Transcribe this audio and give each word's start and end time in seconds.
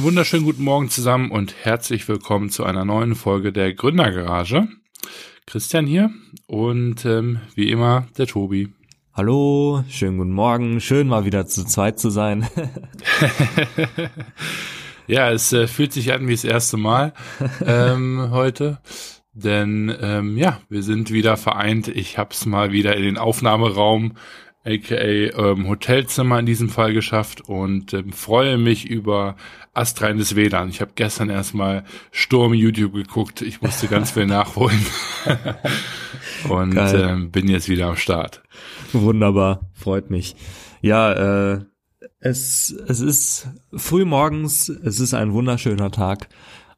Einen 0.00 0.06
wunderschönen 0.06 0.46
guten 0.46 0.64
Morgen 0.64 0.88
zusammen 0.88 1.30
und 1.30 1.54
herzlich 1.62 2.08
willkommen 2.08 2.48
zu 2.48 2.64
einer 2.64 2.86
neuen 2.86 3.14
Folge 3.14 3.52
der 3.52 3.74
Gründergarage. 3.74 4.66
Christian 5.44 5.86
hier 5.86 6.08
und 6.46 7.04
ähm, 7.04 7.40
wie 7.54 7.70
immer 7.70 8.08
der 8.16 8.26
Tobi. 8.26 8.70
Hallo, 9.12 9.84
schönen 9.90 10.16
guten 10.16 10.32
Morgen, 10.32 10.80
schön 10.80 11.06
mal 11.06 11.26
wieder 11.26 11.46
zu 11.46 11.66
zweit 11.66 11.98
zu 11.98 12.08
sein. 12.08 12.48
ja, 15.06 15.30
es 15.30 15.52
äh, 15.52 15.66
fühlt 15.66 15.92
sich 15.92 16.14
an 16.14 16.26
wie 16.26 16.32
das 16.32 16.44
erste 16.44 16.78
Mal 16.78 17.12
ähm, 17.66 18.28
heute. 18.30 18.78
Denn 19.34 19.94
ähm, 20.00 20.38
ja, 20.38 20.62
wir 20.70 20.82
sind 20.82 21.10
wieder 21.10 21.36
vereint. 21.36 21.88
Ich 21.88 22.16
hab's 22.16 22.46
mal 22.46 22.72
wieder 22.72 22.96
in 22.96 23.02
den 23.02 23.18
Aufnahmeraum 23.18 24.14
aka 24.64 24.94
ähm, 24.94 25.68
Hotelzimmer 25.68 26.38
in 26.38 26.46
diesem 26.46 26.68
Fall 26.68 26.92
geschafft 26.92 27.40
und 27.40 27.94
ähm, 27.94 28.12
freue 28.12 28.58
mich 28.58 28.88
über 28.88 29.36
astreines 29.72 30.36
WLAN. 30.36 30.68
Ich 30.68 30.80
habe 30.80 30.92
gestern 30.94 31.30
erstmal 31.30 31.84
Sturm 32.10 32.52
YouTube 32.52 32.92
geguckt. 32.92 33.40
Ich 33.42 33.62
musste 33.62 33.88
ganz 33.88 34.10
viel 34.12 34.26
nachholen 34.26 34.84
und 36.48 36.76
ähm, 36.76 37.30
bin 37.30 37.48
jetzt 37.48 37.68
wieder 37.68 37.86
am 37.86 37.96
Start. 37.96 38.42
Wunderbar, 38.92 39.70
freut 39.72 40.10
mich. 40.10 40.36
Ja, 40.82 41.54
äh, 41.54 41.60
es 42.18 42.74
es 42.86 43.00
ist 43.00 43.48
früh 43.74 44.04
morgens. 44.04 44.68
Es 44.68 45.00
ist 45.00 45.14
ein 45.14 45.32
wunderschöner 45.32 45.90
Tag. 45.90 46.28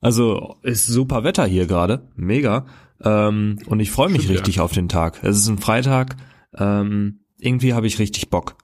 Also 0.01 0.57
ist 0.63 0.87
super 0.87 1.25
Wetter 1.25 1.47
hier 1.47 1.67
gerade, 1.67 2.09
mega. 2.17 2.67
Ähm, 3.05 3.59
und 3.67 3.81
ich 3.81 3.91
freue 3.91 4.09
mich 4.09 4.23
Stimmt, 4.23 4.39
richtig 4.39 4.57
ja. 4.57 4.63
auf 4.63 4.73
den 4.73 4.89
Tag. 4.89 5.21
Es 5.23 5.37
ist 5.37 5.49
ein 5.49 5.59
Freitag. 5.59 6.17
Ähm, 6.57 7.22
irgendwie 7.43 7.75
habe 7.75 7.87
ich 7.87 7.99
richtig 7.99 8.31
Bock. 8.31 8.57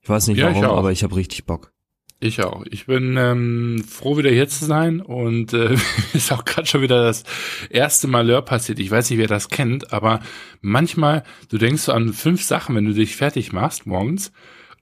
Ich 0.00 0.08
weiß 0.08 0.26
nicht 0.28 0.38
ja, 0.38 0.46
warum, 0.46 0.64
ich 0.64 0.70
aber 0.70 0.92
ich 0.92 1.04
habe 1.04 1.16
richtig 1.16 1.44
Bock. 1.44 1.72
Ich 2.18 2.40
auch. 2.40 2.64
Ich 2.70 2.86
bin 2.86 3.16
ähm, 3.16 3.84
froh, 3.88 4.16
wieder 4.16 4.30
hier 4.30 4.48
zu 4.48 4.64
sein 4.64 5.00
und 5.00 5.52
äh, 5.52 5.76
ist 6.12 6.32
auch 6.32 6.44
gerade 6.44 6.66
schon 6.66 6.80
wieder 6.80 7.02
das 7.02 7.24
erste 7.68 8.06
Malheur 8.06 8.42
passiert. 8.42 8.78
Ich 8.78 8.90
weiß 8.90 9.10
nicht, 9.10 9.18
wer 9.18 9.26
das 9.26 9.48
kennt, 9.48 9.92
aber 9.92 10.20
manchmal, 10.60 11.24
du 11.48 11.58
denkst 11.58 11.82
so 11.82 11.92
an 11.92 12.12
fünf 12.12 12.42
Sachen, 12.42 12.76
wenn 12.76 12.84
du 12.84 12.94
dich 12.94 13.16
fertig 13.16 13.52
machst 13.52 13.86
morgens. 13.86 14.32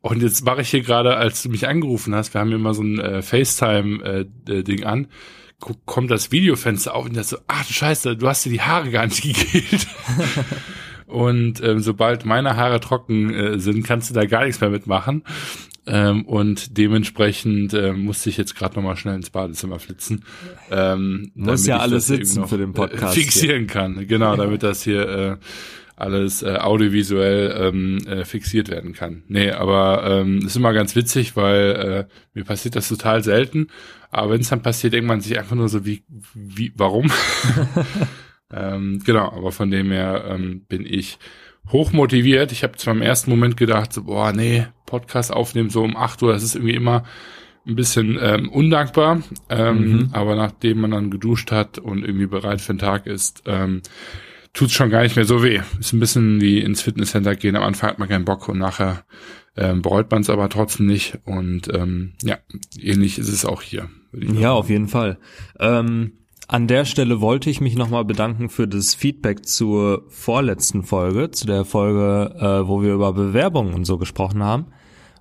Und 0.02 0.22
jetzt 0.22 0.44
mache 0.44 0.62
ich 0.62 0.70
hier 0.70 0.82
gerade, 0.82 1.16
als 1.16 1.42
du 1.42 1.48
mich 1.48 1.66
angerufen 1.66 2.14
hast, 2.14 2.34
wir 2.34 2.40
haben 2.40 2.52
immer 2.52 2.72
so 2.72 2.82
ein 2.82 2.98
äh, 2.98 3.22
FaceTime-Ding 3.22 4.82
äh, 4.82 4.84
an, 4.84 5.08
kommt 5.84 6.10
das 6.10 6.32
Videofenster 6.32 6.94
auf 6.94 7.06
und 7.06 7.16
das 7.16 7.30
so, 7.30 7.38
ach 7.48 7.66
du 7.66 7.72
Scheiße, 7.72 8.16
du 8.16 8.28
hast 8.28 8.44
dir 8.44 8.50
die 8.50 8.62
Haare 8.62 8.90
gar 8.90 9.06
nicht 9.06 9.22
gegelt. 9.52 9.86
Und 11.11 11.62
ähm, 11.62 11.80
sobald 11.80 12.25
meine 12.25 12.56
Haare 12.56 12.80
trocken 12.80 13.34
äh, 13.34 13.58
sind, 13.58 13.84
kannst 13.84 14.11
du 14.11 14.14
da 14.14 14.25
gar 14.27 14.44
nichts 14.44 14.61
mehr 14.61 14.70
mitmachen. 14.70 15.25
Ähm, 15.86 16.25
und 16.27 16.77
dementsprechend 16.77 17.75
äh, 17.75 17.92
musste 17.92 18.28
ich 18.30 18.36
jetzt 18.36 18.55
gerade 18.55 18.77
noch 18.77 18.83
mal 18.83 18.97
schnell 18.97 19.17
ins 19.17 19.30
Badezimmer 19.30 19.78
flitzen. 19.78 20.25
Ähm, 20.70 21.33
Muss 21.34 21.67
ja 21.67 21.78
alles 21.78 22.06
sitzen 22.06 22.47
für 22.47 22.58
den 22.58 22.75
Podcast. 22.75 23.17
Äh, 23.17 23.20
fixieren 23.20 23.58
hier. 23.61 23.67
kann, 23.67 24.06
genau, 24.06 24.36
damit 24.36 24.62
das 24.62 24.83
hier 24.84 25.08
äh, 25.08 25.36
alles 25.97 26.42
äh, 26.42 26.56
audiovisuell 26.56 27.55
ähm, 27.58 27.98
äh, 28.06 28.24
fixiert 28.24 28.69
werden 28.69 28.92
kann. 28.92 29.22
Nee, 29.28 29.50
aber 29.50 30.05
ähm, 30.06 30.39
ist 30.47 30.56
immer 30.56 30.72
ganz 30.72 30.97
witzig, 30.97 31.34
weil 31.36 32.06
äh, 32.06 32.39
mir 32.39 32.45
passiert 32.45 32.77
das 32.77 32.89
total 32.89 33.24
selten. 33.24 33.69
Aber 34.11 34.33
wenn 34.33 34.41
es 34.41 34.48
dann 34.48 34.62
passiert, 34.62 34.92
denkt 34.92 35.08
man 35.08 35.20
sich 35.20 35.39
einfach 35.39 35.56
nur 35.56 35.69
so, 35.69 35.84
wie, 35.84 36.02
wie, 36.34 36.73
warum? 36.77 37.11
Ähm, 38.52 39.00
genau, 39.05 39.30
aber 39.33 39.52
von 39.52 39.70
dem 39.70 39.90
her 39.90 40.24
ähm, 40.28 40.62
bin 40.68 40.84
ich 40.84 41.18
hoch 41.70 41.92
motiviert. 41.92 42.52
Ich 42.52 42.62
habe 42.62 42.77
zwar 42.77 42.94
im 42.94 43.02
ersten 43.02 43.30
Moment 43.30 43.56
gedacht, 43.56 43.92
so, 43.92 44.05
boah, 44.05 44.33
nee, 44.33 44.66
Podcast 44.86 45.33
aufnehmen 45.33 45.70
so 45.70 45.83
um 45.83 45.96
8 45.96 46.22
Uhr, 46.22 46.33
das 46.33 46.42
ist 46.42 46.56
irgendwie 46.56 46.74
immer 46.74 47.05
ein 47.66 47.77
bisschen 47.77 48.18
ähm, 48.20 48.48
undankbar. 48.48 49.22
Ähm, 49.48 49.92
mhm. 49.92 50.08
Aber 50.12 50.34
nachdem 50.34 50.80
man 50.80 50.90
dann 50.90 51.10
geduscht 51.10 51.52
hat 51.52 51.78
und 51.78 52.05
irgendwie 52.05 52.27
bereit 52.27 52.60
für 52.60 52.72
den 52.72 52.78
Tag 52.78 53.06
ist, 53.06 53.42
ähm, 53.46 53.83
tut's 54.52 54.72
schon 54.72 54.90
gar 54.90 55.02
nicht 55.02 55.16
mehr 55.16 55.24
so 55.24 55.42
weh. 55.42 55.60
Ist 55.78 55.92
ein 55.92 56.00
bisschen 56.00 56.40
wie 56.40 56.58
ins 56.58 56.83
Fitnesscenter 56.83 57.36
gehen. 57.36 57.56
Am 57.56 57.62
Anfang 57.62 57.90
hat 57.90 57.98
man 57.98 58.08
keinen 58.08 58.24
Bock 58.24 58.48
und 58.48 58.58
nachher 58.58 59.05
ähm, 59.56 59.83
bereut 59.83 60.10
man 60.10 60.22
es 60.22 60.30
aber 60.30 60.48
trotzdem 60.48 60.86
nicht. 60.86 61.18
Und 61.24 61.72
ähm, 61.72 62.14
ja, 62.22 62.39
ähnlich 62.78 63.18
ist 63.18 63.28
es 63.28 63.44
auch 63.44 63.62
hier. 63.62 63.89
Ja, 64.12 64.52
auf 64.52 64.70
jeden 64.70 64.89
Fall. 64.89 65.18
Ähm, 65.58 66.12
an 66.50 66.66
der 66.66 66.84
Stelle 66.84 67.20
wollte 67.20 67.48
ich 67.48 67.61
mich 67.61 67.77
nochmal 67.77 68.05
bedanken 68.05 68.48
für 68.48 68.66
das 68.66 68.96
Feedback 68.96 69.46
zur 69.46 70.02
vorletzten 70.08 70.83
Folge, 70.83 71.30
zu 71.30 71.46
der 71.46 71.64
Folge, 71.64 72.34
äh, 72.40 72.66
wo 72.66 72.83
wir 72.83 72.92
über 72.92 73.12
Bewerbungen 73.12 73.72
und 73.72 73.84
so 73.84 73.98
gesprochen 73.98 74.42
haben. 74.42 74.66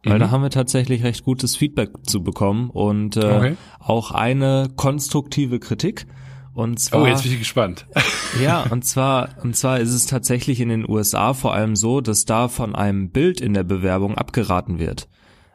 Weil 0.03 0.15
mhm. 0.15 0.19
da 0.21 0.31
haben 0.31 0.41
wir 0.41 0.49
tatsächlich 0.49 1.03
recht 1.03 1.23
gutes 1.23 1.55
Feedback 1.55 1.91
zu 2.01 2.23
bekommen 2.23 2.71
und 2.71 3.15
äh, 3.15 3.19
okay. 3.19 3.57
auch 3.77 4.09
eine 4.09 4.69
konstruktive 4.75 5.59
Kritik. 5.59 6.07
Und 6.55 6.79
zwar, 6.79 7.03
oh, 7.03 7.05
jetzt 7.05 7.21
bin 7.21 7.33
ich 7.33 7.39
gespannt. 7.39 7.85
ja, 8.41 8.63
und 8.63 8.83
zwar, 8.83 9.29
und 9.43 9.55
zwar 9.55 9.79
ist 9.79 9.93
es 9.93 10.07
tatsächlich 10.07 10.59
in 10.59 10.69
den 10.69 10.89
USA 10.89 11.35
vor 11.35 11.53
allem 11.53 11.75
so, 11.75 12.01
dass 12.01 12.25
da 12.25 12.47
von 12.47 12.73
einem 12.73 13.11
Bild 13.11 13.39
in 13.39 13.53
der 13.53 13.63
Bewerbung 13.63 14.17
abgeraten 14.17 14.79
wird. 14.79 15.07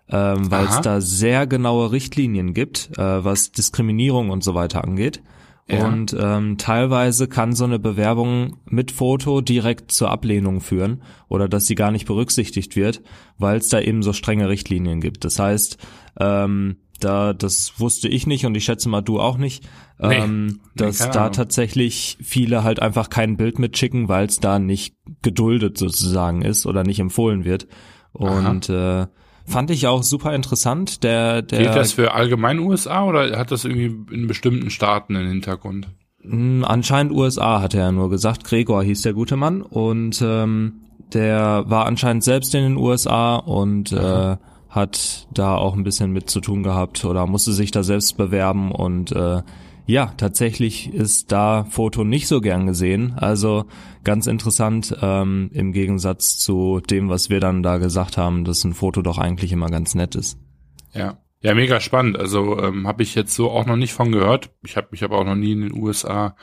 Ähm, 0.08 0.52
weil 0.52 0.66
es 0.66 0.80
da 0.82 1.00
sehr 1.00 1.48
genaue 1.48 1.90
Richtlinien 1.90 2.54
gibt, 2.54 2.90
äh, 2.96 3.24
was 3.24 3.50
Diskriminierung 3.50 4.30
und 4.30 4.44
so 4.44 4.54
weiter 4.54 4.84
angeht. 4.84 5.20
Ja. 5.66 5.86
Und 5.86 6.14
ähm, 6.19 6.58
teilweise 6.58 7.26
kann 7.26 7.54
so 7.54 7.64
eine 7.64 7.78
Bewerbung 7.78 8.58
mit 8.66 8.91
Foto 8.91 9.41
direkt 9.41 9.92
zur 9.92 10.10
Ablehnung 10.10 10.60
führen 10.60 11.02
oder 11.28 11.48
dass 11.48 11.66
sie 11.66 11.75
gar 11.75 11.91
nicht 11.91 12.06
berücksichtigt 12.06 12.76
wird, 12.76 13.02
weil 13.38 13.58
es 13.58 13.69
da 13.69 13.80
eben 13.80 14.02
so 14.02 14.12
strenge 14.12 14.48
Richtlinien 14.50 15.00
gibt. 15.00 15.25
Das 15.25 15.38
heißt, 15.38 15.78
ähm, 16.20 16.76
da 17.00 17.32
das 17.32 17.75
wusste 17.78 18.08
ich 18.08 18.26
nicht 18.26 18.44
und 18.44 18.54
ich 18.56 18.64
schätze 18.64 18.91
mal 18.91 19.00
du 19.00 19.20
auch 19.20 19.38
nicht, 19.38 19.66
nee, 19.98 20.16
ähm, 20.16 20.60
dass 20.76 20.98
da 20.98 21.22
Ahnung. 21.22 21.32
tatsächlich 21.32 22.19
viele 22.22 22.62
halt 22.62 22.81
einfach 22.81 23.08
kein 23.08 23.36
Bild 23.38 23.58
mitschicken, 23.58 24.08
weil 24.08 24.26
es 24.26 24.41
da 24.41 24.58
nicht 24.58 24.94
geduldet 25.22 25.78
sozusagen 25.78 26.42
ist 26.42 26.66
oder 26.66 26.84
nicht 26.84 27.00
empfohlen 27.00 27.44
wird. 27.44 27.66
Und 28.12 28.69
äh, 28.69 29.06
Fand 29.47 29.71
ich 29.71 29.87
auch 29.87 30.03
super 30.03 30.34
interessant. 30.34 31.03
Der, 31.03 31.43
der 31.43 31.59
Gilt 31.59 31.77
das 31.77 31.93
für 31.93 32.15
allgemein 32.15 32.59
USA 32.59 33.05
oder 33.05 33.38
hat 33.38 33.50
das 33.50 33.65
irgendwie 33.65 34.15
in 34.15 34.27
bestimmten 34.27 34.71
Staaten 34.71 35.16
einen 35.16 35.28
Hintergrund? 35.28 35.88
Hm, 36.22 36.65
anscheinend 36.66 37.12
USA, 37.12 37.60
hat 37.60 37.75
er 37.75 37.81
ja 37.81 37.93
nur 37.93 38.09
gesagt. 38.09 38.44
Gregor 38.44 38.82
hieß 38.82 39.03
der 39.03 39.12
gute 39.12 39.37
Mann 39.37 39.60
und 39.60 40.22
ähm, 40.22 40.81
der 41.12 41.65
war 41.66 41.87
anscheinend 41.87 42.25
selbst 42.25 42.55
in 42.55 42.62
den 42.62 42.77
USA 42.77 43.37
und 43.37 43.93
äh, 43.93 44.37
hat 44.71 45.28
da 45.32 45.56
auch 45.56 45.75
ein 45.75 45.84
bisschen 45.84 46.12
mit 46.12 46.31
zu 46.31 46.41
tun 46.41 46.62
gehabt 46.62 47.05
oder 47.05 47.26
musste 47.26 47.53
sich 47.53 47.71
da 47.71 47.82
selbst 47.82 48.16
bewerben 48.16 48.72
und 48.72 49.12
äh, 49.12 49.43
ja, 49.86 50.12
tatsächlich 50.16 50.92
ist 50.92 51.30
da 51.30 51.64
Foto 51.64 52.04
nicht 52.04 52.26
so 52.26 52.40
gern 52.40 52.66
gesehen. 52.66 53.14
Also 53.16 53.66
ganz 54.02 54.26
interessant 54.26 54.96
ähm, 55.02 55.50
im 55.52 55.72
Gegensatz 55.72 56.38
zu 56.38 56.80
dem, 56.88 57.10
was 57.10 57.28
wir 57.28 57.40
dann 57.40 57.62
da 57.62 57.78
gesagt 57.78 58.16
haben, 58.16 58.44
dass 58.44 58.64
ein 58.64 58.74
Foto 58.74 59.02
doch 59.02 59.18
eigentlich 59.18 59.52
immer 59.52 59.68
ganz 59.68 59.94
nett 59.94 60.14
ist. 60.14 60.38
Ja, 60.92 61.18
ja, 61.40 61.54
mega 61.54 61.80
spannend. 61.80 62.18
Also 62.18 62.58
ähm, 62.58 62.88
habe 62.88 63.02
ich 63.02 63.14
jetzt 63.14 63.34
so 63.34 63.50
auch 63.50 63.66
noch 63.66 63.76
nicht 63.76 63.92
von 63.92 64.10
gehört. 64.10 64.50
Ich 64.64 64.76
habe 64.78 64.88
mich 64.90 65.04
aber 65.04 65.18
auch 65.18 65.26
noch 65.26 65.34
nie 65.34 65.52
in 65.52 65.60
den 65.60 65.74
USA 65.74 66.36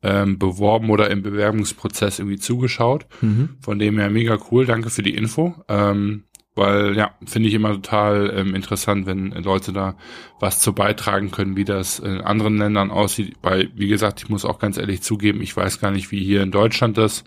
ähm, 0.00 0.38
beworben 0.38 0.90
oder 0.90 1.10
im 1.10 1.22
Bewerbungsprozess 1.22 2.20
irgendwie 2.20 2.38
zugeschaut. 2.38 3.06
Mhm. 3.20 3.56
Von 3.60 3.80
dem 3.80 3.98
her 3.98 4.10
mega 4.10 4.38
cool. 4.50 4.66
Danke 4.66 4.90
für 4.90 5.02
die 5.02 5.14
Info. 5.16 5.56
Ähm, 5.66 6.24
weil 6.54 6.96
ja, 6.96 7.14
finde 7.26 7.48
ich 7.48 7.54
immer 7.54 7.72
total 7.72 8.32
ähm, 8.36 8.54
interessant, 8.54 9.06
wenn 9.06 9.30
Leute 9.30 9.72
da 9.72 9.96
was 10.38 10.60
zu 10.60 10.72
beitragen 10.72 11.30
können, 11.30 11.56
wie 11.56 11.64
das 11.64 11.98
in 11.98 12.20
anderen 12.20 12.58
Ländern 12.58 12.90
aussieht. 12.90 13.34
Weil, 13.42 13.70
wie 13.74 13.88
gesagt, 13.88 14.22
ich 14.22 14.28
muss 14.28 14.44
auch 14.44 14.58
ganz 14.58 14.76
ehrlich 14.76 15.02
zugeben, 15.02 15.42
ich 15.42 15.56
weiß 15.56 15.80
gar 15.80 15.90
nicht, 15.90 16.12
wie 16.12 16.22
hier 16.22 16.42
in 16.42 16.50
Deutschland 16.52 16.96
das 16.96 17.24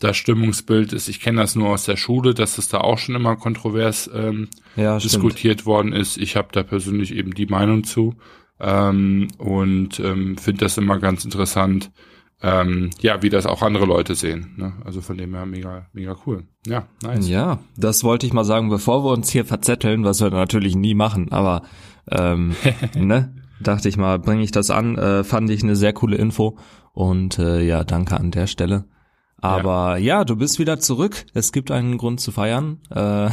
das 0.00 0.16
Stimmungsbild 0.16 0.92
ist. 0.92 1.08
Ich 1.08 1.20
kenne 1.20 1.40
das 1.40 1.56
nur 1.56 1.70
aus 1.70 1.84
der 1.84 1.96
Schule, 1.96 2.34
dass 2.34 2.58
es 2.58 2.68
da 2.68 2.78
auch 2.78 2.98
schon 2.98 3.14
immer 3.14 3.36
kontrovers 3.36 4.08
ähm, 4.14 4.48
ja, 4.76 4.98
diskutiert 4.98 5.66
worden 5.66 5.92
ist. 5.92 6.16
Ich 6.18 6.36
habe 6.36 6.48
da 6.52 6.62
persönlich 6.62 7.14
eben 7.14 7.34
die 7.34 7.46
Meinung 7.46 7.84
zu 7.84 8.14
ähm, 8.60 9.28
und 9.38 9.98
ähm, 10.00 10.36
finde 10.38 10.60
das 10.60 10.78
immer 10.78 10.98
ganz 10.98 11.24
interessant, 11.24 11.90
ähm, 12.42 12.90
ja, 13.00 13.22
wie 13.22 13.30
das 13.30 13.46
auch 13.46 13.62
andere 13.62 13.84
Leute 13.84 14.14
sehen. 14.14 14.54
Ne? 14.56 14.72
Also 14.84 15.00
von 15.00 15.16
dem 15.16 15.34
her 15.34 15.46
mega, 15.46 15.86
mega 15.92 16.16
cool. 16.26 16.44
Ja, 16.66 16.86
nice. 17.02 17.28
Ja, 17.28 17.58
das 17.76 18.04
wollte 18.04 18.26
ich 18.26 18.32
mal 18.32 18.44
sagen, 18.44 18.68
bevor 18.68 19.04
wir 19.04 19.10
uns 19.10 19.30
hier 19.30 19.44
verzetteln, 19.44 20.04
was 20.04 20.20
wir 20.20 20.30
natürlich 20.30 20.76
nie 20.76 20.94
machen, 20.94 21.32
aber 21.32 21.62
ähm, 22.10 22.54
ne, 22.94 23.34
dachte 23.60 23.88
ich 23.88 23.96
mal, 23.96 24.18
bringe 24.18 24.42
ich 24.42 24.52
das 24.52 24.70
an, 24.70 24.96
äh, 24.96 25.24
fand 25.24 25.50
ich 25.50 25.62
eine 25.62 25.76
sehr 25.76 25.92
coole 25.92 26.16
Info 26.16 26.58
und 26.92 27.38
äh, 27.38 27.62
ja, 27.62 27.84
danke 27.84 28.18
an 28.18 28.30
der 28.30 28.46
Stelle. 28.46 28.84
Aber 29.40 29.98
ja. 29.98 30.18
ja. 30.18 30.24
du 30.24 30.36
bist 30.36 30.58
wieder 30.58 30.80
zurück. 30.80 31.24
Es 31.32 31.52
gibt 31.52 31.70
einen 31.70 31.96
Grund 31.96 32.20
zu 32.20 32.32
feiern. 32.32 32.78
Äh, 32.90 33.30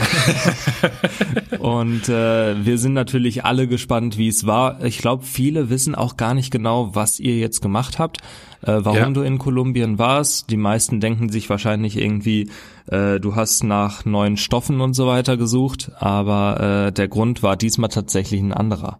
und 1.57 2.07
äh, 2.09 2.63
wir 2.63 2.77
sind 2.77 2.93
natürlich 2.93 3.43
alle 3.43 3.67
gespannt, 3.67 4.17
wie 4.17 4.27
es 4.27 4.45
war. 4.45 4.83
Ich 4.83 4.99
glaube, 4.99 5.23
viele 5.23 5.69
wissen 5.69 5.95
auch 5.95 6.15
gar 6.15 6.35
nicht 6.35 6.51
genau, 6.51 6.93
was 6.93 7.19
ihr 7.19 7.37
jetzt 7.37 7.61
gemacht 7.61 7.97
habt, 7.97 8.19
äh, 8.61 8.81
warum 8.83 8.97
ja. 8.97 9.09
du 9.09 9.21
in 9.21 9.39
Kolumbien 9.39 9.97
warst. 9.97 10.51
Die 10.51 10.57
meisten 10.57 10.99
denken 10.99 11.29
sich 11.29 11.49
wahrscheinlich 11.49 11.97
irgendwie, 11.97 12.51
äh, 12.87 13.19
du 13.19 13.35
hast 13.35 13.63
nach 13.63 14.05
neuen 14.05 14.37
Stoffen 14.37 14.81
und 14.81 14.93
so 14.93 15.07
weiter 15.07 15.37
gesucht. 15.37 15.91
Aber 15.95 16.87
äh, 16.87 16.91
der 16.91 17.07
Grund 17.07 17.41
war 17.41 17.55
diesmal 17.55 17.89
tatsächlich 17.89 18.41
ein 18.41 18.53
anderer. 18.53 18.99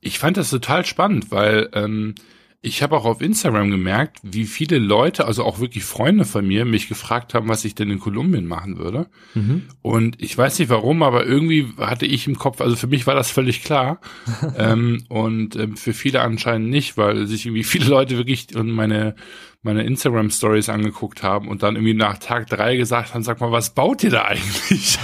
ich 0.00 0.20
fand 0.20 0.36
das 0.36 0.50
total 0.50 0.86
spannend, 0.86 1.32
weil 1.32 1.70
ähm, 1.72 2.14
ich 2.62 2.82
habe 2.82 2.94
auch 2.94 3.06
auf 3.06 3.22
Instagram 3.22 3.70
gemerkt, 3.70 4.18
wie 4.22 4.44
viele 4.44 4.78
Leute, 4.78 5.24
also 5.24 5.44
auch 5.44 5.60
wirklich 5.60 5.84
Freunde 5.84 6.26
von 6.26 6.46
mir, 6.46 6.66
mich 6.66 6.88
gefragt 6.88 7.32
haben, 7.32 7.48
was 7.48 7.64
ich 7.64 7.74
denn 7.74 7.90
in 7.90 7.98
Kolumbien 7.98 8.46
machen 8.46 8.76
würde. 8.76 9.06
Mhm. 9.34 9.62
Und 9.80 10.20
ich 10.20 10.36
weiß 10.36 10.58
nicht 10.58 10.68
warum, 10.68 11.02
aber 11.02 11.24
irgendwie 11.24 11.68
hatte 11.78 12.04
ich 12.04 12.26
im 12.26 12.36
Kopf, 12.36 12.60
also 12.60 12.76
für 12.76 12.86
mich 12.86 13.06
war 13.06 13.14
das 13.14 13.30
völlig 13.30 13.64
klar. 13.64 14.00
ähm, 14.58 15.04
und 15.08 15.56
ähm, 15.56 15.78
für 15.78 15.94
viele 15.94 16.20
anscheinend 16.20 16.68
nicht, 16.68 16.98
weil 16.98 17.26
sich 17.26 17.46
irgendwie 17.46 17.64
viele 17.64 17.86
Leute 17.86 18.18
wirklich 18.18 18.54
und 18.54 18.70
meine 18.70 19.14
meine 19.62 19.82
Instagram 19.82 20.30
Stories 20.30 20.70
angeguckt 20.70 21.22
haben 21.22 21.46
und 21.48 21.62
dann 21.62 21.76
irgendwie 21.76 21.92
nach 21.92 22.16
Tag 22.16 22.46
drei 22.46 22.76
gesagt 22.76 23.12
haben, 23.12 23.22
sag 23.22 23.40
mal, 23.40 23.52
was 23.52 23.74
baut 23.74 24.02
ihr 24.02 24.08
da 24.08 24.24
eigentlich? 24.24 24.98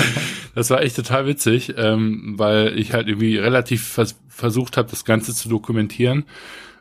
das 0.56 0.70
war 0.70 0.82
echt 0.82 0.96
total 0.96 1.26
witzig, 1.26 1.74
ähm, 1.76 2.34
weil 2.36 2.76
ich 2.76 2.92
halt 2.92 3.06
irgendwie 3.06 3.36
relativ 3.36 3.86
vers 3.86 4.16
versucht 4.28 4.76
habe, 4.76 4.90
das 4.90 5.04
Ganze 5.04 5.34
zu 5.34 5.48
dokumentieren 5.48 6.24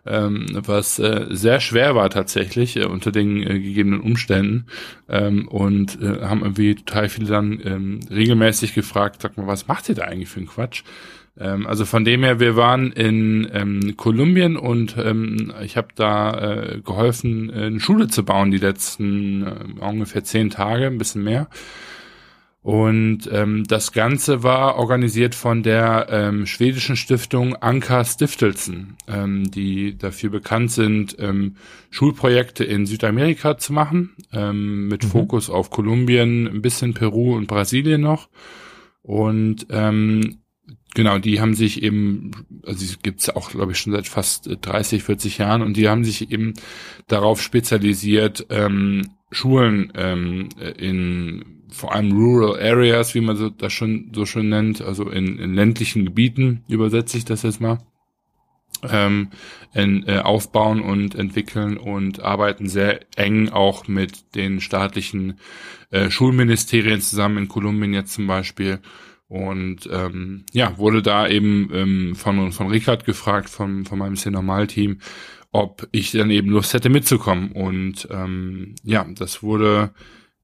ähm, 0.10 0.48
was 0.52 1.00
äh, 1.00 1.28
sehr 1.30 1.60
schwer 1.60 1.96
war 1.96 2.10
tatsächlich 2.10 2.76
äh, 2.76 2.86
unter 2.86 3.12
den 3.12 3.42
äh, 3.42 3.60
gegebenen 3.60 4.02
Umständen 4.02 4.66
ähm, 5.08 5.48
und 5.48 6.02
äh, 6.02 6.22
haben 6.22 6.42
irgendwie 6.42 6.76
total 6.76 7.10
viele 7.10 7.28
dann 7.28 7.60
ähm, 7.64 8.00
regelmäßig 8.10 8.74
gefragt, 8.74 9.22
sag 9.22 9.38
mal, 9.38 9.48
was 9.48 9.68
macht 9.68 9.88
ihr 9.90 9.96
da 9.96 10.04
eigentlich 10.04 10.30
für 10.30 10.40
einen 10.40 10.48
Quatsch? 10.48 10.84
Ähm, 11.40 11.68
also 11.68 11.86
von 11.86 12.04
dem 12.04 12.24
her, 12.24 12.40
wir 12.40 12.56
waren 12.56 12.92
in 12.92 13.50
ähm, 13.54 13.96
Kolumbien 13.96 14.58
und 14.58 14.98
ähm, 14.98 15.54
ich 15.64 15.78
habe 15.78 15.90
da 15.96 16.34
äh, 16.34 16.82
geholfen, 16.82 17.50
äh, 17.50 17.66
eine 17.66 17.80
Schule 17.80 18.08
zu 18.08 18.26
bauen 18.26 18.52
die 18.52 18.58
letzten 18.58 19.44
äh, 19.48 19.86
ungefähr 19.86 20.24
zehn 20.24 20.50
Tage, 20.50 20.88
ein 20.88 20.98
bisschen 20.98 21.24
mehr. 21.24 21.48
Und 22.62 23.30
ähm, 23.32 23.64
das 23.66 23.94
Ganze 23.94 24.44
war 24.44 24.76
organisiert 24.76 25.34
von 25.34 25.64
der 25.64 26.08
ähm, 26.10 26.46
schwedischen 26.46 26.98
Stiftung 26.98 27.56
Anka 27.56 28.04
Stiftelsen, 28.04 28.98
ähm, 29.08 29.50
die 29.50 29.98
dafür 29.98 30.30
bekannt 30.30 30.72
sind, 30.72 31.16
ähm, 31.20 31.56
Schulprojekte 31.90 32.66
in 32.66 32.86
Südamerika 32.86 33.58
zu 33.58 33.72
machen, 33.72 34.16
ähm, 34.34 34.90
mit 34.90 35.06
mhm. 35.06 35.08
Fokus 35.08 35.50
auf 35.50 35.70
Kolumbien, 35.70 36.48
ein 36.48 36.62
bisschen 36.62 36.94
Peru 36.94 37.36
und 37.36 37.48
Brasilien 37.48 38.02
noch. 38.02 38.28
Und 39.04 39.68
ähm, 39.70 40.40
genau, 40.94 41.18
die 41.18 41.40
haben 41.40 41.54
sich 41.54 41.82
eben, 41.82 42.32
also 42.66 42.86
die 42.86 43.02
gibt's 43.02 43.30
auch, 43.30 43.52
glaube 43.52 43.72
ich, 43.72 43.80
schon 43.80 43.94
seit 43.94 44.10
fast 44.10 44.50
30, 44.62 45.04
40 45.04 45.38
Jahren 45.38 45.62
und 45.62 45.78
die 45.78 45.88
haben 45.88 46.04
sich 46.04 46.30
eben 46.30 46.56
darauf 47.08 47.42
spezialisiert, 47.42 48.48
ähm, 48.50 49.12
Schulen 49.32 49.94
ähm, 49.96 50.50
in 50.78 51.59
vor 51.72 51.94
allem 51.94 52.12
Rural 52.12 52.60
Areas, 52.60 53.16
wie 53.16 53.22
man 53.22 53.36
so, 53.36 53.50
das 53.50 53.74
schon 53.74 54.12
so 54.14 54.26
schön 54.26 54.50
nennt, 54.50 54.82
also 54.82 55.10
in, 55.10 55.38
in 55.40 55.54
ländlichen 55.54 56.06
Gebieten, 56.06 56.64
übersetze 56.68 57.18
ich 57.18 57.26
das 57.26 57.44
jetzt 57.44 57.62
mal, 57.62 57.80
ähm, 58.84 59.30
in, 59.74 60.08
äh, 60.08 60.20
aufbauen 60.20 60.82
und 60.82 61.16
entwickeln 61.16 61.78
und 61.78 62.22
arbeiten 62.22 62.68
sehr 62.68 63.02
eng 63.16 63.50
auch 63.50 63.88
mit 63.88 64.36
den 64.36 64.62
staatlichen 64.62 65.40
äh, 65.92 66.10
Schulministerien 66.10 67.02
zusammen 67.02 67.38
in 67.38 67.48
Kolumbien 67.48 67.94
jetzt 67.94 68.14
zum 68.14 68.28
Beispiel. 68.28 68.80
Und 69.28 69.88
ähm, 69.92 70.46
ja, 70.54 70.78
wurde 70.80 71.04
da 71.04 71.28
eben 71.28 71.70
ähm, 71.72 72.16
von, 72.16 72.52
von 72.52 72.68
Richard 72.68 73.06
gefragt, 73.06 73.50
von, 73.50 73.86
von 73.86 74.00
meinem 74.00 74.16
C-Normal-Team, 74.16 75.00
ob 75.52 75.88
ich 75.92 76.12
dann 76.12 76.32
eben 76.32 76.50
Lust 76.50 76.74
hätte 76.74 76.90
mitzukommen. 76.90 77.52
Und 77.52 78.08
ähm, 78.12 78.76
ja, 78.84 79.06
das 79.16 79.44
wurde 79.44 79.92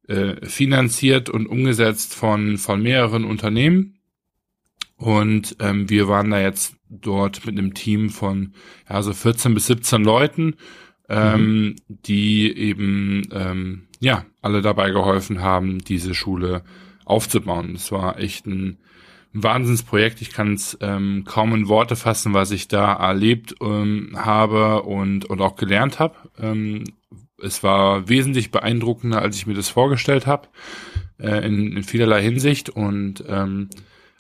äh, 0.08 0.46
finanziert 0.46 1.30
und 1.30 1.48
umgesetzt 1.48 2.14
von, 2.14 2.58
von 2.58 2.82
mehreren 2.82 3.26
Unternehmen. 3.26 4.00
Und 4.98 5.58
ähm, 5.60 5.90
wir 5.90 6.08
waren 6.08 6.32
da 6.32 6.40
jetzt 6.40 6.76
dort 6.90 7.46
mit 7.46 7.58
einem 7.58 7.74
Team 7.74 8.10
von 8.10 8.54
ja, 8.90 9.02
so 9.02 9.14
14 9.14 9.54
bis 9.54 9.68
17 9.68 10.04
Leuten, 10.04 10.56
ähm, 11.10 11.64
mhm. 11.64 11.76
die 11.88 12.56
eben 12.56 13.24
ähm, 13.32 13.88
ja 14.00 14.26
alle 14.42 14.62
dabei 14.62 14.92
geholfen 14.92 15.42
haben, 15.42 15.80
diese 15.80 16.14
Schule 16.14 16.64
aufzubauen. 17.04 17.76
Es 17.76 17.92
war 17.92 18.20
echt 18.20 18.46
ein, 18.48 18.78
ein 19.34 19.44
Wahnsinnsprojekt. 19.44 20.22
Ich 20.22 20.32
kann 20.32 20.54
es 20.54 20.78
ähm, 20.82 21.24
kaum 21.26 21.54
in 21.54 21.68
Worte 21.68 21.96
fassen, 21.96 22.34
was 22.34 22.52
ich 22.52 22.68
da 22.68 22.94
erlebt 22.94 23.56
ähm, 23.62 24.12
habe 24.16 24.84
und, 24.84 25.26
und 25.26 25.42
auch 25.42 25.56
gelernt 25.56 26.00
habe. 26.00 26.16
Ähm, 26.40 26.86
es 27.42 27.64
war 27.64 28.08
wesentlich 28.10 28.52
beeindruckender, 28.52 29.22
als 29.22 29.36
ich 29.38 29.48
mir 29.48 29.54
das 29.54 29.70
vorgestellt 29.70 30.28
habe, 30.28 30.48
äh, 31.20 31.46
in, 31.46 31.76
in 31.76 31.84
vielerlei 31.84 32.22
Hinsicht. 32.22 32.70
Und 32.70 33.24
ähm, 33.28 33.70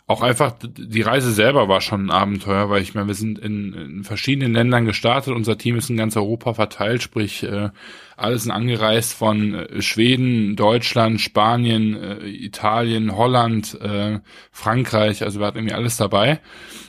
auch 0.08 0.22
einfach 0.22 0.54
die 0.62 1.02
Reise 1.02 1.32
selber 1.32 1.68
war 1.68 1.82
schon 1.82 2.06
ein 2.06 2.12
Abenteuer, 2.12 2.70
weil 2.70 2.84
ich 2.84 2.94
meine, 2.94 3.08
wir 3.08 3.16
sind 3.16 3.40
in, 3.40 3.74
in 3.74 4.04
verschiedenen 4.04 4.54
Ländern 4.54 4.86
gestartet. 4.86 5.34
Unser 5.34 5.58
Team 5.58 5.78
ist 5.78 5.90
in 5.90 5.98
ganz 5.98 6.16
Europa 6.16 6.54
verteilt, 6.54 7.02
sprich 7.02 7.42
äh, 7.42 7.70
alles 8.16 8.44
sind 8.44 8.52
angereist 8.52 9.14
von 9.14 9.56
äh, 9.56 9.82
Schweden, 9.82 10.56
Deutschland, 10.56 11.22
Spanien, 11.22 11.96
äh, 11.96 12.28
Italien, 12.28 13.16
Holland, 13.16 13.82
äh, 13.82 14.20
Frankreich. 14.52 15.24
Also 15.24 15.40
wir 15.40 15.48
hatten 15.48 15.58
irgendwie 15.58 15.76
alles 15.76 15.98
dabei 15.98 16.40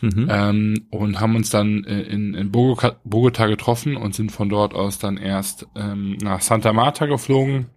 mhm. 0.03 0.29
ähm, 0.31 0.87
und 0.91 1.19
haben 1.19 1.37
uns 1.37 1.49
dann 1.49 1.85
äh, 1.85 2.03
in, 2.03 2.35
in 2.35 2.53
Bogota, 2.53 2.97
Bogota 3.05 3.47
getroffen 3.47 3.97
und 3.97 4.15
sind 4.15 4.31
von 4.31 4.51
dort 4.51 4.75
aus 4.75 4.99
dann 4.99 5.17
erst 5.17 5.67
ähm, 5.75 6.19
nach 6.21 6.43
Santa 6.43 6.75
Marta 6.75 7.07
geflogen 7.07 7.71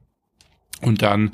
und 0.82 1.02
dann 1.02 1.32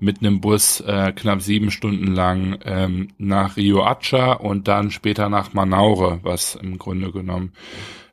mit 0.00 0.20
einem 0.20 0.40
Bus 0.40 0.80
äh, 0.80 1.12
knapp 1.12 1.40
sieben 1.40 1.70
Stunden 1.70 2.14
lang 2.14 2.58
ähm, 2.64 3.08
nach 3.18 3.56
Rio 3.56 3.84
Hacha 3.84 4.32
und 4.32 4.68
dann 4.68 4.90
später 4.90 5.28
nach 5.28 5.54
Manaure, 5.54 6.20
was 6.22 6.54
im 6.54 6.78
Grunde 6.78 7.12
genommen 7.12 7.52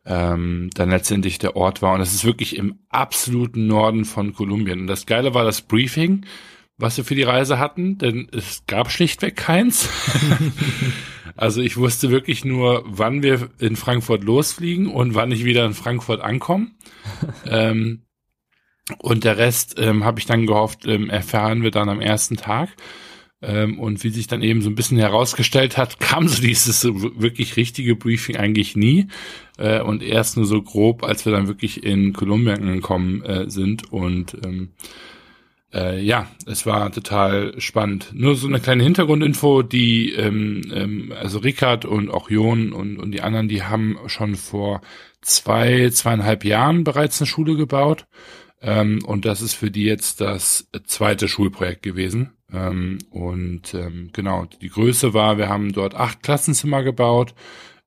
ähm, 0.05 0.69
dann 0.73 0.89
letztendlich 0.89 1.39
der 1.39 1.55
Ort 1.55 1.81
war. 1.81 1.93
Und 1.93 1.99
das 1.99 2.13
ist 2.13 2.25
wirklich 2.25 2.57
im 2.57 2.79
absoluten 2.89 3.67
Norden 3.67 4.05
von 4.05 4.33
Kolumbien. 4.33 4.81
Und 4.81 4.87
das 4.87 5.05
Geile 5.05 5.33
war 5.33 5.43
das 5.43 5.61
Briefing, 5.61 6.25
was 6.77 6.97
wir 6.97 7.05
für 7.05 7.15
die 7.15 7.23
Reise 7.23 7.59
hatten, 7.59 7.97
denn 7.97 8.27
es 8.31 8.63
gab 8.67 8.91
schlichtweg 8.91 9.35
keins. 9.35 9.89
also 11.35 11.61
ich 11.61 11.77
wusste 11.77 12.09
wirklich 12.09 12.43
nur, 12.43 12.83
wann 12.85 13.23
wir 13.23 13.49
in 13.59 13.75
Frankfurt 13.75 14.23
losfliegen 14.23 14.87
und 14.87 15.15
wann 15.15 15.31
ich 15.31 15.45
wieder 15.45 15.65
in 15.65 15.73
Frankfurt 15.73 16.21
ankomme. 16.21 16.71
ähm, 17.45 18.03
und 18.99 19.23
der 19.23 19.37
Rest 19.37 19.75
ähm, 19.77 20.03
habe 20.03 20.19
ich 20.19 20.25
dann 20.25 20.45
gehofft, 20.45 20.85
ähm, 20.85 21.09
erfahren 21.09 21.63
wir 21.63 21.71
dann 21.71 21.89
am 21.89 22.01
ersten 22.01 22.35
Tag. 22.35 22.69
Ähm, 23.41 23.77
und 23.79 24.03
wie 24.03 24.09
sich 24.09 24.27
dann 24.27 24.41
eben 24.41 24.61
so 24.61 24.69
ein 24.69 24.75
bisschen 24.75 24.97
herausgestellt 24.97 25.77
hat, 25.77 25.99
kam 25.99 26.27
so 26.27 26.41
dieses 26.41 26.83
wirklich 26.85 27.57
richtige 27.57 27.95
Briefing 27.95 28.37
eigentlich 28.37 28.75
nie. 28.75 29.07
Äh, 29.57 29.81
und 29.81 30.03
erst 30.03 30.37
nur 30.37 30.45
so 30.45 30.61
grob, 30.61 31.03
als 31.03 31.25
wir 31.25 31.31
dann 31.31 31.47
wirklich 31.47 31.83
in 31.83 32.13
Kolumbien 32.13 32.61
angekommen 32.61 33.21
äh, 33.23 33.49
sind. 33.49 33.91
Und 33.91 34.37
ähm, 34.45 34.69
äh, 35.73 36.01
ja, 36.01 36.27
es 36.45 36.65
war 36.65 36.91
total 36.91 37.59
spannend. 37.59 38.11
Nur 38.13 38.35
so 38.35 38.47
eine 38.47 38.59
kleine 38.59 38.83
Hintergrundinfo, 38.83 39.63
die, 39.63 40.11
ähm, 40.11 40.61
ähm, 40.73 41.13
also 41.17 41.39
Rickard 41.39 41.85
und 41.85 42.09
auch 42.09 42.29
Jon 42.29 42.73
und, 42.73 42.97
und 42.97 43.11
die 43.11 43.21
anderen, 43.21 43.47
die 43.47 43.63
haben 43.63 43.97
schon 44.07 44.35
vor 44.35 44.81
zwei, 45.21 45.89
zweieinhalb 45.89 46.45
Jahren 46.45 46.83
bereits 46.83 47.21
eine 47.21 47.27
Schule 47.27 47.55
gebaut. 47.55 48.05
Ähm, 48.63 49.01
und 49.05 49.25
das 49.25 49.41
ist 49.41 49.53
für 49.53 49.69
die 49.69 49.83
jetzt 49.83 50.21
das 50.21 50.69
zweite 50.85 51.27
Schulprojekt 51.27 51.83
gewesen. 51.83 52.31
Ähm, 52.51 52.99
und 53.09 53.73
ähm, 53.73 54.09
genau, 54.13 54.45
die 54.61 54.69
Größe 54.69 55.13
war, 55.13 55.37
wir 55.37 55.49
haben 55.49 55.73
dort 55.73 55.95
acht 55.95 56.23
Klassenzimmer 56.23 56.81
gebaut, 56.81 57.35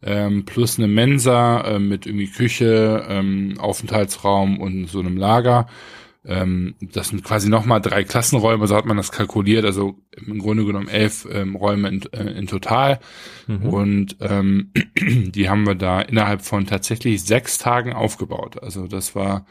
ähm, 0.02 0.44
plus 0.44 0.78
eine 0.78 0.86
Mensa 0.86 1.62
äh, 1.62 1.78
mit 1.78 2.04
irgendwie 2.04 2.30
Küche, 2.30 3.06
ähm, 3.08 3.54
Aufenthaltsraum 3.58 4.60
und 4.60 4.86
so 4.88 5.00
einem 5.00 5.16
Lager. 5.16 5.66
Ähm, 6.26 6.74
das 6.80 7.08
sind 7.08 7.24
quasi 7.24 7.48
nochmal 7.48 7.80
drei 7.80 8.04
Klassenräume, 8.04 8.66
so 8.66 8.76
hat 8.76 8.84
man 8.84 8.98
das 8.98 9.12
kalkuliert, 9.12 9.64
also 9.64 9.94
im 10.14 10.40
Grunde 10.40 10.66
genommen 10.66 10.88
elf 10.88 11.24
Räume 11.24 11.88
in, 11.88 12.02
äh, 12.12 12.32
in 12.32 12.48
total. 12.48 12.98
Mhm. 13.46 13.68
Und 13.68 14.16
die 15.00 15.48
haben 15.48 15.66
wir 15.66 15.74
da 15.74 16.02
innerhalb 16.02 16.42
von 16.42 16.66
tatsächlich 16.66 17.22
sechs 17.22 17.56
Tagen 17.56 17.94
aufgebaut. 17.94 18.62
Also 18.62 18.88
das 18.88 19.14
war 19.14 19.46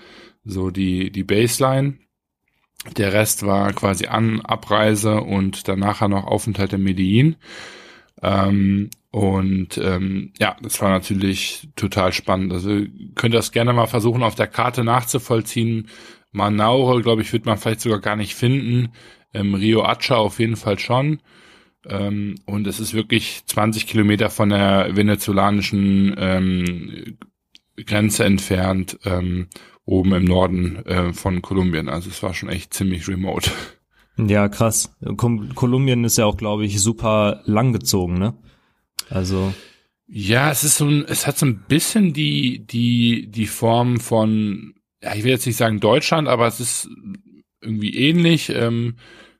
so 0.45 0.71
die, 0.71 1.11
die 1.11 1.23
Baseline. 1.23 1.95
Der 2.97 3.13
Rest 3.13 3.45
war 3.45 3.73
quasi 3.73 4.05
An 4.05 4.41
Abreise 4.41 5.21
und 5.21 5.67
danach 5.67 6.07
noch 6.07 6.25
Aufenthalt 6.25 6.73
in 6.73 6.83
Medellin. 6.83 7.35
Ähm, 8.21 8.89
und 9.11 9.77
ähm, 9.77 10.33
ja, 10.39 10.55
das 10.61 10.81
war 10.81 10.89
natürlich 10.89 11.69
total 11.75 12.13
spannend. 12.13 12.53
Also 12.53 12.69
könnt 13.15 13.33
ihr 13.33 13.39
das 13.39 13.51
gerne 13.51 13.73
mal 13.73 13.87
versuchen, 13.87 14.23
auf 14.23 14.35
der 14.35 14.47
Karte 14.47 14.83
nachzuvollziehen. 14.83 15.87
Manaure, 16.31 17.01
glaube 17.01 17.21
ich, 17.21 17.31
wird 17.31 17.45
man 17.45 17.57
vielleicht 17.57 17.81
sogar 17.81 17.99
gar 17.99 18.17
nicht 18.17 18.35
finden. 18.35 18.89
Ähm, 19.33 19.53
Rio 19.53 19.87
Hacha 19.87 20.15
auf 20.15 20.39
jeden 20.39 20.57
Fall 20.57 20.79
schon. 20.79 21.21
Ähm, 21.87 22.35
und 22.45 22.67
es 22.67 22.79
ist 22.79 22.93
wirklich 22.93 23.43
20 23.45 23.87
Kilometer 23.87 24.29
von 24.29 24.49
der 24.49 24.95
venezolanischen 24.95 26.15
ähm, 26.17 27.17
Grenze 27.85 28.25
entfernt. 28.25 28.99
Ähm, 29.05 29.47
oben 29.85 30.13
im 30.13 30.25
Norden 30.25 30.85
äh, 30.85 31.13
von 31.13 31.41
Kolumbien. 31.41 31.89
Also 31.89 32.09
es 32.09 32.21
war 32.23 32.33
schon 32.33 32.49
echt 32.49 32.73
ziemlich 32.73 33.07
remote. 33.07 33.51
Ja, 34.17 34.47
krass. 34.47 34.95
Kolumbien 35.17 36.03
ist 36.03 36.17
ja 36.17 36.25
auch, 36.25 36.37
glaube 36.37 36.65
ich, 36.65 36.81
super 36.81 37.41
langgezogen, 37.45 38.17
ne? 38.17 38.33
Also. 39.09 39.53
Ja, 40.07 40.51
es 40.51 40.63
ist 40.63 40.77
so 40.77 40.85
ein, 40.85 41.03
es 41.07 41.27
hat 41.27 41.37
so 41.37 41.45
ein 41.45 41.63
bisschen 41.67 42.13
die, 42.13 42.65
die, 42.65 43.27
die 43.29 43.47
Form 43.47 43.99
von, 43.99 44.75
ja, 45.01 45.15
ich 45.15 45.23
will 45.23 45.31
jetzt 45.31 45.47
nicht 45.47 45.57
sagen 45.57 45.79
Deutschland, 45.79 46.27
aber 46.27 46.47
es 46.47 46.59
ist 46.59 46.89
irgendwie 47.61 47.95
ähnlich. 47.95 48.49
Ähm, 48.49 48.95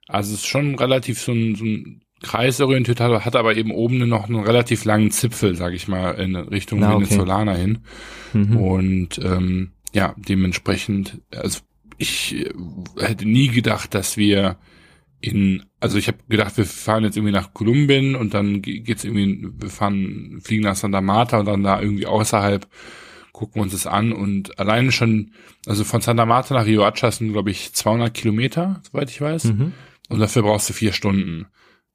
also 0.08 0.34
es 0.34 0.42
ist 0.42 0.48
schon 0.48 0.76
relativ 0.76 1.22
so 1.22 1.32
ein, 1.32 1.56
so 1.56 1.64
ein 1.64 2.02
kreisorientiert, 2.22 3.00
hat, 3.00 3.26
hat 3.26 3.36
aber 3.36 3.56
eben 3.56 3.72
oben 3.72 4.10
noch 4.10 4.28
einen 4.28 4.44
relativ 4.44 4.86
langen 4.86 5.12
Zipfel, 5.12 5.56
sag 5.56 5.74
ich 5.74 5.88
mal, 5.88 6.12
in 6.14 6.36
Richtung 6.36 6.84
ah, 6.84 6.96
okay. 6.96 7.06
Venezolana 7.06 7.54
hin. 7.54 7.80
Mhm. 8.34 8.58
Und 8.58 9.20
ähm, 9.24 9.72
ja, 9.96 10.14
dementsprechend, 10.18 11.22
also 11.34 11.60
ich 11.98 12.36
äh, 12.36 12.54
hätte 13.00 13.26
nie 13.26 13.48
gedacht, 13.48 13.96
dass 13.96 14.18
wir 14.18 14.58
in, 15.22 15.64
also 15.80 15.98
ich 15.98 16.08
habe 16.08 16.18
gedacht, 16.28 16.58
wir 16.58 16.66
fahren 16.66 17.06
jetzt 17.06 17.16
irgendwie 17.16 17.34
nach 17.34 17.54
Kolumbien 17.54 18.16
und 18.16 18.34
dann 18.34 18.62
geht's 18.62 19.06
irgendwie, 19.06 19.50
wir 19.58 19.70
fahren, 19.70 20.42
fliegen 20.44 20.64
nach 20.64 20.76
Santa 20.76 21.00
Marta 21.00 21.40
und 21.40 21.46
dann 21.46 21.64
da 21.64 21.82
irgendwie 21.82 22.06
außerhalb 22.06 22.68
gucken 23.32 23.62
uns 23.62 23.72
das 23.72 23.88
an 23.88 24.12
und 24.12 24.60
alleine 24.60 24.92
schon, 24.92 25.32
also 25.66 25.84
von 25.86 26.02
Santa 26.02 26.26
Marta 26.26 26.54
nach 26.54 26.66
Rio 26.66 26.86
Hacha 26.86 27.12
sind, 27.12 27.32
glaube 27.32 27.52
ich, 27.52 27.74
200 27.74 28.14
Kilometer, 28.14 28.82
soweit 28.84 29.10
ich 29.10 29.20
weiß. 29.20 29.46
Mhm. 29.46 29.74
Und 30.10 30.20
dafür 30.20 30.44
brauchst 30.44 30.70
du 30.70 30.74
vier 30.74 30.94
Stunden. 30.94 31.48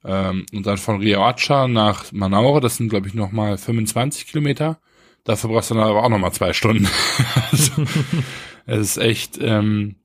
Ähm, 0.04 0.44
und 0.52 0.66
dann 0.66 0.76
von 0.76 1.00
Rio 1.00 1.20
Hacha 1.20 1.68
nach 1.68 2.12
Manaure, 2.12 2.60
das 2.60 2.76
sind, 2.76 2.88
glaube 2.88 3.08
ich, 3.08 3.14
nochmal 3.14 3.56
25 3.56 4.26
Kilometer. 4.26 4.80
Dafür 5.24 5.50
brauchst 5.50 5.70
du 5.70 5.74
dann 5.74 5.84
aber 5.84 6.02
auch 6.02 6.08
nochmal 6.08 6.32
zwei 6.32 6.52
Stunden. 6.52 6.88
also, 7.50 7.84
es 8.66 8.80
ist 8.80 8.98
echt, 8.98 9.38
ähm, 9.40 9.96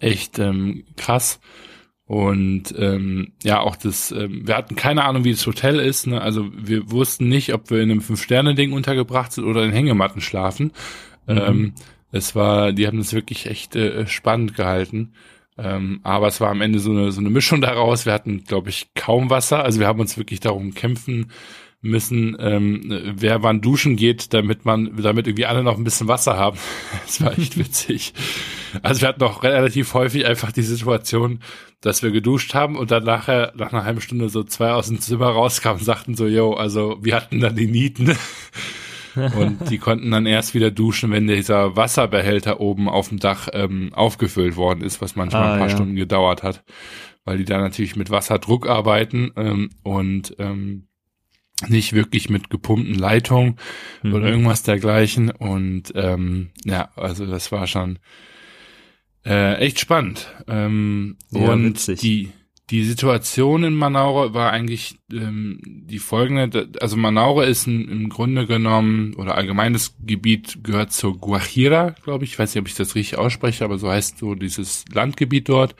echt 0.00 0.38
ähm, 0.38 0.84
krass. 0.96 1.40
Und 2.10 2.74
ähm, 2.76 3.34
ja, 3.44 3.60
auch 3.60 3.76
das, 3.76 4.10
ähm, 4.10 4.46
wir 4.46 4.56
hatten 4.56 4.74
keine 4.74 5.04
Ahnung, 5.04 5.22
wie 5.22 5.30
das 5.30 5.46
Hotel 5.46 5.78
ist. 5.78 6.08
Ne? 6.08 6.20
Also 6.20 6.50
wir 6.52 6.90
wussten 6.90 7.28
nicht, 7.28 7.54
ob 7.54 7.70
wir 7.70 7.80
in 7.80 7.90
einem 7.90 8.00
Fünf-Sterne-Ding 8.00 8.72
untergebracht 8.72 9.30
sind 9.30 9.44
oder 9.44 9.62
in 9.62 9.70
Hängematten 9.70 10.20
schlafen. 10.20 10.72
Mhm. 11.28 11.38
Ähm, 11.38 11.74
es 12.10 12.34
war, 12.34 12.72
die 12.72 12.88
haben 12.88 12.98
das 12.98 13.12
wirklich 13.12 13.46
echt 13.46 13.76
äh, 13.76 14.08
spannend 14.08 14.56
gehalten. 14.56 15.12
Ähm, 15.56 16.00
aber 16.02 16.26
es 16.26 16.40
war 16.40 16.50
am 16.50 16.62
Ende 16.62 16.80
so 16.80 16.90
eine, 16.90 17.12
so 17.12 17.20
eine 17.20 17.30
Mischung 17.30 17.60
daraus. 17.60 18.06
Wir 18.06 18.12
hatten, 18.12 18.42
glaube 18.42 18.70
ich, 18.70 18.88
kaum 18.94 19.30
Wasser. 19.30 19.62
Also 19.62 19.78
wir 19.78 19.86
haben 19.86 20.00
uns 20.00 20.18
wirklich 20.18 20.40
darum 20.40 20.74
kämpfen 20.74 21.30
müssen, 21.82 22.36
ähm, 22.38 23.14
wer 23.16 23.42
wann 23.42 23.62
duschen 23.62 23.96
geht, 23.96 24.34
damit 24.34 24.64
man, 24.66 24.96
damit 24.96 25.26
irgendwie 25.26 25.46
alle 25.46 25.62
noch 25.62 25.78
ein 25.78 25.84
bisschen 25.84 26.08
Wasser 26.08 26.36
haben. 26.36 26.58
Das 27.06 27.22
war 27.22 27.36
echt 27.36 27.58
witzig. 27.58 28.12
Also 28.82 29.00
wir 29.00 29.08
hatten 29.08 29.22
auch 29.22 29.42
relativ 29.42 29.94
häufig 29.94 30.26
einfach 30.26 30.52
die 30.52 30.62
Situation, 30.62 31.40
dass 31.80 32.02
wir 32.02 32.10
geduscht 32.10 32.54
haben 32.54 32.76
und 32.76 32.90
dann 32.90 33.04
nachher, 33.04 33.52
nach 33.56 33.72
einer 33.72 33.84
halben 33.84 34.00
Stunde 34.00 34.28
so 34.28 34.44
zwei 34.44 34.72
aus 34.72 34.88
dem 34.88 35.00
Zimmer 35.00 35.28
rauskamen 35.28 35.78
und 35.80 35.84
sagten 35.84 36.14
so, 36.14 36.26
yo, 36.26 36.52
also 36.52 36.98
wir 37.00 37.16
hatten 37.16 37.40
dann 37.40 37.56
die 37.56 37.66
Nieten. 37.66 38.16
und 39.36 39.70
die 39.70 39.78
konnten 39.78 40.10
dann 40.10 40.26
erst 40.26 40.54
wieder 40.54 40.70
duschen, 40.70 41.10
wenn 41.10 41.26
dieser 41.26 41.76
Wasserbehälter 41.76 42.60
oben 42.60 42.88
auf 42.88 43.08
dem 43.08 43.18
Dach 43.18 43.48
ähm, 43.52 43.92
aufgefüllt 43.92 44.56
worden 44.56 44.82
ist, 44.82 45.00
was 45.00 45.16
manchmal 45.16 45.42
ah, 45.42 45.52
ein 45.52 45.58
paar 45.58 45.68
ja. 45.68 45.74
Stunden 45.74 45.96
gedauert 45.96 46.42
hat, 46.42 46.62
weil 47.24 47.38
die 47.38 47.44
da 47.44 47.58
natürlich 47.58 47.96
mit 47.96 48.10
Wasserdruck 48.10 48.68
arbeiten 48.68 49.32
ähm, 49.36 49.70
und 49.82 50.36
ähm, 50.38 50.86
nicht 51.68 51.92
wirklich 51.92 52.30
mit 52.30 52.50
gepumpten 52.50 52.94
Leitungen 52.94 53.56
mhm. 54.02 54.14
oder 54.14 54.28
irgendwas 54.28 54.62
dergleichen. 54.62 55.30
Und 55.30 55.92
ähm, 55.94 56.50
ja, 56.64 56.90
also 56.96 57.26
das 57.26 57.52
war 57.52 57.66
schon 57.66 57.98
äh, 59.24 59.56
echt 59.56 59.80
spannend. 59.80 60.34
Ähm, 60.48 61.16
ja, 61.30 61.52
und 61.52 61.64
witzig. 61.64 62.00
die 62.00 62.32
die 62.70 62.84
Situation 62.84 63.64
in 63.64 63.74
Manaure 63.74 64.32
war 64.32 64.52
eigentlich 64.52 64.96
ähm, 65.12 65.60
die 65.64 65.98
folgende. 65.98 66.68
Also 66.80 66.96
Manaure 66.96 67.44
ist 67.44 67.66
ein, 67.66 67.88
im 67.88 68.08
Grunde 68.08 68.46
genommen 68.46 69.14
oder 69.14 69.34
allgemeines 69.34 69.96
Gebiet 70.00 70.62
gehört 70.62 70.92
zur 70.92 71.18
Guajira, 71.18 71.96
glaube 72.04 72.24
ich. 72.24 72.32
Ich 72.32 72.38
weiß 72.38 72.54
nicht, 72.54 72.60
ob 72.60 72.68
ich 72.68 72.76
das 72.76 72.94
richtig 72.94 73.18
ausspreche, 73.18 73.64
aber 73.64 73.78
so 73.78 73.90
heißt 73.90 74.18
so 74.18 74.36
dieses 74.36 74.84
Landgebiet 74.92 75.48
dort. 75.48 75.74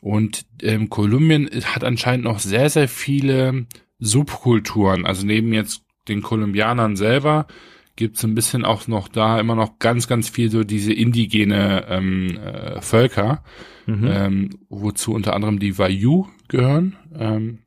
Und 0.00 0.46
ähm, 0.62 0.88
Kolumbien 0.88 1.50
hat 1.64 1.82
anscheinend 1.82 2.24
noch 2.24 2.38
sehr, 2.38 2.70
sehr 2.70 2.88
viele 2.88 3.66
Subkulturen. 3.98 5.06
Also 5.06 5.26
neben 5.26 5.52
jetzt 5.52 5.82
den 6.08 6.22
Kolumbianern 6.22 6.96
selber 6.96 7.46
gibt 7.96 8.16
es 8.16 8.24
ein 8.24 8.34
bisschen 8.34 8.64
auch 8.64 8.88
noch 8.88 9.08
da 9.08 9.38
immer 9.38 9.54
noch 9.54 9.78
ganz, 9.78 10.08
ganz 10.08 10.28
viel 10.28 10.50
so 10.50 10.64
diese 10.64 10.92
indigene 10.92 11.86
ähm, 11.88 12.36
äh, 12.38 12.80
Völker, 12.80 13.44
mhm. 13.86 14.08
ähm, 14.10 14.50
wozu 14.68 15.12
unter 15.12 15.34
anderem 15.34 15.58
die 15.58 15.78
Wayuu 15.78 16.26
gehören 16.48 16.96
ähm, 17.16 17.60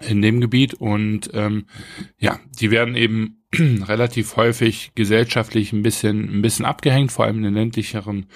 in 0.00 0.20
dem 0.20 0.40
Gebiet. 0.40 0.74
Und 0.74 1.30
ähm, 1.32 1.66
ja, 2.18 2.40
die 2.60 2.70
werden 2.70 2.96
eben 2.96 3.44
relativ 3.54 4.36
häufig 4.36 4.92
gesellschaftlich 4.94 5.72
ein 5.72 5.82
bisschen, 5.82 6.38
ein 6.38 6.42
bisschen 6.42 6.64
abgehängt, 6.64 7.12
vor 7.12 7.24
allem 7.24 7.38
in 7.38 7.44
den 7.44 7.54
ländlicheren 7.54 8.26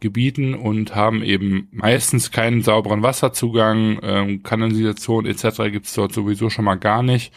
Gebieten 0.00 0.54
und 0.54 0.94
haben 0.94 1.22
eben 1.22 1.68
meistens 1.72 2.30
keinen 2.30 2.62
sauberen 2.62 3.02
Wasserzugang, 3.02 3.98
ähm, 4.02 4.42
Kanalisation 4.42 5.24
etc. 5.24 5.70
gibt's 5.70 5.94
dort 5.94 6.12
sowieso 6.12 6.50
schon 6.50 6.66
mal 6.66 6.74
gar 6.74 7.02
nicht. 7.02 7.32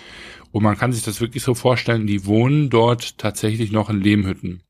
Und 0.52 0.64
man 0.64 0.78
kann 0.78 0.92
sich 0.92 1.04
das 1.04 1.22
wirklich 1.22 1.44
so 1.44 1.54
vorstellen, 1.54 2.08
die 2.08 2.26
wohnen 2.26 2.70
dort 2.70 3.18
tatsächlich 3.18 3.72
noch 3.72 3.90
in 3.90 4.02
Lehmhütten. 4.02 4.64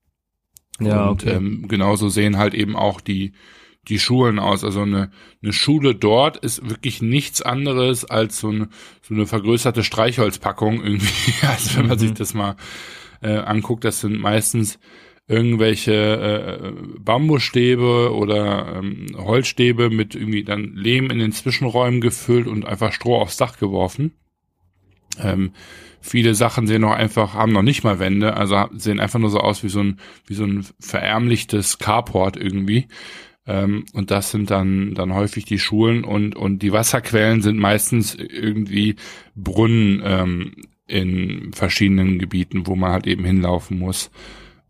Ja, 0.80 1.10
und 1.10 1.24
okay. 1.24 1.36
ähm, 1.36 1.68
genauso 1.68 2.10
sehen 2.10 2.38
halt 2.38 2.54
eben 2.54 2.76
auch 2.76 3.02
die 3.02 3.34
die 3.88 4.00
Schulen 4.00 4.40
aus. 4.40 4.64
Also 4.64 4.82
eine, 4.82 5.12
eine 5.42 5.54
Schule 5.54 5.96
dort 5.96 6.38
ist 6.38 6.70
wirklich 6.70 7.02
nichts 7.02 7.42
anderes 7.42 8.06
als 8.06 8.40
so 8.40 8.50
eine, 8.50 8.70
so 9.02 9.14
eine 9.14 9.26
vergrößerte 9.26 9.84
Streichholzpackung 9.84 10.84
irgendwie. 10.84 11.34
Also 11.48 11.78
wenn 11.78 11.88
man 11.88 11.98
mhm. 11.98 12.02
sich 12.02 12.14
das 12.14 12.34
mal 12.34 12.56
äh, 13.22 13.38
anguckt, 13.38 13.84
das 13.84 14.02
sind 14.02 14.20
meistens 14.20 14.80
irgendwelche 15.30 15.94
äh, 15.94 16.72
Bambusstäbe 17.00 18.14
oder 18.14 18.76
ähm, 18.78 19.06
Holzstäbe 19.16 19.92
mit 19.92 20.16
irgendwie 20.16 20.44
dann 20.44 20.74
Lehm 20.74 21.12
in 21.12 21.20
den 21.20 21.32
Zwischenräumen 21.32 22.02
gefüllt 22.02 22.48
und 22.48 22.66
einfach 22.66 22.92
Stroh 22.92 23.16
aufs 23.16 23.38
Dach 23.38 23.58
geworfen. 23.60 24.14
Ähm, 25.22 25.52
viele 26.02 26.34
Sachen 26.34 26.66
sehen 26.66 26.82
noch 26.82 26.94
einfach, 26.94 27.36
haben 27.36 27.52
noch 27.52 27.62
nicht 27.62 27.84
mal 27.84 28.00
Wände, 28.00 28.36
also 28.36 28.66
sehen 28.74 29.00
einfach 29.00 29.20
nur 29.20 29.30
so 29.30 29.40
aus 29.40 29.64
wie 29.64 29.70
so 29.70 29.82
ein, 29.82 30.00
wie 30.26 30.34
so 30.34 30.46
ein 30.46 30.66
verärmlichtes 30.80 31.78
Carport 31.78 32.36
irgendwie. 32.36 32.88
Ähm, 33.46 33.86
und 33.94 34.10
das 34.10 34.32
sind 34.32 34.50
dann, 34.50 34.96
dann 34.96 35.14
häufig 35.14 35.46
die 35.46 35.60
Schulen 35.60 36.04
und, 36.04 36.36
und 36.36 36.64
die 36.64 36.72
Wasserquellen 36.72 37.44
sind 37.44 37.60
meistens 37.60 38.16
irgendwie 38.16 38.96
Brunnen 39.36 40.02
ähm, 40.04 40.56
in 40.88 41.54
verschiedenen 41.54 42.18
Gebieten, 42.18 42.66
wo 42.66 42.76
man 42.76 42.94
halt 42.94 43.06
eben 43.06 43.26
hinlaufen 43.26 43.78
muss. 43.78 44.10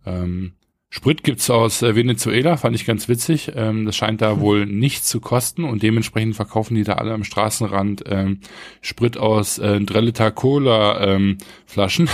Ähm, 0.06 0.54
Sprit 0.92 1.24
gibt's 1.24 1.52
aus 1.52 1.84
äh, 1.84 1.96
Venezuela, 1.96 2.58
fand 2.58 2.76
ich 2.76 2.86
ganz 2.86 3.08
witzig. 3.08 3.52
Ähm, 3.56 3.86
das 3.86 3.96
scheint 3.96 4.22
da 4.22 4.32
hm. 4.32 4.40
wohl 4.40 4.66
nichts 4.66 5.08
zu 5.08 5.22
kosten 5.22 5.64
und 5.64 5.84
dementsprechend 5.84 6.36
verkaufen 6.36 6.74
die 6.74 6.84
da 6.84 6.94
alle 6.94 7.14
am 7.14 7.24
Straßenrand 7.24 8.04
ähm, 8.08 8.40
Sprit 8.82 9.18
aus 9.18 9.60
äh, 9.60 9.80
3 9.80 10.02
Liter 10.02 10.32
Cola 10.32 11.00
ähm, 11.02 11.38
Flaschen. 11.68 12.10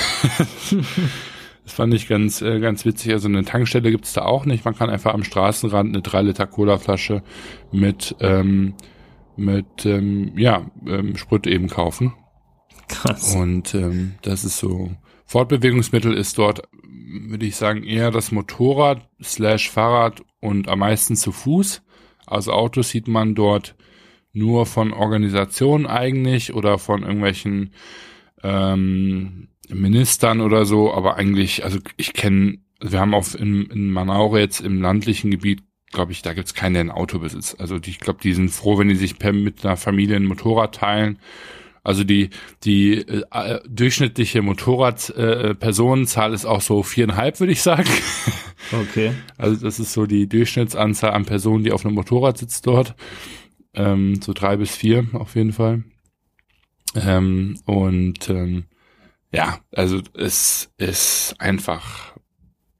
das 1.63 1.73
fand 1.73 1.93
ich 1.93 2.09
ganz 2.09 2.41
äh, 2.41 2.59
ganz 2.59 2.83
witzig. 2.83 3.13
Also 3.13 3.29
eine 3.29 3.45
Tankstelle 3.45 3.91
gibt's 3.91 4.11
da 4.11 4.23
auch 4.23 4.45
nicht. 4.45 4.65
Man 4.65 4.75
kann 4.75 4.89
einfach 4.89 5.13
am 5.13 5.23
Straßenrand 5.23 5.95
eine 5.95 6.01
3 6.01 6.23
Liter 6.23 6.45
Cola 6.45 6.77
Flasche 6.77 7.23
mit 7.71 8.13
ähm, 8.19 8.73
mit 9.37 9.85
ähm, 9.85 10.33
ja 10.37 10.69
ähm, 10.85 11.15
Sprit 11.15 11.47
eben 11.47 11.69
kaufen. 11.69 12.13
Krass. 12.89 13.33
Und 13.35 13.73
ähm, 13.73 14.15
das 14.21 14.43
ist 14.43 14.57
so 14.57 14.91
Fortbewegungsmittel 15.25 16.13
ist 16.13 16.37
dort 16.37 16.67
würde 17.07 17.45
ich 17.45 17.55
sagen, 17.55 17.83
eher 17.83 18.11
das 18.11 18.31
Motorrad 18.31 19.07
slash 19.21 19.69
Fahrrad 19.69 20.21
und 20.39 20.67
am 20.67 20.79
meisten 20.79 21.15
zu 21.15 21.31
Fuß. 21.31 21.81
Also 22.25 22.51
Autos 22.51 22.89
sieht 22.89 23.07
man 23.07 23.35
dort 23.35 23.75
nur 24.33 24.65
von 24.65 24.91
Organisationen 24.91 25.85
eigentlich 25.85 26.53
oder 26.53 26.77
von 26.77 27.03
irgendwelchen 27.03 27.71
ähm, 28.43 29.47
Ministern 29.69 30.41
oder 30.41 30.65
so, 30.65 30.93
aber 30.93 31.15
eigentlich, 31.15 31.63
also 31.63 31.79
ich 31.97 32.13
kenne, 32.13 32.59
wir 32.81 32.99
haben 32.99 33.13
auf 33.13 33.39
in, 33.39 33.65
in 33.67 33.89
Manaure 33.91 34.39
jetzt 34.39 34.59
im 34.59 34.81
landlichen 34.81 35.31
Gebiet, 35.31 35.63
glaube 35.91 36.11
ich, 36.11 36.21
da 36.21 36.33
gibt's 36.33 36.53
keinen, 36.53 36.73
der 36.73 36.83
ein 36.83 36.91
Auto 36.91 37.19
besitzt. 37.19 37.59
Also 37.59 37.79
die, 37.79 37.91
ich 37.91 37.99
glaube, 37.99 38.19
die 38.21 38.33
sind 38.33 38.49
froh, 38.49 38.77
wenn 38.77 38.89
die 38.89 38.95
sich 38.95 39.17
per, 39.17 39.31
mit 39.31 39.65
einer 39.65 39.77
Familie 39.77 40.17
ein 40.17 40.25
Motorrad 40.25 40.75
teilen 40.75 41.19
also 41.85 42.03
die, 42.03 42.31
die 42.63 42.95
äh, 42.97 43.59
durchschnittliche 43.69 44.41
Motorradpersonenzahl 44.41 46.31
äh, 46.31 46.35
ist 46.35 46.45
auch 46.45 46.61
so 46.61 46.81
viereinhalb, 46.83 47.39
würde 47.39 47.53
ich 47.53 47.61
sagen. 47.61 47.89
Okay. 48.71 49.13
Also 49.37 49.63
das 49.63 49.79
ist 49.79 49.93
so 49.93 50.07
die 50.07 50.27
Durchschnittsanzahl 50.27 51.11
an 51.11 51.25
Personen, 51.25 51.63
die 51.63 51.71
auf 51.71 51.85
einem 51.85 51.93
Motorrad 51.93 52.39
sitzt 52.39 52.65
dort. 52.65 52.95
Ähm, 53.75 54.19
so 54.23 54.33
drei 54.33 54.57
bis 54.57 54.75
vier 54.75 55.05
auf 55.13 55.35
jeden 55.35 55.53
Fall. 55.53 55.83
Ähm, 56.95 57.59
und 57.65 58.27
ähm, 58.27 58.63
ja, 59.31 59.59
also 59.71 60.01
es 60.15 60.71
ist 60.77 61.35
einfach 61.37 62.15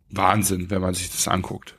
Wahnsinn, 0.09 0.71
wenn 0.71 0.81
man 0.81 0.95
sich 0.95 1.11
das 1.11 1.27
anguckt. 1.27 1.75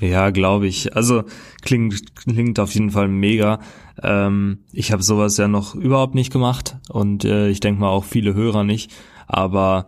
Ja, 0.00 0.30
glaube 0.30 0.66
ich. 0.66 0.96
Also 0.96 1.24
klingt 1.62 2.16
klingt 2.16 2.58
auf 2.58 2.72
jeden 2.74 2.90
Fall 2.90 3.08
mega. 3.08 3.60
Ähm, 4.02 4.64
ich 4.72 4.92
habe 4.92 5.02
sowas 5.02 5.36
ja 5.36 5.46
noch 5.46 5.74
überhaupt 5.74 6.14
nicht 6.14 6.32
gemacht 6.32 6.78
und 6.88 7.24
äh, 7.24 7.48
ich 7.48 7.60
denke 7.60 7.80
mal 7.80 7.90
auch 7.90 8.04
viele 8.04 8.34
Hörer 8.34 8.64
nicht. 8.64 8.92
Aber 9.26 9.86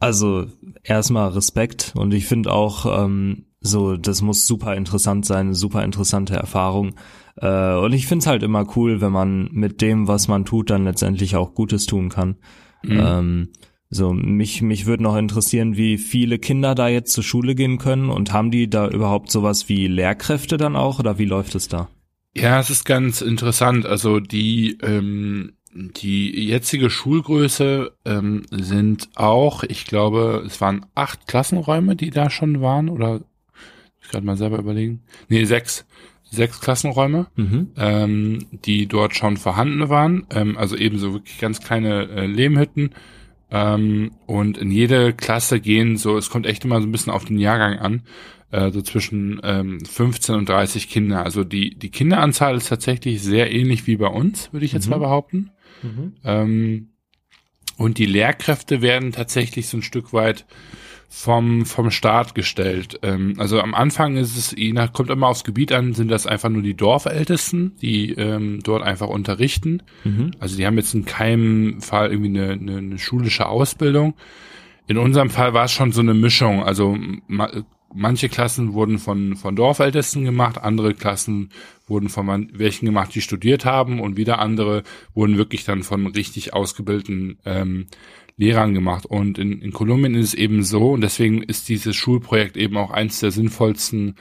also 0.00 0.46
erstmal 0.84 1.30
Respekt 1.30 1.92
und 1.96 2.14
ich 2.14 2.26
finde 2.26 2.52
auch 2.52 3.04
ähm, 3.04 3.46
so, 3.60 3.96
das 3.96 4.22
muss 4.22 4.46
super 4.46 4.76
interessant 4.76 5.26
sein, 5.26 5.46
eine 5.46 5.54
super 5.54 5.84
interessante 5.84 6.34
Erfahrung. 6.34 6.94
Äh, 7.36 7.74
und 7.74 7.92
ich 7.92 8.06
finde 8.06 8.22
es 8.22 8.26
halt 8.26 8.42
immer 8.44 8.64
cool, 8.76 9.00
wenn 9.00 9.12
man 9.12 9.48
mit 9.52 9.80
dem, 9.80 10.06
was 10.06 10.28
man 10.28 10.44
tut, 10.44 10.70
dann 10.70 10.84
letztendlich 10.84 11.34
auch 11.34 11.54
Gutes 11.54 11.86
tun 11.86 12.08
kann. 12.08 12.36
Mhm. 12.84 13.00
Ähm, 13.02 13.48
so, 13.90 14.12
mich, 14.12 14.60
mich 14.60 14.84
würde 14.84 15.02
noch 15.02 15.16
interessieren, 15.16 15.76
wie 15.76 15.96
viele 15.96 16.38
Kinder 16.38 16.74
da 16.74 16.88
jetzt 16.88 17.12
zur 17.12 17.24
Schule 17.24 17.54
gehen 17.54 17.78
können 17.78 18.10
und 18.10 18.32
haben 18.32 18.50
die 18.50 18.68
da 18.68 18.88
überhaupt 18.88 19.30
sowas 19.30 19.68
wie 19.68 19.86
Lehrkräfte 19.86 20.58
dann 20.58 20.76
auch 20.76 20.98
oder 20.98 21.18
wie 21.18 21.24
läuft 21.24 21.54
es 21.54 21.68
da? 21.68 21.88
Ja, 22.36 22.60
es 22.60 22.68
ist 22.68 22.84
ganz 22.84 23.22
interessant. 23.22 23.86
Also 23.86 24.20
die, 24.20 24.76
ähm, 24.82 25.54
die 25.72 26.46
jetzige 26.46 26.90
Schulgröße 26.90 27.92
ähm, 28.04 28.42
sind 28.50 29.08
auch, 29.14 29.62
ich 29.62 29.86
glaube, 29.86 30.44
es 30.46 30.60
waren 30.60 30.84
acht 30.94 31.26
Klassenräume, 31.26 31.96
die 31.96 32.10
da 32.10 32.28
schon 32.28 32.60
waren 32.60 32.90
oder 32.90 33.22
ich 34.02 34.08
gerade 34.10 34.26
mal 34.26 34.36
selber 34.36 34.58
überlegen. 34.58 35.02
Nee, 35.28 35.44
sechs. 35.44 35.86
Sechs 36.30 36.60
Klassenräume, 36.60 37.28
mhm. 37.36 37.70
ähm, 37.78 38.46
die 38.52 38.86
dort 38.86 39.16
schon 39.16 39.38
vorhanden 39.38 39.88
waren. 39.88 40.26
Ähm, 40.28 40.58
also 40.58 40.76
ebenso 40.76 41.14
wirklich 41.14 41.38
ganz 41.38 41.60
kleine 41.60 42.06
äh, 42.10 42.26
Lehmhütten 42.26 42.90
ähm, 43.50 44.12
und 44.26 44.58
in 44.58 44.70
jede 44.70 45.12
Klasse 45.12 45.60
gehen 45.60 45.96
so, 45.96 46.16
es 46.16 46.30
kommt 46.30 46.46
echt 46.46 46.64
immer 46.64 46.80
so 46.80 46.86
ein 46.86 46.92
bisschen 46.92 47.12
auf 47.12 47.24
den 47.24 47.38
Jahrgang 47.38 47.78
an, 47.78 48.02
äh, 48.50 48.70
so 48.70 48.82
zwischen 48.82 49.40
ähm, 49.42 49.84
15 49.84 50.34
und 50.34 50.48
30 50.48 50.88
Kinder. 50.88 51.24
Also 51.24 51.44
die, 51.44 51.74
die 51.78 51.90
Kinderanzahl 51.90 52.56
ist 52.56 52.68
tatsächlich 52.68 53.22
sehr 53.22 53.52
ähnlich 53.52 53.86
wie 53.86 53.96
bei 53.96 54.08
uns, 54.08 54.52
würde 54.52 54.66
ich 54.66 54.72
jetzt 54.72 54.86
mhm. 54.86 54.90
mal 54.90 54.98
behaupten. 54.98 55.50
Mhm. 55.82 56.12
Ähm, 56.24 56.88
und 57.76 57.98
die 57.98 58.06
Lehrkräfte 58.06 58.82
werden 58.82 59.12
tatsächlich 59.12 59.68
so 59.68 59.78
ein 59.78 59.82
Stück 59.82 60.12
weit 60.12 60.46
vom, 61.08 61.64
vom 61.64 61.90
Staat 61.90 62.34
gestellt. 62.34 63.00
Ähm, 63.02 63.34
also 63.38 63.60
am 63.60 63.74
Anfang 63.74 64.16
ist 64.16 64.36
es, 64.36 64.52
je 64.52 64.72
nach, 64.72 64.92
kommt 64.92 65.10
immer 65.10 65.28
aufs 65.28 65.42
Gebiet 65.42 65.72
an, 65.72 65.94
sind 65.94 66.10
das 66.10 66.26
einfach 66.26 66.50
nur 66.50 66.62
die 66.62 66.74
Dorfältesten, 66.74 67.76
die 67.80 68.12
ähm, 68.12 68.60
dort 68.62 68.82
einfach 68.82 69.08
unterrichten. 69.08 69.82
Mhm. 70.04 70.32
Also 70.38 70.56
die 70.56 70.66
haben 70.66 70.76
jetzt 70.76 70.94
in 70.94 71.06
keinem 71.06 71.80
Fall 71.80 72.10
irgendwie 72.12 72.38
eine, 72.38 72.52
eine, 72.52 72.76
eine 72.76 72.98
schulische 72.98 73.46
Ausbildung. 73.46 74.14
In 74.86 74.98
unserem 74.98 75.30
Fall 75.30 75.54
war 75.54 75.64
es 75.64 75.72
schon 75.72 75.92
so 75.92 76.02
eine 76.02 76.14
Mischung. 76.14 76.62
Also 76.62 76.96
ma, 77.26 77.50
manche 77.92 78.28
Klassen 78.28 78.74
wurden 78.74 78.98
von, 78.98 79.34
von 79.36 79.56
Dorfältesten 79.56 80.24
gemacht, 80.24 80.58
andere 80.58 80.92
Klassen 80.92 81.48
wurden 81.86 82.10
von 82.10 82.50
welchen 82.52 82.84
gemacht, 82.84 83.14
die 83.14 83.22
studiert 83.22 83.64
haben 83.64 83.98
und 84.00 84.18
wieder 84.18 84.40
andere 84.40 84.82
wurden 85.14 85.38
wirklich 85.38 85.64
dann 85.64 85.82
von 85.82 86.06
richtig 86.06 86.52
ausgebildeten 86.52 87.38
ähm, 87.46 87.86
Lehrern 88.38 88.72
gemacht. 88.72 89.04
Und 89.04 89.36
in, 89.38 89.60
in 89.60 89.72
Kolumbien 89.72 90.14
ist 90.14 90.28
es 90.28 90.34
eben 90.34 90.62
so, 90.62 90.92
und 90.92 91.02
deswegen 91.02 91.42
ist 91.42 91.68
dieses 91.68 91.94
Schulprojekt 91.94 92.56
eben 92.56 92.76
auch 92.78 92.90
eins 92.90 93.20
der 93.20 93.32
sinnvollsten, 93.32 94.14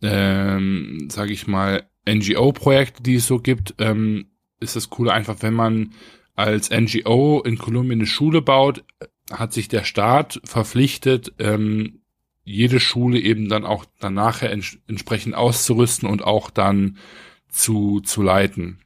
ähm, 0.00 1.08
sage 1.10 1.32
ich 1.32 1.46
mal, 1.46 1.90
NGO-Projekte, 2.08 3.02
die 3.02 3.16
es 3.16 3.26
so 3.26 3.38
gibt, 3.38 3.74
ähm, 3.78 4.26
ist 4.60 4.76
das 4.76 4.88
Coole 4.88 5.12
einfach, 5.12 5.36
wenn 5.40 5.54
man 5.54 5.90
als 6.34 6.70
NGO 6.70 7.42
in 7.44 7.58
Kolumbien 7.58 7.98
eine 7.98 8.06
Schule 8.06 8.40
baut, 8.40 8.84
hat 9.30 9.52
sich 9.52 9.68
der 9.68 9.84
Staat 9.84 10.40
verpflichtet, 10.44 11.34
ähm, 11.38 12.00
jede 12.44 12.80
Schule 12.80 13.18
eben 13.18 13.48
dann 13.48 13.64
auch 13.64 13.84
danach 13.98 14.42
ents 14.42 14.78
entsprechend 14.88 15.34
auszurüsten 15.34 16.08
und 16.08 16.22
auch 16.24 16.50
dann 16.50 16.98
zu, 17.48 18.00
zu 18.00 18.22
leiten. 18.22 18.78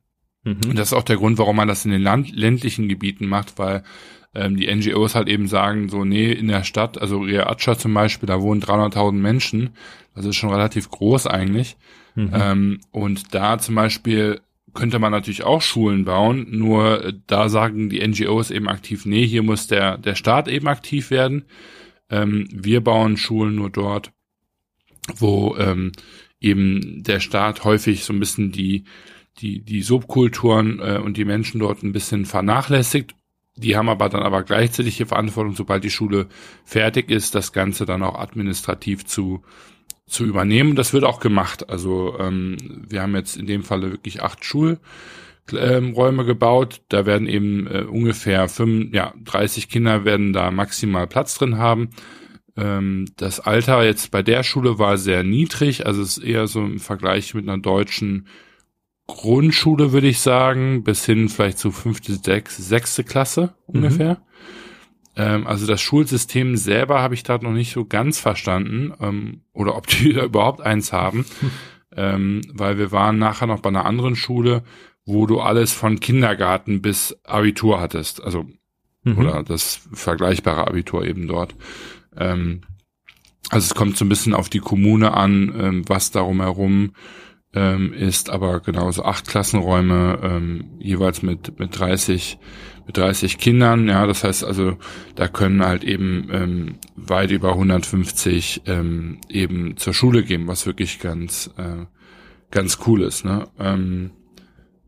Mhm. 0.43 0.61
Und 0.69 0.79
das 0.79 0.89
ist 0.89 0.95
auch 0.95 1.05
der 1.05 1.17
Grund, 1.17 1.39
warum 1.39 1.57
man 1.57 1.69
das 1.69 1.85
in 1.85 1.91
den 1.91 2.03
Land 2.03 2.35
ländlichen 2.35 2.89
Gebieten 2.89 3.27
macht, 3.27 3.59
weil 3.59 3.85
ähm, 4.35 4.57
die 4.57 4.73
NGOs 4.75 5.15
halt 5.15 5.29
eben 5.29 5.47
sagen, 5.47 5.89
so, 5.89 6.05
nee, 6.05 6.33
in 6.33 6.49
der 6.49 6.65
Stadt, 6.65 7.01
also 7.01 7.21
Riacha 7.21 7.79
zum 7.79 7.95
Beispiel, 7.95 8.27
da 8.27 8.41
wohnen 8.41 8.61
300.000 8.61 9.13
Menschen, 9.13 9.71
das 10.15 10.25
ist 10.25 10.37
schon 10.37 10.51
relativ 10.51 10.91
groß 10.91 11.27
eigentlich. 11.27 11.77
Mhm. 12.15 12.31
Ähm, 12.33 12.81
und 12.91 13.35
da 13.35 13.59
zum 13.59 13.75
Beispiel 13.75 14.41
könnte 14.73 14.99
man 14.99 15.13
natürlich 15.13 15.45
auch 15.45 15.63
Schulen 15.63 16.05
bauen, 16.05 16.47
nur 16.51 17.13
da 17.27 17.49
sagen 17.49 17.89
die 17.89 18.07
NGOs 18.07 18.51
eben 18.51 18.69
aktiv, 18.69 19.07
nee, 19.07 19.27
hier 19.27 19.43
muss 19.43 19.69
der, 19.69 19.99
der 19.99 20.17
Staat 20.17 20.49
eben 20.49 20.67
aktiv 20.67 21.11
werden. 21.11 21.45
Ähm, 22.11 22.49
wir 22.53 22.83
bauen 22.83 23.17
Schulen 23.17 23.55
nur 23.55 23.71
dort, 23.71 24.13
wo 25.17 25.57
ähm, 25.57 25.93
eben 26.41 27.03
der 27.05 27.21
Staat 27.21 27.65
häufig 27.65 28.05
so 28.05 28.13
ein 28.13 28.19
bisschen 28.19 28.51
die, 28.51 28.85
die, 29.39 29.65
die 29.65 29.83
Subkulturen 29.83 30.81
äh, 30.81 30.99
und 30.99 31.17
die 31.17 31.25
Menschen 31.25 31.61
dort 31.61 31.83
ein 31.85 31.93
bisschen 31.93 32.25
vernachlässigt 32.25 33.15
die 33.57 33.77
haben 33.77 33.89
aber 33.89 34.09
dann 34.09 34.23
aber 34.23 34.43
gleichzeitig 34.43 34.97
die 34.97 35.05
Verantwortung, 35.05 35.55
sobald 35.55 35.85
die 35.85 35.91
Schule 35.91 36.27
fertig 36.65 37.11
ist, 37.11 37.35
das 37.35 37.53
Ganze 37.53 37.87
dann 37.87 38.03
auch 38.03 38.19
administrativ 38.19 39.05
zu, 39.07 39.43
zu 40.07 40.25
übernehmen. 40.25 40.75
Das 40.75 40.93
wird 40.93 41.05
auch 41.05 41.21
gemacht. 41.21 41.71
Also 41.71 42.19
ähm, 42.19 42.57
wir 42.89 43.03
haben 43.03 43.15
jetzt 43.15 43.37
in 43.37 43.47
dem 43.47 43.63
Falle 43.63 43.93
wirklich 43.93 44.23
acht 44.23 44.45
Schulräume 44.45 44.79
gebaut. 46.25 46.83
Da 46.89 47.07
werden 47.07 47.29
eben 47.29 47.67
äh, 47.69 47.85
ungefähr 47.85 48.49
fünf, 48.49 48.93
ja, 48.93 49.15
30 49.23 49.69
Kinder 49.69 50.05
werden 50.05 50.33
da 50.33 50.51
maximal 50.51 51.07
Platz 51.07 51.39
drin 51.39 51.59
haben. 51.59 51.91
Ähm, 52.57 53.07
das 53.17 53.41
Alter 53.41 53.85
jetzt 53.85 54.11
bei 54.11 54.23
der 54.23 54.43
Schule 54.43 54.79
war 54.79 54.99
sehr 54.99 55.25
niedrig, 55.25 55.87
also 55.87 56.03
es 56.03 56.19
ist 56.19 56.25
eher 56.25 56.47
so 56.47 56.61
im 56.61 56.79
Vergleich 56.79 57.35
mit 57.35 57.49
einer 57.49 57.59
deutschen 57.61 58.29
Grundschule, 59.07 59.93
würde 59.93 60.07
ich 60.07 60.21
sagen, 60.21 60.83
bis 60.83 61.05
hin 61.05 61.29
vielleicht 61.29 61.59
zu 61.59 61.71
fünfte, 61.71 62.15
sechste, 62.15 62.63
sechste 62.63 63.05
Klasse 63.05 63.55
ungefähr. 63.67 64.15
Mhm. 64.15 64.17
Ähm, 65.17 65.47
also 65.47 65.67
das 65.67 65.81
Schulsystem 65.81 66.57
selber 66.57 67.01
habe 67.01 67.15
ich 67.15 67.23
da 67.23 67.39
noch 67.39 67.53
nicht 67.53 67.73
so 67.73 67.85
ganz 67.85 68.19
verstanden 68.19 68.93
ähm, 69.01 69.43
oder 69.53 69.77
ob 69.77 69.87
die 69.87 70.13
da 70.15 70.25
überhaupt 70.25 70.61
eins 70.61 70.93
haben, 70.93 71.27
ähm, 71.95 72.41
weil 72.53 72.79
wir 72.79 72.93
waren 72.93 73.19
nachher 73.19 73.47
noch 73.47 73.61
bei 73.61 73.69
einer 73.69 73.87
anderen 73.87 74.17
Schule, 74.17 74.65
wo 75.05 75.27
du 75.27 75.41
alles 75.41 75.73
von 75.73 76.01
Kindergarten 76.01 76.81
bis 76.81 77.17
Abitur 77.25 77.81
hattest, 77.81 78.23
also 78.23 78.47
mhm. 79.03 79.19
oder 79.19 79.43
das 79.43 79.81
vergleichbare 79.93 80.67
Abitur 80.67 81.05
eben 81.05 81.29
dort. 81.29 81.55
Ähm, 82.17 82.63
also 83.51 83.67
es 83.67 83.75
kommt 83.75 83.99
so 83.99 84.05
ein 84.05 84.09
bisschen 84.09 84.35
auf 84.35 84.49
die 84.49 84.61
Kommune 84.61 85.13
an, 85.13 85.55
ähm, 85.59 85.85
was 85.87 86.11
darum 86.11 86.41
herum 86.41 86.93
ähm, 87.55 87.93
ist, 87.93 88.31
aber 88.31 88.61
genauso 88.61 89.05
acht 89.05 89.29
Klassenräume, 89.29 90.19
ähm, 90.23 90.65
jeweils 90.79 91.23
mit, 91.23 91.59
mit 91.59 91.79
30, 91.79 92.39
mit 92.87 92.97
30 92.97 93.39
Kindern, 93.39 93.89
ja, 93.89 94.07
das 94.07 94.25
heißt 94.25 94.45
also, 94.45 94.77
da 95.15 95.29
können 95.29 95.65
halt 95.65 95.85
eben 95.85 96.29
ähm, 96.33 96.75
weit 96.97 97.31
über 97.31 97.51
150 97.51 98.63
ähm, 98.67 99.19
eben 99.29 99.77
zur 99.77 99.95
Schule 99.95 100.25
gehen, 100.25 100.47
was 100.47 100.67
wirklich 100.67 100.99
ganz, 100.99 101.51
äh, 101.57 101.87
ganz 102.51 102.79
cool 102.87 103.03
ist, 103.03 103.25
ne? 103.25 103.49
Ähm, 103.59 104.11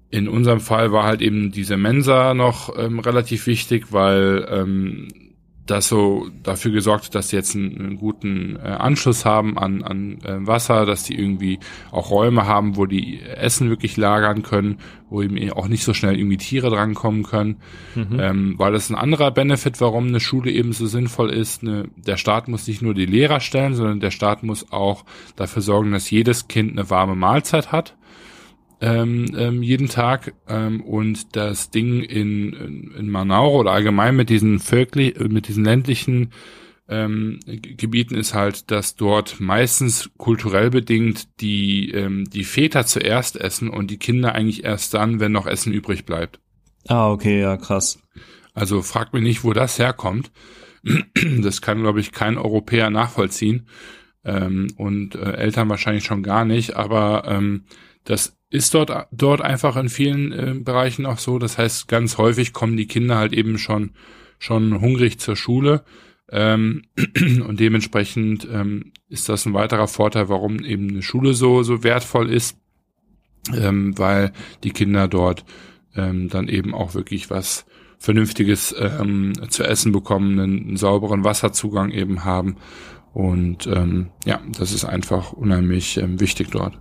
in 0.08 0.28
unserem 0.28 0.60
Fall 0.60 0.92
war 0.92 1.04
halt 1.04 1.20
eben 1.20 1.50
diese 1.50 1.76
Mensa 1.76 2.32
noch 2.32 2.76
ähm, 2.78 3.00
relativ 3.00 3.46
wichtig, 3.46 3.92
weil 3.92 4.46
ähm, 4.48 5.08
das 5.66 5.88
so 5.88 6.28
dafür 6.42 6.70
gesorgt, 6.70 7.14
dass 7.14 7.28
sie 7.28 7.36
jetzt 7.36 7.54
einen, 7.54 7.78
einen 7.78 7.96
guten 7.96 8.56
äh, 8.56 8.68
Anschluss 8.68 9.24
haben 9.24 9.58
an, 9.58 9.82
an 9.82 10.18
äh, 10.24 10.46
Wasser, 10.46 10.86
dass 10.86 11.02
die 11.02 11.18
irgendwie 11.18 11.58
auch 11.90 12.10
Räume 12.10 12.46
haben, 12.46 12.76
wo 12.76 12.86
die 12.86 13.20
Essen 13.20 13.68
wirklich 13.68 13.96
lagern 13.96 14.42
können, 14.42 14.78
wo 15.10 15.22
eben 15.22 15.50
auch 15.52 15.68
nicht 15.68 15.84
so 15.84 15.92
schnell 15.92 16.18
irgendwie 16.18 16.36
Tiere 16.36 16.70
drankommen 16.70 17.24
können. 17.24 17.56
Mhm. 17.94 18.18
Ähm, 18.18 18.54
weil 18.58 18.72
das 18.72 18.90
ein 18.90 18.96
anderer 18.96 19.30
Benefit, 19.30 19.80
warum 19.80 20.06
eine 20.06 20.20
Schule 20.20 20.50
eben 20.50 20.72
so 20.72 20.86
sinnvoll 20.86 21.30
ist. 21.30 21.62
Ne, 21.62 21.88
der 21.96 22.16
Staat 22.16 22.48
muss 22.48 22.68
nicht 22.68 22.82
nur 22.82 22.94
die 22.94 23.06
Lehrer 23.06 23.40
stellen, 23.40 23.74
sondern 23.74 24.00
der 24.00 24.10
Staat 24.12 24.42
muss 24.42 24.72
auch 24.72 25.04
dafür 25.34 25.62
sorgen, 25.62 25.92
dass 25.92 26.10
jedes 26.10 26.48
Kind 26.48 26.72
eine 26.72 26.90
warme 26.90 27.16
Mahlzeit 27.16 27.72
hat 27.72 27.96
ähm, 28.80 29.26
ähm, 29.36 29.62
jeden 29.62 29.88
Tag 29.88 30.34
ähm, 30.48 30.82
und 30.82 31.34
das 31.34 31.70
Ding 31.70 32.02
in, 32.02 32.52
in, 32.52 32.90
in 32.92 33.10
Manaure 33.10 33.58
oder 33.58 33.72
allgemein 33.72 34.16
mit 34.16 34.28
diesen 34.28 34.58
Völkli 34.58 35.14
mit 35.28 35.48
diesen 35.48 35.64
ländlichen 35.64 36.32
ähm, 36.88 37.40
Gebieten 37.46 38.14
ist 38.14 38.34
halt, 38.34 38.70
dass 38.70 38.94
dort 38.94 39.40
meistens 39.40 40.10
kulturell 40.18 40.70
bedingt 40.70 41.40
die 41.40 41.90
ähm, 41.90 42.26
die 42.30 42.44
Väter 42.44 42.86
zuerst 42.86 43.36
essen 43.36 43.70
und 43.70 43.90
die 43.90 43.98
Kinder 43.98 44.34
eigentlich 44.34 44.64
erst 44.64 44.94
dann, 44.94 45.20
wenn 45.20 45.32
noch 45.32 45.46
Essen 45.46 45.72
übrig 45.72 46.04
bleibt. 46.04 46.38
Ah, 46.86 47.10
okay, 47.10 47.40
ja, 47.40 47.56
krass. 47.56 47.98
Also 48.54 48.82
frag 48.82 49.12
mich 49.12 49.22
nicht, 49.22 49.42
wo 49.42 49.52
das 49.52 49.78
herkommt. 49.78 50.30
Das 51.42 51.62
kann, 51.62 51.82
glaube 51.82 51.98
ich, 51.98 52.12
kein 52.12 52.38
Europäer 52.38 52.90
nachvollziehen 52.90 53.66
ähm, 54.24 54.68
und 54.76 55.16
äh, 55.16 55.32
Eltern 55.32 55.68
wahrscheinlich 55.68 56.04
schon 56.04 56.22
gar 56.22 56.44
nicht. 56.44 56.76
Aber 56.76 57.24
ähm, 57.26 57.64
das 58.06 58.38
ist 58.50 58.72
dort, 58.72 59.08
dort 59.10 59.40
einfach 59.42 59.76
in 59.76 59.88
vielen 59.88 60.32
äh, 60.32 60.54
Bereichen 60.54 61.04
auch 61.06 61.18
so. 61.18 61.38
Das 61.38 61.58
heißt, 61.58 61.88
ganz 61.88 62.16
häufig 62.18 62.52
kommen 62.52 62.76
die 62.76 62.86
Kinder 62.86 63.16
halt 63.16 63.32
eben 63.32 63.58
schon, 63.58 63.90
schon 64.38 64.80
hungrig 64.80 65.18
zur 65.18 65.36
Schule. 65.36 65.84
Ähm, 66.30 66.82
und 67.46 67.60
dementsprechend 67.60 68.46
ähm, 68.50 68.92
ist 69.08 69.28
das 69.28 69.44
ein 69.44 69.54
weiterer 69.54 69.88
Vorteil, 69.88 70.28
warum 70.28 70.64
eben 70.64 70.88
eine 70.88 71.02
Schule 71.02 71.34
so, 71.34 71.64
so 71.64 71.82
wertvoll 71.82 72.30
ist, 72.30 72.56
ähm, 73.52 73.98
weil 73.98 74.32
die 74.62 74.70
Kinder 74.70 75.08
dort 75.08 75.44
ähm, 75.96 76.28
dann 76.28 76.48
eben 76.48 76.74
auch 76.74 76.94
wirklich 76.94 77.28
was 77.30 77.66
Vernünftiges 77.98 78.74
ähm, 78.78 79.32
zu 79.48 79.64
essen 79.64 79.90
bekommen, 79.90 80.38
einen, 80.38 80.58
einen 80.60 80.76
sauberen 80.76 81.24
Wasserzugang 81.24 81.90
eben 81.90 82.24
haben. 82.24 82.56
Und 83.12 83.66
ähm, 83.66 84.10
ja, 84.24 84.40
das 84.56 84.72
ist 84.72 84.84
einfach 84.84 85.32
unheimlich 85.32 85.98
wichtig 86.02 86.50
dort. 86.50 86.78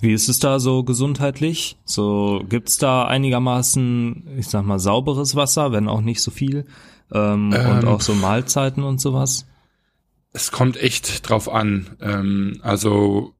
Wie 0.00 0.12
ist 0.12 0.28
es 0.28 0.38
da 0.38 0.60
so 0.60 0.84
gesundheitlich? 0.84 1.76
So 1.84 2.44
gibt's 2.48 2.78
da 2.78 3.04
einigermaßen, 3.06 4.28
ich 4.38 4.48
sag 4.48 4.64
mal, 4.64 4.78
sauberes 4.78 5.34
Wasser, 5.34 5.72
wenn 5.72 5.88
auch 5.88 6.00
nicht 6.00 6.22
so 6.22 6.30
viel? 6.30 6.66
Ähm, 7.12 7.52
ähm, 7.56 7.70
und 7.70 7.84
auch 7.86 8.00
so 8.00 8.14
Mahlzeiten 8.14 8.82
und 8.84 9.00
sowas? 9.00 9.46
Es 10.32 10.52
kommt 10.52 10.76
echt 10.76 11.28
drauf 11.28 11.48
an. 11.50 11.96
Ähm, 12.00 12.60
also 12.62 13.34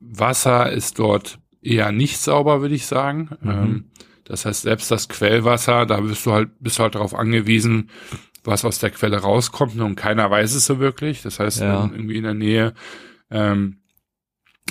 Wasser 0.00 0.72
ist 0.72 0.98
dort 0.98 1.38
eher 1.62 1.92
nicht 1.92 2.18
sauber, 2.18 2.60
würde 2.60 2.74
ich 2.74 2.86
sagen. 2.86 3.30
Mhm. 3.40 3.50
Ähm, 3.50 3.84
das 4.24 4.46
heißt, 4.46 4.62
selbst 4.62 4.90
das 4.90 5.08
Quellwasser, 5.08 5.86
da 5.86 6.00
bist 6.00 6.24
du 6.26 6.32
halt, 6.32 6.50
bist 6.58 6.78
du 6.78 6.82
halt 6.82 6.94
darauf 6.94 7.14
angewiesen, 7.14 7.90
was 8.42 8.64
aus 8.64 8.78
der 8.78 8.90
Quelle 8.90 9.18
rauskommt 9.18 9.78
und 9.80 9.96
keiner 9.96 10.30
weiß 10.30 10.54
es 10.54 10.66
so 10.66 10.78
wirklich. 10.78 11.22
Das 11.22 11.38
heißt, 11.38 11.60
ja. 11.60 11.84
irgendwie 11.84 12.16
in 12.16 12.24
der 12.24 12.34
Nähe 12.34 12.74
ähm, 13.30 13.78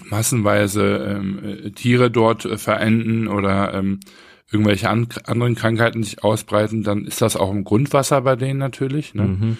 massenweise 0.05 1.17
ähm, 1.19 1.39
äh, 1.43 1.71
Tiere 1.71 2.09
dort 2.11 2.45
äh, 2.45 2.57
verenden 2.57 3.27
oder 3.27 3.73
ähm, 3.73 3.99
irgendwelche 4.51 4.89
an 4.89 5.07
anderen 5.25 5.55
Krankheiten 5.55 6.03
sich 6.03 6.23
ausbreiten, 6.23 6.83
dann 6.83 7.05
ist 7.05 7.21
das 7.21 7.35
auch 7.35 7.51
im 7.51 7.63
Grundwasser 7.63 8.21
bei 8.21 8.35
denen 8.35 8.59
natürlich. 8.59 9.13
Ne? 9.13 9.23
Mhm. 9.23 9.57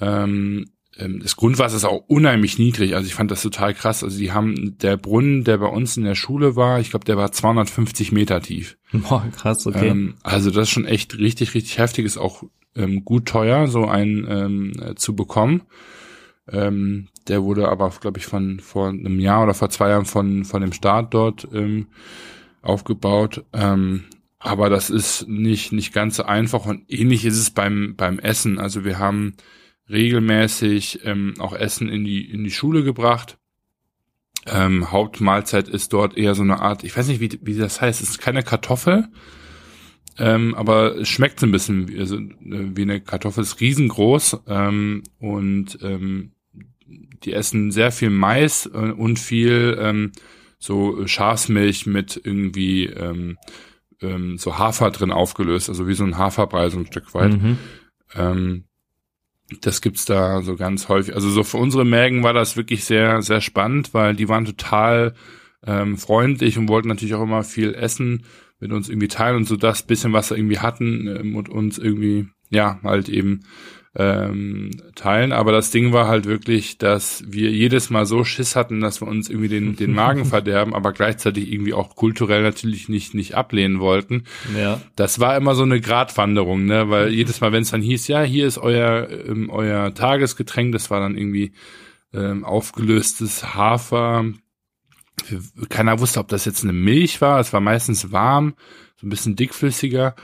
Ähm, 0.00 0.66
ähm, 0.98 1.20
das 1.20 1.36
Grundwasser 1.36 1.76
ist 1.76 1.84
auch 1.84 2.04
unheimlich 2.06 2.58
niedrig. 2.58 2.94
Also 2.94 3.06
ich 3.06 3.14
fand 3.14 3.30
das 3.30 3.42
total 3.42 3.74
krass. 3.74 4.04
Also 4.04 4.18
die 4.18 4.32
haben 4.32 4.78
der 4.78 4.96
Brunnen, 4.96 5.44
der 5.44 5.58
bei 5.58 5.66
uns 5.66 5.96
in 5.96 6.04
der 6.04 6.14
Schule 6.14 6.56
war, 6.56 6.80
ich 6.80 6.90
glaube, 6.90 7.04
der 7.04 7.16
war 7.16 7.32
250 7.32 8.12
Meter 8.12 8.40
tief. 8.40 8.76
Boah, 8.92 9.26
krass, 9.36 9.66
okay. 9.66 9.88
Ähm, 9.88 10.14
also 10.22 10.50
das 10.50 10.64
ist 10.64 10.70
schon 10.70 10.84
echt 10.84 11.18
richtig, 11.18 11.54
richtig 11.54 11.78
heftig. 11.78 12.04
Ist 12.04 12.18
auch 12.18 12.44
ähm, 12.76 13.04
gut 13.04 13.26
teuer, 13.26 13.66
so 13.66 13.86
einen 13.86 14.26
ähm, 14.28 14.72
äh, 14.80 14.94
zu 14.94 15.16
bekommen. 15.16 15.62
Ähm, 16.52 17.08
der 17.28 17.42
wurde 17.42 17.68
aber, 17.68 17.90
glaube 18.00 18.18
ich, 18.18 18.26
von 18.26 18.60
vor 18.60 18.88
einem 18.88 19.20
Jahr 19.20 19.42
oder 19.42 19.54
vor 19.54 19.70
zwei 19.70 19.90
Jahren 19.90 20.04
von 20.04 20.44
von 20.44 20.60
dem 20.60 20.72
Staat 20.72 21.14
dort 21.14 21.46
ähm, 21.52 21.88
aufgebaut. 22.62 23.44
Ähm, 23.52 24.04
aber 24.38 24.70
das 24.70 24.90
ist 24.90 25.28
nicht 25.28 25.72
nicht 25.72 25.92
ganz 25.92 26.16
so 26.16 26.24
einfach 26.24 26.66
und 26.66 26.84
ähnlich 26.88 27.24
ist 27.24 27.38
es 27.38 27.50
beim 27.50 27.94
beim 27.96 28.18
Essen. 28.18 28.58
Also 28.58 28.84
wir 28.84 28.98
haben 28.98 29.34
regelmäßig 29.88 31.00
ähm, 31.04 31.34
auch 31.38 31.52
Essen 31.52 31.88
in 31.88 32.04
die 32.04 32.30
in 32.30 32.44
die 32.44 32.50
Schule 32.50 32.82
gebracht. 32.82 33.38
Ähm, 34.46 34.90
Hauptmahlzeit 34.90 35.68
ist 35.68 35.92
dort 35.92 36.16
eher 36.16 36.34
so 36.34 36.42
eine 36.42 36.60
Art, 36.60 36.82
ich 36.82 36.96
weiß 36.96 37.08
nicht, 37.08 37.20
wie, 37.20 37.38
wie 37.42 37.58
das 37.58 37.80
heißt, 37.80 38.00
es 38.00 38.10
ist 38.10 38.20
keine 38.20 38.42
Kartoffel, 38.42 39.08
ähm, 40.18 40.54
aber 40.54 40.96
es 40.96 41.08
schmeckt 41.08 41.40
so 41.40 41.46
ein 41.46 41.52
bisschen 41.52 41.88
wie, 41.88 41.98
also, 41.98 42.16
äh, 42.16 42.30
wie 42.40 42.82
eine 42.82 43.02
Kartoffel, 43.02 43.42
ist 43.42 43.60
riesengroß 43.60 44.38
ähm, 44.48 45.02
und 45.18 45.78
ähm, 45.82 46.32
die 47.24 47.32
essen 47.32 47.70
sehr 47.70 47.92
viel 47.92 48.10
Mais 48.10 48.66
äh, 48.66 48.92
und 48.92 49.18
viel 49.18 49.78
ähm, 49.80 50.12
so 50.58 51.06
Schafsmilch 51.06 51.86
mit 51.86 52.20
irgendwie 52.22 52.86
ähm, 52.86 53.38
ähm, 54.02 54.38
so 54.38 54.58
Hafer 54.58 54.90
drin 54.90 55.10
aufgelöst, 55.10 55.68
also 55.68 55.86
wie 55.86 55.94
so 55.94 56.04
ein 56.04 56.18
Haferbrei 56.18 56.68
so 56.70 56.78
ein 56.78 56.86
Stück 56.86 57.14
weit. 57.14 57.32
Mhm. 57.32 57.58
Ähm, 58.14 58.64
das 59.62 59.80
gibt's 59.80 60.04
da 60.04 60.42
so 60.42 60.56
ganz 60.56 60.88
häufig. 60.88 61.14
Also 61.14 61.28
so 61.30 61.42
für 61.42 61.56
unsere 61.56 61.84
Mägen 61.84 62.22
war 62.22 62.32
das 62.32 62.56
wirklich 62.56 62.84
sehr, 62.84 63.22
sehr 63.22 63.40
spannend, 63.40 63.94
weil 63.94 64.14
die 64.14 64.28
waren 64.28 64.44
total 64.44 65.14
ähm, 65.66 65.96
freundlich 65.96 66.56
und 66.56 66.68
wollten 66.68 66.88
natürlich 66.88 67.14
auch 67.14 67.22
immer 67.22 67.42
viel 67.42 67.74
essen 67.74 68.24
mit 68.60 68.72
uns 68.72 68.88
irgendwie 68.88 69.08
teilen 69.08 69.36
und 69.36 69.44
so 69.44 69.56
das 69.56 69.82
bisschen, 69.82 70.12
was 70.12 70.28
sie 70.28 70.36
irgendwie 70.36 70.58
hatten, 70.58 71.06
ähm, 71.06 71.36
und 71.36 71.48
uns 71.48 71.78
irgendwie, 71.78 72.28
ja, 72.50 72.78
halt 72.84 73.08
eben 73.08 73.40
ähm, 73.96 74.70
teilen. 74.94 75.32
Aber 75.32 75.50
das 75.50 75.70
Ding 75.70 75.92
war 75.92 76.06
halt 76.06 76.26
wirklich, 76.26 76.78
dass 76.78 77.24
wir 77.26 77.50
jedes 77.50 77.90
Mal 77.90 78.06
so 78.06 78.22
Schiss 78.24 78.54
hatten, 78.54 78.80
dass 78.80 79.00
wir 79.00 79.08
uns 79.08 79.28
irgendwie 79.28 79.48
den, 79.48 79.74
den 79.76 79.92
Magen 79.92 80.24
verderben, 80.26 80.74
aber 80.74 80.92
gleichzeitig 80.92 81.50
irgendwie 81.52 81.74
auch 81.74 81.96
kulturell 81.96 82.42
natürlich 82.42 82.88
nicht, 82.88 83.14
nicht 83.14 83.34
ablehnen 83.34 83.80
wollten. 83.80 84.24
Ja. 84.56 84.80
Das 84.94 85.18
war 85.18 85.36
immer 85.36 85.54
so 85.54 85.64
eine 85.64 85.80
Gratwanderung, 85.80 86.66
ne? 86.66 86.88
Weil 86.88 87.08
jedes 87.10 87.40
Mal, 87.40 87.52
wenn 87.52 87.62
es 87.62 87.72
dann 87.72 87.82
hieß, 87.82 88.06
ja, 88.08 88.22
hier 88.22 88.46
ist 88.46 88.58
euer, 88.58 89.08
ähm, 89.10 89.50
euer 89.50 89.92
Tagesgetränk, 89.92 90.72
das 90.72 90.90
war 90.90 91.00
dann 91.00 91.16
irgendwie 91.16 91.52
ähm, 92.12 92.44
aufgelöstes 92.44 93.54
Hafer. 93.54 94.24
Keiner 95.68 95.98
wusste, 95.98 96.20
ob 96.20 96.28
das 96.28 96.44
jetzt 96.44 96.62
eine 96.62 96.72
Milch 96.72 97.20
war. 97.20 97.40
Es 97.40 97.52
war 97.52 97.60
meistens 97.60 98.12
warm, 98.12 98.54
so 98.96 99.06
ein 99.06 99.10
bisschen 99.10 99.36
dickflüssiger 99.36 100.14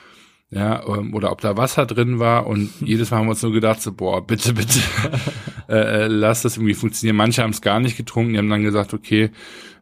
ja, 0.51 0.87
ähm, 0.87 1.15
oder 1.15 1.33
ob 1.33 1.41
da 1.41 1.57
Wasser 1.57 1.87
drin 1.87 2.19
war 2.19 2.47
und 2.47 2.71
jedes 2.81 3.11
Mal 3.11 3.19
haben 3.19 3.27
wir 3.27 3.31
uns 3.31 3.43
nur 3.43 3.53
gedacht, 3.53 3.83
so, 3.83 3.93
boah, 3.93 4.27
bitte, 4.27 4.55
bitte, 4.55 4.81
äh, 5.69 6.05
äh, 6.05 6.07
lass 6.07 6.43
das 6.43 6.57
irgendwie 6.57 6.75
funktionieren. 6.75 7.17
Manche 7.17 7.43
haben 7.43 7.51
es 7.51 7.61
gar 7.61 7.81
nicht 7.81 7.97
getrunken, 7.97 8.33
die 8.33 8.39
haben 8.39 8.51
dann 8.51 8.63
gesagt, 8.63 8.95
okay, 8.95 9.31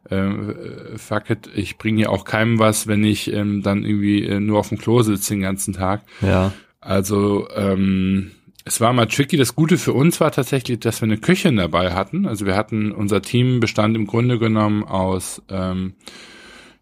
äh, 0.09 0.97
fuck 0.97 1.29
it, 1.29 1.49
ich 1.55 1.77
bringe 1.77 1.97
hier 1.97 2.11
auch 2.11 2.25
keinem 2.25 2.59
was, 2.59 2.87
wenn 2.87 3.03
ich 3.03 3.31
ähm, 3.31 3.61
dann 3.61 3.83
irgendwie 3.83 4.23
äh, 4.23 4.39
nur 4.39 4.59
auf 4.59 4.69
dem 4.69 4.77
Klo 4.77 5.01
sitze 5.01 5.33
den 5.33 5.41
ganzen 5.41 5.73
Tag. 5.73 6.03
Ja. 6.21 6.53
Also, 6.81 7.47
ähm, 7.55 8.31
es 8.65 8.81
war 8.81 8.93
mal 8.93 9.05
tricky. 9.05 9.37
Das 9.37 9.55
Gute 9.55 9.77
für 9.77 9.93
uns 9.93 10.19
war 10.19 10.31
tatsächlich, 10.31 10.79
dass 10.79 10.99
wir 10.99 11.05
eine 11.05 11.19
Köchin 11.19 11.55
dabei 11.55 11.93
hatten. 11.93 12.25
Also 12.25 12.47
wir 12.47 12.55
hatten, 12.55 12.91
unser 12.91 13.21
Team 13.21 13.59
bestand 13.59 13.95
im 13.95 14.07
Grunde 14.07 14.39
genommen 14.39 14.83
aus 14.83 15.41
ähm, 15.49 15.93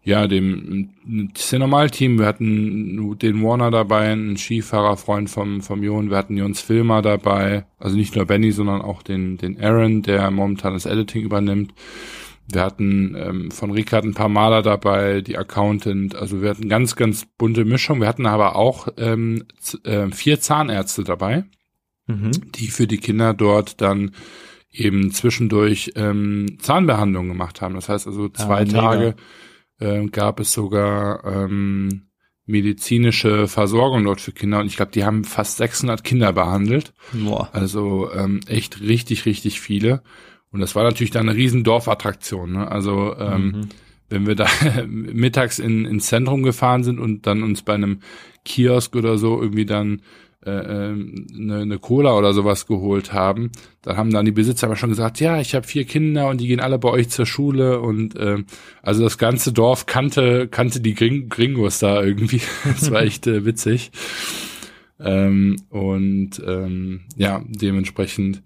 ja, 0.04 0.26
dem 0.26 0.90
Cinemal-Team. 1.34 2.18
Wir 2.18 2.26
hatten 2.26 3.18
den 3.18 3.42
Warner 3.42 3.70
dabei, 3.70 4.12
einen 4.12 4.36
Skifahrerfreund 4.36 5.30
vom, 5.30 5.62
vom 5.62 5.82
Jon. 5.82 6.10
Wir 6.10 6.18
hatten 6.18 6.36
Jons 6.36 6.60
Filmer 6.60 7.00
dabei. 7.00 7.64
Also 7.78 7.96
nicht 7.96 8.14
nur 8.14 8.26
Benny, 8.26 8.52
sondern 8.52 8.82
auch 8.82 9.02
den, 9.02 9.38
den 9.38 9.58
Aaron, 9.58 10.02
der 10.02 10.30
momentan 10.30 10.74
das 10.74 10.84
Editing 10.84 11.22
übernimmt. 11.22 11.72
Wir 12.46 12.62
hatten 12.62 13.16
ähm, 13.18 13.50
von 13.50 13.70
Ricard 13.70 14.04
ein 14.04 14.12
paar 14.12 14.28
Maler 14.28 14.60
dabei, 14.60 15.22
die 15.22 15.38
Accountant. 15.38 16.14
Also 16.14 16.42
wir 16.42 16.50
hatten 16.50 16.68
ganz, 16.68 16.96
ganz 16.96 17.26
bunte 17.38 17.64
Mischung. 17.64 18.02
Wir 18.02 18.08
hatten 18.08 18.26
aber 18.26 18.56
auch 18.56 18.88
ähm, 18.98 19.44
äh, 19.84 20.08
vier 20.10 20.38
Zahnärzte 20.38 21.04
dabei, 21.04 21.44
mhm. 22.06 22.32
die 22.54 22.66
für 22.66 22.86
die 22.86 22.98
Kinder 22.98 23.32
dort 23.32 23.80
dann 23.80 24.10
eben 24.70 25.12
zwischendurch 25.12 25.92
ähm, 25.96 26.58
Zahnbehandlungen 26.60 27.30
gemacht 27.30 27.62
haben. 27.62 27.74
Das 27.74 27.88
heißt 27.88 28.06
also 28.06 28.28
zwei 28.28 28.62
ah, 28.62 28.64
Tage 28.66 29.14
äh, 29.84 30.06
gab 30.06 30.40
es 30.40 30.52
sogar 30.52 31.24
ähm, 31.24 32.08
medizinische 32.46 33.48
Versorgung 33.48 34.04
dort 34.04 34.20
für 34.20 34.32
Kinder 34.32 34.60
und 34.60 34.66
ich 34.66 34.76
glaube, 34.76 34.92
die 34.92 35.04
haben 35.04 35.24
fast 35.24 35.56
600 35.56 36.04
Kinder 36.04 36.32
behandelt. 36.32 36.92
Boah. 37.12 37.48
Also 37.52 38.10
ähm, 38.12 38.40
echt 38.46 38.80
richtig, 38.80 39.24
richtig 39.24 39.60
viele. 39.60 40.02
Und 40.50 40.60
das 40.60 40.74
war 40.74 40.84
natürlich 40.84 41.10
dann 41.10 41.28
eine 41.28 41.36
riesen 41.36 41.64
Dorfattraktion. 41.64 42.52
Ne? 42.52 42.70
Also 42.70 43.16
ähm, 43.18 43.44
mhm. 43.44 43.68
wenn 44.08 44.26
wir 44.26 44.34
da 44.34 44.46
mittags 44.86 45.58
in, 45.58 45.84
ins 45.84 46.06
Zentrum 46.06 46.42
gefahren 46.42 46.84
sind 46.84 47.00
und 47.00 47.26
dann 47.26 47.42
uns 47.42 47.62
bei 47.62 47.74
einem 47.74 48.00
Kiosk 48.44 48.94
oder 48.94 49.16
so 49.18 49.40
irgendwie 49.40 49.66
dann 49.66 50.02
eine, 50.50 51.60
eine 51.62 51.78
Cola 51.78 52.16
oder 52.16 52.32
sowas 52.32 52.66
geholt 52.66 53.12
haben, 53.12 53.50
dann 53.82 53.96
haben 53.96 54.12
dann 54.12 54.24
die 54.24 54.32
Besitzer 54.32 54.66
aber 54.66 54.76
schon 54.76 54.90
gesagt, 54.90 55.20
ja, 55.20 55.40
ich 55.40 55.54
habe 55.54 55.66
vier 55.66 55.84
Kinder 55.84 56.28
und 56.28 56.40
die 56.40 56.46
gehen 56.46 56.60
alle 56.60 56.78
bei 56.78 56.90
euch 56.90 57.08
zur 57.08 57.26
Schule 57.26 57.80
und 57.80 58.16
äh, 58.16 58.44
also 58.82 59.02
das 59.02 59.18
ganze 59.18 59.52
Dorf 59.52 59.86
kannte 59.86 60.48
kannte 60.48 60.80
die 60.80 60.94
Gring 60.94 61.28
Gringos 61.28 61.78
da 61.78 62.02
irgendwie. 62.02 62.40
das 62.64 62.90
war 62.90 63.02
echt 63.02 63.26
äh, 63.26 63.44
witzig. 63.44 63.90
Ähm, 65.00 65.56
und 65.70 66.42
ähm, 66.46 67.00
ja, 67.16 67.42
dementsprechend 67.46 68.42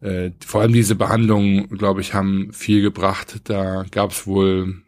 äh, 0.00 0.30
vor 0.44 0.60
allem 0.60 0.72
diese 0.72 0.94
Behandlungen, 0.94 1.68
glaube 1.68 2.00
ich, 2.00 2.14
haben 2.14 2.52
viel 2.52 2.82
gebracht. 2.82 3.40
Da 3.44 3.84
gab 3.90 4.12
es 4.12 4.26
wohl 4.26 4.82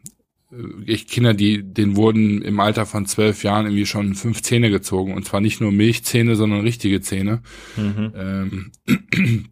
echt 0.85 1.09
Kinder, 1.09 1.33
die, 1.33 1.63
denen 1.63 1.95
wurden 1.95 2.41
im 2.41 2.59
Alter 2.59 2.85
von 2.85 3.05
zwölf 3.05 3.43
Jahren 3.43 3.65
irgendwie 3.65 3.85
schon 3.85 4.15
fünf 4.15 4.41
Zähne 4.41 4.69
gezogen. 4.69 5.13
Und 5.13 5.25
zwar 5.25 5.41
nicht 5.41 5.61
nur 5.61 5.71
Milchzähne, 5.71 6.35
sondern 6.35 6.61
richtige 6.61 7.01
Zähne. 7.01 7.41
Mhm. 7.77 8.13
Ähm, 8.15 8.71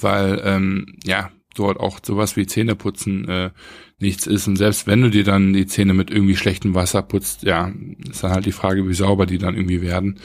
weil, 0.00 0.40
ähm, 0.44 0.98
ja, 1.04 1.30
dort 1.54 1.80
auch 1.80 1.98
sowas 2.04 2.36
wie 2.36 2.46
Zähneputzen 2.46 3.28
äh, 3.28 3.50
nichts 3.98 4.26
ist. 4.26 4.46
Und 4.46 4.56
selbst 4.56 4.86
wenn 4.86 5.02
du 5.02 5.10
dir 5.10 5.24
dann 5.24 5.52
die 5.52 5.66
Zähne 5.66 5.94
mit 5.94 6.10
irgendwie 6.10 6.36
schlechtem 6.36 6.74
Wasser 6.74 7.02
putzt, 7.02 7.42
ja, 7.42 7.72
ist 8.08 8.22
dann 8.22 8.32
halt 8.32 8.46
die 8.46 8.52
Frage, 8.52 8.88
wie 8.88 8.94
sauber 8.94 9.26
die 9.26 9.38
dann 9.38 9.54
irgendwie 9.56 9.82
werden. 9.82 10.20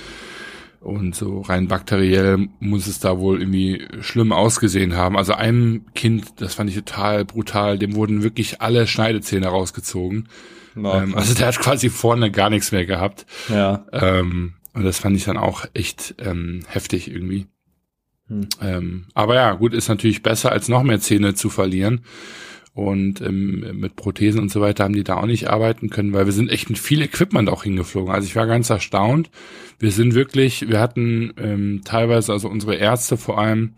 Und 0.84 1.16
so 1.16 1.40
rein 1.40 1.70
bakteriell 1.70 2.50
muss 2.60 2.88
es 2.88 3.00
da 3.00 3.18
wohl 3.18 3.40
irgendwie 3.40 3.88
schlimm 4.02 4.34
ausgesehen 4.34 4.98
haben. 4.98 5.18
Also 5.18 5.34
einem 5.34 5.86
Kind, 5.96 6.42
das 6.42 6.56
fand 6.56 6.70
ich 6.70 6.76
total 6.76 7.24
brutal, 7.24 7.80
dem 7.80 7.96
wurden 7.96 8.22
wirklich 8.22 8.62
alle 8.62 8.86
Schneidezähne 8.86 9.48
rausgezogen. 9.48 10.28
ähm, 10.76 11.16
also 11.16 11.34
der 11.34 11.48
hat 11.48 11.60
quasi 11.60 11.90
vorne 11.90 12.32
gar 12.32 12.50
nichts 12.50 12.74
mehr 12.74 12.86
gehabt. 12.86 13.26
Ja. 13.48 13.86
Ähm, 13.94 14.56
und 14.74 14.84
das 14.84 15.00
fand 15.00 15.16
ich 15.16 15.24
dann 15.24 15.38
auch 15.38 15.66
echt 15.74 16.16
ähm, 16.20 16.64
heftig 16.68 17.10
irgendwie. 17.10 17.48
Hm. 18.28 18.50
Ähm, 18.62 19.06
aber 19.14 19.36
ja, 19.36 19.54
gut, 19.54 19.74
ist 19.74 19.88
natürlich 19.88 20.22
besser, 20.22 20.52
als 20.52 20.68
noch 20.68 20.84
mehr 20.84 21.00
Zähne 21.00 21.34
zu 21.34 21.50
verlieren. 21.50 22.04
Und 22.74 23.22
ähm, 23.22 23.80
mit 23.80 23.96
Prothesen 23.96 24.42
und 24.42 24.52
so 24.52 24.60
weiter 24.60 24.84
haben 24.84 24.96
die 24.96 25.04
da 25.04 25.18
auch 25.18 25.28
nicht 25.28 25.48
arbeiten 25.48 25.92
können, 25.92 26.12
weil 26.14 26.26
wir 26.26 26.34
sind 26.34 26.50
echt 26.50 26.70
mit 26.70 26.80
viel 26.80 27.04
Equipment 27.04 27.48
auch 27.50 27.64
hingeflogen. 27.64 28.12
Also 28.12 28.26
ich 28.26 28.36
war 28.36 28.48
ganz 28.48 28.72
erstaunt. 28.72 29.30
Wir 29.78 29.92
sind 29.92 30.16
wirklich, 30.16 30.68
wir 30.68 30.80
hatten 30.80 31.34
ähm, 31.38 31.82
teilweise, 31.86 32.32
also 32.32 32.50
unsere 32.50 32.76
Ärzte 32.76 33.18
vor 33.18 33.38
allem, 33.38 33.74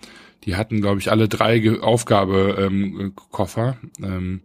die 0.45 0.55
hatten, 0.55 0.79
glaube 0.79 0.99
ich, 0.99 1.11
alle 1.11 1.27
drei 1.27 1.79
Aufgabekoffer. 1.81 3.77
Ähm, 3.99 4.05
ähm, 4.05 4.41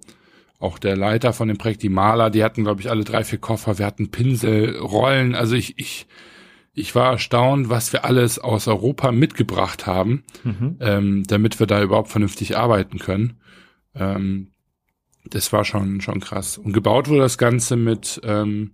auch 0.59 0.79
der 0.79 0.97
Leiter 0.97 1.33
von 1.33 1.49
dem 1.49 1.57
Projekt, 1.57 1.83
die 1.83 1.89
Maler, 1.89 2.29
die 2.29 2.45
hatten, 2.45 2.65
glaube 2.65 2.81
ich, 2.81 2.91
alle 2.91 3.05
drei, 3.05 3.25
vier 3.25 3.39
Koffer. 3.39 3.79
Wir 3.79 3.87
hatten 3.87 4.11
Pinsel, 4.11 4.77
Rollen. 4.77 5.35
Also 5.35 5.55
ich, 5.55 5.79
ich, 5.79 6.07
ich 6.75 6.95
war 6.95 7.13
erstaunt, 7.13 7.71
was 7.71 7.93
wir 7.93 8.05
alles 8.05 8.39
aus 8.39 8.69
Europa 8.69 9.11
mitgebracht 9.11 9.87
haben, 9.87 10.23
mhm. 10.45 10.77
ähm, 10.81 11.25
damit 11.27 11.59
wir 11.61 11.67
da 11.67 11.83
überhaupt 11.83 12.11
vernünftig 12.11 12.59
arbeiten 12.59 12.99
können. 12.99 13.40
Ähm, 14.01 14.49
das 15.25 15.53
war 15.53 15.65
schon, 15.65 16.01
schon 16.01 16.21
krass. 16.21 16.59
Und 16.59 16.73
gebaut 16.73 17.09
wurde 17.09 17.21
das 17.21 17.39
Ganze 17.39 17.77
mit 17.77 18.21
ähm, 18.25 18.73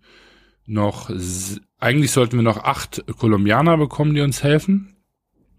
noch, 0.65 1.11
eigentlich 1.79 2.12
sollten 2.12 2.37
wir 2.37 2.43
noch 2.43 2.65
acht 2.65 3.05
Kolumbianer 3.19 3.77
bekommen, 3.77 4.15
die 4.15 4.21
uns 4.21 4.43
helfen. 4.43 4.97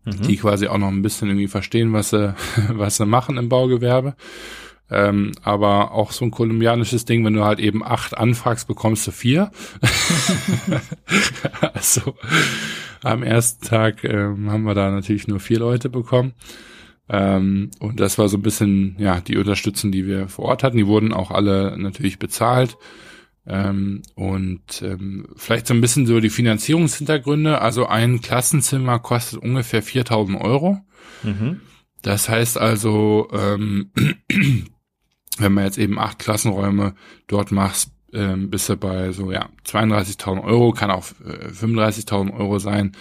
Mhm. 0.06 0.22
Die 0.24 0.38
quasi 0.38 0.68
auch 0.68 0.78
noch 0.78 0.88
ein 0.88 1.02
bisschen 1.02 1.28
irgendwie 1.28 1.48
verstehen, 1.48 1.94
was 1.94 2.12
sie, 2.12 2.34
was 2.70 2.98
sie 2.98 3.06
machen 3.06 3.38
im 3.38 3.50
Baugewerbe. 3.50 4.16
Ähm, 4.90 5.34
aber 5.44 5.92
auch 5.92 6.14
so 6.14 6.24
ein 6.24 6.32
kolumbianisches 6.32 7.04
Ding, 7.04 7.26
wenn 7.26 7.34
du 7.34 7.44
halt 7.44 7.60
eben 7.60 7.84
acht 7.84 8.18
anfragst, 8.18 8.70
bekommst 8.70 9.06
du 9.06 9.12
vier. 9.12 9.52
also 11.74 12.16
am 13.04 13.22
ersten 13.22 13.66
Tag 13.66 14.06
ähm, 14.06 14.50
haben 14.50 14.64
wir 14.64 14.76
da 14.76 14.90
natürlich 14.90 15.28
nur 15.28 15.42
vier 15.42 15.60
Leute 15.60 15.90
bekommen. 15.90 16.34
Ähm, 17.10 17.72
und 17.80 18.00
das 18.00 18.18
war 18.18 18.28
so 18.30 18.38
ein 18.38 18.42
bisschen, 18.42 18.96
ja, 19.00 19.22
die 19.22 19.38
Unterstützung, 19.38 19.92
die 19.92 20.06
wir 20.06 20.28
vor 20.28 20.46
Ort 20.46 20.64
hatten. 20.64 20.78
Die 20.78 20.88
wurden 20.88 21.14
auch 21.14 21.32
alle 21.32 21.78
natürlich 21.78 22.20
bezahlt. 22.20 22.78
Ähm, 23.46 24.02
und 24.16 24.82
ähm, 24.82 25.28
vielleicht 25.38 25.68
so 25.68 25.74
ein 25.74 25.82
bisschen 25.82 26.06
so 26.06 26.20
die 26.20 26.30
Finanzierungshintergründe. 26.30 27.62
Also 27.62 27.88
ein 27.88 28.22
Klassenzimmer 28.22 29.00
kostet 29.00 29.40
ungefähr 29.40 29.82
4000 29.82 30.40
Euro. 30.42 30.80
Mhm. 31.24 31.62
Das 32.02 32.28
heißt 32.28 32.58
also, 32.58 33.30
ähm, 33.32 33.92
wenn 35.38 35.54
man 35.54 35.64
jetzt 35.64 35.78
eben 35.78 35.98
acht 35.98 36.20
Klassenräume 36.20 36.94
dort 37.28 37.52
macht, 37.52 37.90
ähm, 38.14 38.50
bist 38.50 38.70
du 38.70 38.78
bei 38.78 39.12
so 39.12 39.32
ja 39.32 39.50
32.000 39.66 40.44
Euro, 40.44 40.72
kann 40.72 40.92
auch 40.92 41.06
äh, 41.26 41.50
35.000 41.50 42.34
Euro 42.38 42.60
sein. 42.60 42.94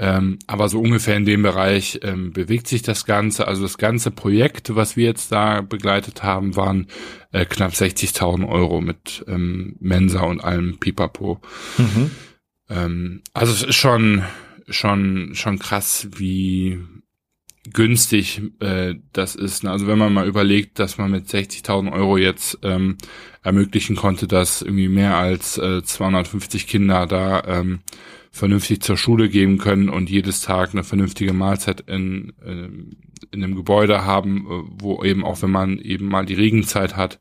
Ähm, 0.00 0.38
aber 0.46 0.68
so 0.68 0.80
ungefähr 0.80 1.16
in 1.16 1.24
dem 1.24 1.42
Bereich 1.42 1.98
ähm, 2.02 2.32
bewegt 2.32 2.68
sich 2.68 2.82
das 2.82 3.04
Ganze. 3.04 3.48
Also 3.48 3.62
das 3.62 3.78
ganze 3.78 4.12
Projekt, 4.12 4.74
was 4.76 4.96
wir 4.96 5.06
jetzt 5.06 5.32
da 5.32 5.60
begleitet 5.60 6.22
haben, 6.22 6.54
waren 6.54 6.86
äh, 7.32 7.44
knapp 7.44 7.72
60.000 7.72 8.48
Euro 8.48 8.80
mit 8.80 9.24
ähm, 9.26 9.76
Mensa 9.80 10.22
und 10.22 10.40
allem 10.40 10.78
Pipapo. 10.78 11.40
Mhm. 11.78 12.10
Ähm, 12.70 13.22
also 13.34 13.52
es 13.52 13.64
ist 13.64 13.74
schon 13.74 14.22
schon 14.68 15.30
schon 15.34 15.58
krass, 15.58 16.08
wie 16.16 16.78
günstig 17.72 18.42
äh, 18.60 18.94
das 19.12 19.34
ist. 19.34 19.64
Also 19.66 19.86
wenn 19.86 19.98
man 19.98 20.12
mal 20.12 20.26
überlegt, 20.26 20.78
dass 20.78 20.98
man 20.98 21.10
mit 21.10 21.26
60.000 21.26 21.92
Euro 21.92 22.16
jetzt 22.16 22.58
ähm, 22.62 22.96
ermöglichen 23.42 23.96
konnte, 23.96 24.26
dass 24.26 24.62
irgendwie 24.62 24.88
mehr 24.88 25.16
als 25.16 25.58
äh, 25.58 25.82
250 25.82 26.66
Kinder 26.66 27.06
da 27.06 27.42
ähm, 27.46 27.80
vernünftig 28.30 28.82
zur 28.82 28.96
Schule 28.96 29.28
gehen 29.28 29.58
können 29.58 29.88
und 29.88 30.10
jedes 30.10 30.40
Tag 30.40 30.70
eine 30.72 30.84
vernünftige 30.84 31.32
Mahlzeit 31.32 31.80
in, 31.82 32.32
in, 32.44 32.96
in 33.30 33.42
einem 33.42 33.54
Gebäude 33.54 34.04
haben, 34.04 34.46
äh, 34.46 34.70
wo 34.80 35.04
eben 35.04 35.24
auch 35.24 35.42
wenn 35.42 35.50
man 35.50 35.78
eben 35.78 36.06
mal 36.06 36.26
die 36.26 36.34
Regenzeit 36.34 36.96
hat, 36.96 37.20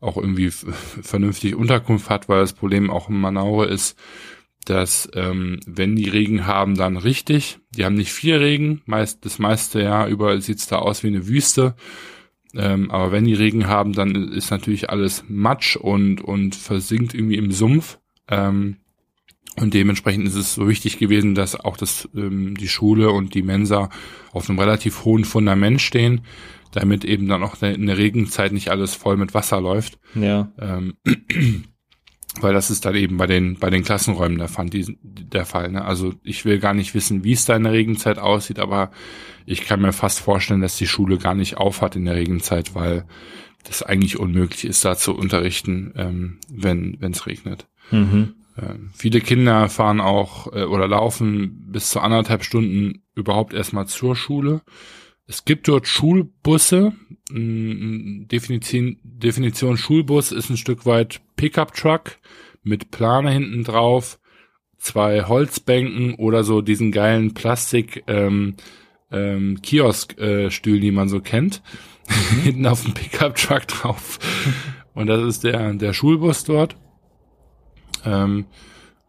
auch 0.00 0.16
irgendwie 0.16 0.50
vernünftig 0.50 1.54
Unterkunft 1.54 2.10
hat, 2.10 2.28
weil 2.28 2.40
das 2.40 2.52
Problem 2.52 2.90
auch 2.90 3.08
in 3.08 3.20
Manaure 3.20 3.66
ist, 3.66 3.98
dass 4.64 5.08
ähm, 5.14 5.60
wenn 5.66 5.96
die 5.96 6.08
Regen 6.08 6.46
haben, 6.46 6.74
dann 6.76 6.96
richtig. 6.96 7.58
Die 7.76 7.84
haben 7.84 7.94
nicht 7.94 8.12
viel 8.12 8.36
Regen, 8.36 8.82
meist 8.86 9.24
das 9.24 9.38
meiste 9.38 9.82
Jahr 9.82 10.08
über 10.08 10.40
sieht's 10.40 10.66
da 10.66 10.76
aus 10.76 11.02
wie 11.02 11.08
eine 11.08 11.26
Wüste. 11.26 11.74
Ähm, 12.54 12.90
aber 12.90 13.12
wenn 13.12 13.24
die 13.24 13.34
Regen 13.34 13.66
haben, 13.66 13.92
dann 13.92 14.32
ist 14.32 14.50
natürlich 14.50 14.90
alles 14.90 15.24
Matsch 15.28 15.76
und 15.76 16.20
und 16.20 16.54
versinkt 16.54 17.14
irgendwie 17.14 17.36
im 17.36 17.52
Sumpf. 17.52 17.98
Ähm, 18.28 18.76
und 19.56 19.74
dementsprechend 19.74 20.26
ist 20.26 20.34
es 20.34 20.54
so 20.54 20.68
wichtig 20.68 20.98
gewesen, 20.98 21.34
dass 21.34 21.58
auch 21.58 21.76
das 21.76 22.08
ähm, 22.14 22.56
die 22.56 22.68
Schule 22.68 23.10
und 23.10 23.34
die 23.34 23.42
Mensa 23.42 23.88
auf 24.32 24.48
einem 24.48 24.58
relativ 24.58 25.04
hohen 25.04 25.24
Fundament 25.24 25.80
stehen, 25.80 26.22
damit 26.72 27.04
eben 27.04 27.28
dann 27.28 27.42
auch 27.42 27.60
in 27.62 27.86
der 27.86 27.98
Regenzeit 27.98 28.52
nicht 28.52 28.70
alles 28.70 28.94
voll 28.94 29.16
mit 29.16 29.34
Wasser 29.34 29.60
läuft. 29.60 29.98
Ja. 30.14 30.52
Ähm, 30.58 30.94
weil 32.40 32.52
das 32.52 32.70
ist 32.70 32.84
dann 32.84 32.94
eben 32.94 33.16
bei 33.16 33.26
den 33.26 33.58
bei 33.58 33.70
den 33.70 33.84
Klassenräumen 33.84 34.38
der, 34.38 34.48
Fall, 34.48 34.66
die, 34.66 34.98
der 35.02 35.44
Fall. 35.44 35.70
Ne? 35.70 35.84
Also 35.84 36.14
ich 36.22 36.44
will 36.44 36.58
gar 36.58 36.74
nicht 36.74 36.94
wissen, 36.94 37.24
wie 37.24 37.32
es 37.32 37.44
da 37.44 37.56
in 37.56 37.64
der 37.64 37.72
Regenzeit 37.72 38.18
aussieht, 38.18 38.58
aber 38.58 38.90
ich 39.46 39.64
kann 39.64 39.80
mir 39.80 39.92
fast 39.92 40.20
vorstellen, 40.20 40.60
dass 40.60 40.76
die 40.76 40.86
Schule 40.86 41.18
gar 41.18 41.34
nicht 41.34 41.56
aufhat 41.56 41.96
in 41.96 42.04
der 42.04 42.16
Regenzeit, 42.16 42.74
weil 42.74 43.04
das 43.64 43.82
eigentlich 43.82 44.18
unmöglich 44.18 44.64
ist, 44.64 44.84
da 44.84 44.96
zu 44.96 45.14
unterrichten, 45.14 45.92
ähm, 45.96 46.38
wenn 46.50 46.96
wenn 47.00 47.12
es 47.12 47.26
regnet. 47.26 47.66
Mhm. 47.90 48.34
Ähm, 48.56 48.90
viele 48.94 49.20
Kinder 49.20 49.68
fahren 49.68 50.00
auch 50.00 50.52
äh, 50.52 50.64
oder 50.64 50.86
laufen 50.88 51.70
bis 51.70 51.90
zu 51.90 52.00
anderthalb 52.00 52.44
Stunden 52.44 53.02
überhaupt 53.14 53.52
erstmal 53.54 53.86
zur 53.86 54.16
Schule. 54.16 54.62
Es 55.26 55.44
gibt 55.44 55.68
dort 55.68 55.88
Schulbusse. 55.88 56.92
Definition, 57.30 58.98
Definition 59.02 59.78
Schulbus 59.78 60.30
ist 60.30 60.50
ein 60.50 60.58
Stück 60.58 60.84
weit 60.84 61.22
Pickup-Truck 61.36 62.18
mit 62.64 62.90
Plane 62.90 63.30
hinten 63.30 63.64
drauf, 63.64 64.18
zwei 64.78 65.24
Holzbänken 65.24 66.14
oder 66.14 66.44
so 66.44 66.60
diesen 66.60 66.92
geilen 66.92 67.34
Plastik 67.34 68.04
ähm, 68.06 68.56
ähm, 69.10 69.60
Kiosk-Stühlen, 69.62 70.78
äh, 70.78 70.80
die 70.80 70.90
man 70.90 71.08
so 71.08 71.20
kennt, 71.20 71.62
mhm. 72.08 72.40
hinten 72.42 72.66
auf 72.66 72.82
dem 72.82 72.94
Pickup-Truck 72.94 73.68
drauf. 73.68 74.18
Und 74.94 75.06
das 75.06 75.22
ist 75.22 75.44
der, 75.44 75.72
der 75.74 75.92
Schulbus 75.92 76.44
dort. 76.44 76.76
Ähm, 78.04 78.46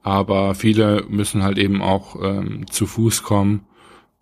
aber 0.04 0.54
viele 0.54 1.06
müssen 1.10 1.44
halt 1.44 1.58
eben 1.58 1.82
auch 1.82 2.22
ähm, 2.22 2.68
zu 2.70 2.86
Fuß 2.86 3.24
kommen 3.24 3.65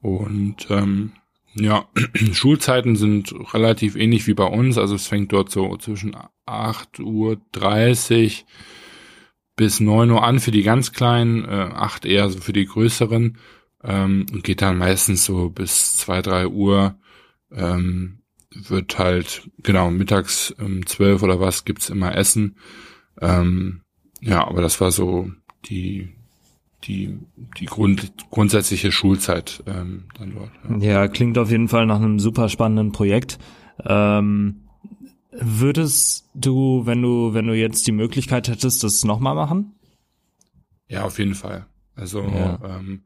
und 0.02 0.67
ähm, 0.69 1.12
ja, 1.56 1.86
Schulzeiten 2.32 2.96
sind 2.96 3.34
relativ 3.54 3.96
ähnlich 3.96 4.28
wie 4.28 4.34
bei 4.34 4.46
uns. 4.46 4.78
Also 4.78 4.96
es 4.96 5.08
fängt 5.08 5.32
dort 5.34 5.50
so 5.50 5.76
zwischen 5.78 6.15
8.30 6.46 7.02
Uhr 7.04 7.38
bis 9.56 9.80
9 9.80 10.10
Uhr 10.12 10.24
an 10.24 10.39
für 10.39 10.52
die 10.52 10.63
ganz 10.63 10.92
Kleinen, 10.92 11.46
äh, 11.46 11.70
8 11.74 12.06
eher 12.06 12.30
so 12.30 12.39
für 12.39 12.54
die 12.54 12.66
Größeren 12.66 13.38
ähm, 13.84 14.26
und 14.32 14.44
geht 14.44 14.62
dann 14.62 14.78
meistens 14.78 15.26
so 15.26 15.50
bis 15.50 15.98
2, 15.98 16.22
3 16.22 16.48
Uhr. 16.48 16.96
Ähm, 17.52 18.20
wird 18.56 19.00
halt, 19.00 19.50
genau, 19.63 19.89
mittags 19.89 20.52
um 20.52 20.86
12 20.86 21.24
oder 21.24 21.39
was 21.39 21.66
gibt's 21.66 21.89
immer 21.89 22.16
Essen. 22.16 22.58
Ähm, 23.20 23.82
ja, 24.22 24.48
aber 24.48 24.62
das 24.62 24.80
war 24.80 24.92
so 24.92 25.32
die, 25.66 26.10
die, 26.84 27.18
die 27.60 27.66
Grund, 27.66 28.13
grundsätzliche 28.30 28.92
Schulzeit 28.92 29.63
ähm, 29.66 30.06
dann 30.18 30.34
dort. 30.34 30.52
Ja. 30.82 30.92
ja, 30.92 31.08
klingt 31.08 31.38
auf 31.38 31.52
jeden 31.52 31.68
Fall 31.68 31.86
nach 31.86 31.98
einem 31.98 32.20
super 32.20 32.50
spannenden 32.50 32.92
Projekt. 32.92 33.39
Ähm, 33.86 34.62
würdest 35.39 36.30
du, 36.34 36.86
wenn 36.86 37.02
du, 37.02 37.34
wenn 37.34 37.48
du 37.48 37.56
jetzt 37.56 37.88
die 37.88 37.91
Möglichkeit 37.91 38.48
hättest, 38.48 38.84
das 38.84 39.04
nochmal 39.04 39.36
machen? 39.36 39.74
Ja, 40.88 41.04
auf 41.04 41.19
jeden 41.19 41.36
Fall. 41.36 41.65
Also 41.96 42.22
ja. 42.22 42.60
ähm, 42.63 43.04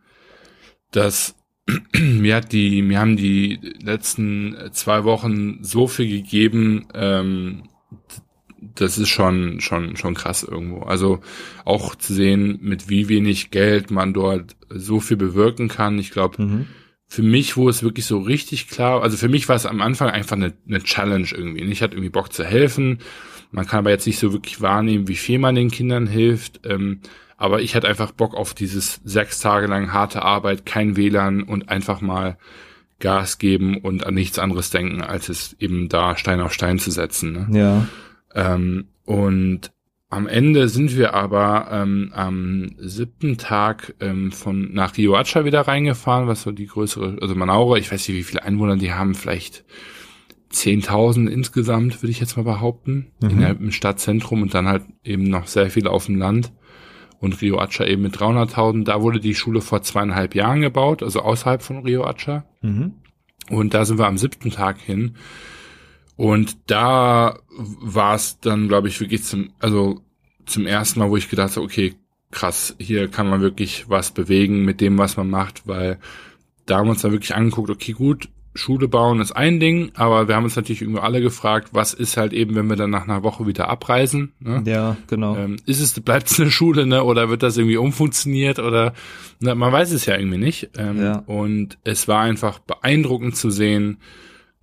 das 0.91 1.35
mir 1.93 2.35
hat 2.35 2.53
die, 2.53 2.81
mir 2.81 2.99
haben 2.99 3.17
die 3.17 3.59
letzten 3.81 4.55
zwei 4.71 5.03
Wochen 5.03 5.63
so 5.63 5.87
viel 5.87 6.07
gegeben, 6.07 6.87
ähm, 6.93 7.63
das 8.59 8.97
ist 8.97 9.09
schon, 9.09 9.59
schon, 9.61 9.95
schon 9.97 10.13
krass 10.13 10.43
irgendwo. 10.43 10.81
Also 10.81 11.19
auch 11.65 11.95
zu 11.95 12.13
sehen, 12.13 12.59
mit 12.61 12.89
wie 12.89 13.07
wenig 13.09 13.51
Geld 13.51 13.91
man 13.91 14.13
dort 14.13 14.55
so 14.69 14.99
viel 14.99 15.17
bewirken 15.17 15.67
kann. 15.67 15.99
Ich 15.99 16.11
glaube, 16.11 16.41
mhm. 16.41 16.67
Für 17.07 17.23
mich, 17.23 17.55
wo 17.55 17.69
es 17.69 17.83
wirklich 17.83 18.05
so 18.05 18.19
richtig 18.19 18.67
klar, 18.67 19.01
also 19.01 19.15
für 19.17 19.29
mich 19.29 19.47
war 19.47 19.55
es 19.55 19.65
am 19.65 19.81
Anfang 19.81 20.09
einfach 20.09 20.35
eine, 20.35 20.53
eine 20.67 20.83
Challenge 20.83 21.27
irgendwie. 21.31 21.63
Ich 21.63 21.81
hatte 21.81 21.95
irgendwie 21.95 22.09
Bock 22.09 22.33
zu 22.33 22.43
helfen. 22.43 22.99
Man 23.51 23.65
kann 23.65 23.79
aber 23.79 23.91
jetzt 23.91 24.05
nicht 24.05 24.19
so 24.19 24.33
wirklich 24.33 24.61
wahrnehmen, 24.61 25.07
wie 25.07 25.15
viel 25.15 25.39
man 25.39 25.55
den 25.55 25.71
Kindern 25.71 26.05
hilft. 26.05 26.61
Ähm, 26.65 26.99
aber 27.37 27.61
ich 27.61 27.75
hatte 27.75 27.87
einfach 27.87 28.11
Bock 28.11 28.35
auf 28.35 28.53
dieses 28.53 28.99
sechs 29.05 29.39
Tage 29.39 29.67
lang 29.67 29.93
harte 29.93 30.21
Arbeit, 30.21 30.65
kein 30.65 30.97
WLAN 30.97 31.43
und 31.43 31.69
einfach 31.69 32.01
mal 32.01 32.37
Gas 32.99 33.37
geben 33.37 33.77
und 33.77 34.05
an 34.05 34.15
nichts 34.15 34.39
anderes 34.39 34.69
denken, 34.71 35.01
als 35.01 35.29
es 35.29 35.55
eben 35.59 35.87
da 35.87 36.17
Stein 36.17 36.41
auf 36.41 36.51
Stein 36.51 36.79
zu 36.79 36.91
setzen. 36.91 37.47
Ne? 37.49 37.59
Ja. 37.59 37.87
Ähm, 38.33 38.87
und 39.05 39.71
am 40.09 40.27
Ende 40.27 40.69
sind 40.69 40.95
wir 40.95 41.13
aber 41.13 41.67
ähm, 41.71 42.11
am 42.13 42.71
siebten 42.77 43.37
Tag 43.37 43.95
ähm, 43.99 44.31
von 44.31 44.73
nach 44.73 44.97
Riohacha 44.97 45.43
wieder 45.43 45.61
reingefahren, 45.61 46.27
was 46.27 46.43
so 46.43 46.51
die 46.51 46.67
größere, 46.67 47.17
also 47.21 47.35
Manaure, 47.35 47.77
ich 47.77 47.91
weiß 47.91 48.07
nicht, 48.07 48.17
wie 48.17 48.23
viele 48.23 48.43
Einwohner 48.43 48.77
die 48.77 48.93
haben, 48.93 49.15
vielleicht 49.15 49.65
10.000 50.53 51.27
insgesamt, 51.27 52.01
würde 52.01 52.11
ich 52.11 52.21
jetzt 52.21 52.37
mal 52.37 52.43
behaupten, 52.43 53.11
mhm. 53.21 53.29
in 53.29 53.39
der, 53.39 53.49
im 53.49 53.71
Stadtzentrum 53.71 54.41
und 54.41 54.53
dann 54.53 54.67
halt 54.67 54.83
eben 55.03 55.23
noch 55.23 55.47
sehr 55.47 55.69
viele 55.69 55.91
auf 55.91 56.05
dem 56.05 56.15
Land 56.15 56.53
und 57.19 57.41
Riohacha 57.41 57.83
eben 57.83 58.03
mit 58.03 58.15
300.000. 58.15 58.85
Da 58.85 59.01
wurde 59.01 59.19
die 59.19 59.35
Schule 59.35 59.59
vor 59.59 59.81
zweieinhalb 59.81 60.35
Jahren 60.35 60.61
gebaut, 60.61 61.03
also 61.03 61.21
außerhalb 61.21 61.61
von 61.61 61.79
Riohacha. 61.79 62.45
Mhm. 62.61 62.93
Und 63.49 63.73
da 63.73 63.83
sind 63.83 63.97
wir 63.97 64.07
am 64.07 64.17
siebten 64.17 64.51
Tag 64.51 64.79
hin. 64.79 65.15
Und 66.17 66.57
da 66.69 67.39
war 67.47 68.15
es 68.15 68.39
dann, 68.39 68.67
glaube 68.67 68.87
ich, 68.87 68.99
wirklich 68.99 69.23
zum, 69.23 69.51
also 69.59 70.01
zum 70.45 70.65
ersten 70.65 70.99
Mal, 70.99 71.09
wo 71.09 71.17
ich 71.17 71.29
gedacht 71.29 71.55
habe, 71.55 71.65
okay, 71.65 71.93
krass, 72.31 72.75
hier 72.79 73.07
kann 73.07 73.29
man 73.29 73.41
wirklich 73.41 73.89
was 73.89 74.11
bewegen 74.11 74.65
mit 74.65 74.81
dem, 74.81 74.97
was 74.97 75.15
man 75.15 75.29
macht, 75.29 75.67
weil 75.67 75.99
da 76.65 76.77
haben 76.77 76.87
wir 76.87 76.91
uns 76.91 77.01
dann 77.01 77.11
wirklich 77.11 77.35
angeguckt, 77.35 77.69
okay, 77.69 77.93
gut, 77.93 78.29
Schule 78.57 78.87
bauen 78.87 79.21
ist 79.21 79.31
ein 79.31 79.59
Ding, 79.59 79.91
aber 79.93 80.27
wir 80.27 80.35
haben 80.35 80.43
uns 80.43 80.55
natürlich 80.55 80.81
irgendwie 80.81 81.01
alle 81.01 81.21
gefragt, 81.21 81.69
was 81.73 81.93
ist 81.93 82.17
halt 82.17 82.33
eben, 82.33 82.55
wenn 82.55 82.67
wir 82.67 82.75
dann 82.75 82.89
nach 82.89 83.03
einer 83.03 83.23
Woche 83.23 83.45
wieder 83.45 83.69
abreisen? 83.69 84.33
Ne? 84.39 84.63
Ja, 84.65 84.97
genau. 85.07 85.37
Ähm, 85.37 85.57
ist 85.65 85.79
es, 85.79 85.99
bleibt 85.99 86.29
es 86.29 86.39
eine 86.39 86.51
Schule, 86.51 86.85
ne? 86.85 87.03
Oder 87.03 87.29
wird 87.29 87.43
das 87.43 87.57
irgendwie 87.57 87.77
umfunktioniert? 87.77 88.59
Oder 88.59 88.93
ne, 89.39 89.55
man 89.55 89.71
weiß 89.71 89.91
es 89.91 90.05
ja 90.05 90.17
irgendwie 90.17 90.39
nicht. 90.39 90.71
Ähm, 90.77 91.01
ja. 91.01 91.23
Und 91.27 91.77
es 91.83 92.07
war 92.07 92.21
einfach 92.21 92.59
beeindruckend 92.59 93.35
zu 93.35 93.51
sehen, 93.51 93.99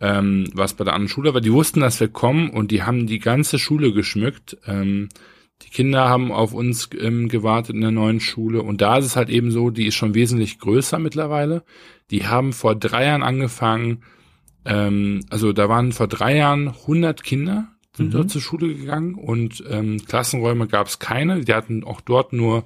ähm, 0.04 0.50
was 0.52 0.74
bei 0.74 0.84
der 0.84 0.92
anderen 0.92 1.08
Schule 1.08 1.32
war. 1.32 1.40
Die 1.40 1.52
wussten, 1.52 1.80
dass 1.80 1.98
wir 1.98 2.08
kommen 2.08 2.50
und 2.50 2.70
die 2.70 2.82
haben 2.82 3.06
die 3.06 3.18
ganze 3.18 3.58
Schule 3.58 3.92
geschmückt. 3.92 4.58
Ähm, 4.66 5.08
die 5.62 5.70
Kinder 5.70 6.08
haben 6.08 6.30
auf 6.30 6.52
uns 6.52 6.90
ähm, 7.00 7.28
gewartet 7.28 7.74
in 7.74 7.80
der 7.80 7.90
neuen 7.90 8.20
Schule 8.20 8.62
und 8.62 8.82
da 8.82 8.98
ist 8.98 9.06
es 9.06 9.16
halt 9.16 9.30
eben 9.30 9.50
so, 9.50 9.70
die 9.70 9.86
ist 9.86 9.94
schon 9.94 10.14
wesentlich 10.14 10.58
größer 10.58 10.98
mittlerweile. 10.98 11.64
Die 12.10 12.26
haben 12.26 12.52
vor 12.52 12.74
drei 12.74 13.06
Jahren 13.06 13.22
angefangen, 13.22 14.02
ähm, 14.66 15.20
also 15.30 15.54
da 15.54 15.70
waren 15.70 15.92
vor 15.92 16.06
drei 16.06 16.36
Jahren 16.36 16.68
100 16.68 17.24
Kinder, 17.24 17.68
sind 17.96 18.08
mhm. 18.08 18.10
dort 18.10 18.30
zur 18.30 18.42
Schule 18.42 18.74
gegangen 18.74 19.14
und 19.14 19.64
ähm, 19.70 20.04
Klassenräume 20.04 20.66
gab 20.66 20.88
es 20.88 20.98
keine. 20.98 21.40
Die 21.40 21.54
hatten 21.54 21.82
auch 21.82 22.02
dort 22.02 22.34
nur 22.34 22.64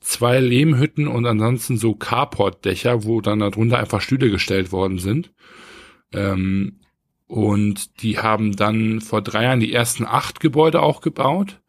zwei 0.00 0.40
Lehmhütten 0.40 1.08
und 1.08 1.26
ansonsten 1.26 1.76
so 1.76 1.94
Carport-Dächer, 1.94 3.04
wo 3.04 3.20
dann 3.20 3.40
darunter 3.40 3.78
einfach 3.78 4.00
Stühle 4.00 4.30
gestellt 4.30 4.72
worden 4.72 4.98
sind. 4.98 5.30
Ähm, 6.12 6.80
und 7.26 8.02
die 8.02 8.18
haben 8.18 8.56
dann 8.56 9.00
vor 9.00 9.22
drei 9.22 9.44
Jahren 9.44 9.60
die 9.60 9.72
ersten 9.72 10.04
acht 10.04 10.40
Gebäude 10.40 10.82
auch 10.82 11.00
gebaut. 11.00 11.60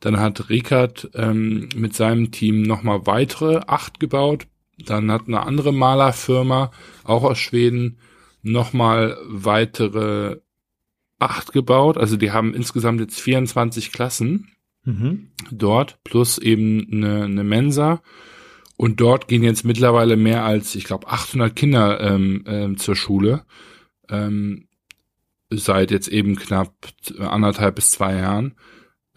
Dann 0.00 0.20
hat 0.20 0.48
Rickard 0.48 1.10
ähm, 1.14 1.68
mit 1.74 1.94
seinem 1.94 2.30
Team 2.30 2.62
nochmal 2.62 3.06
weitere 3.06 3.60
acht 3.66 3.98
gebaut. 3.98 4.46
Dann 4.78 5.10
hat 5.10 5.26
eine 5.26 5.40
andere 5.40 5.72
Malerfirma, 5.72 6.70
auch 7.02 7.24
aus 7.24 7.38
Schweden, 7.38 7.98
nochmal 8.42 9.16
weitere 9.26 10.36
acht 11.18 11.52
gebaut. 11.52 11.98
Also 11.98 12.16
die 12.16 12.30
haben 12.30 12.54
insgesamt 12.54 13.00
jetzt 13.00 13.20
24 13.20 13.90
Klassen 13.90 14.52
mhm. 14.84 15.30
dort, 15.50 15.98
plus 16.04 16.38
eben 16.38 16.86
eine, 16.92 17.24
eine 17.24 17.44
Mensa. 17.44 18.02
Und 18.76 19.00
dort 19.00 19.26
gehen 19.26 19.42
jetzt 19.42 19.64
mittlerweile 19.64 20.16
mehr 20.16 20.44
als, 20.44 20.76
ich 20.76 20.84
glaube, 20.84 21.08
800 21.08 21.56
Kinder 21.56 22.00
ähm, 22.00 22.44
ähm, 22.46 22.78
zur 22.78 22.94
Schule. 22.94 23.44
Ähm, 24.10 24.68
seit 25.50 25.90
jetzt 25.90 26.08
eben 26.08 26.36
knapp 26.36 26.74
anderthalb 27.18 27.76
bis 27.76 27.90
zwei 27.90 28.16
Jahren. 28.16 28.54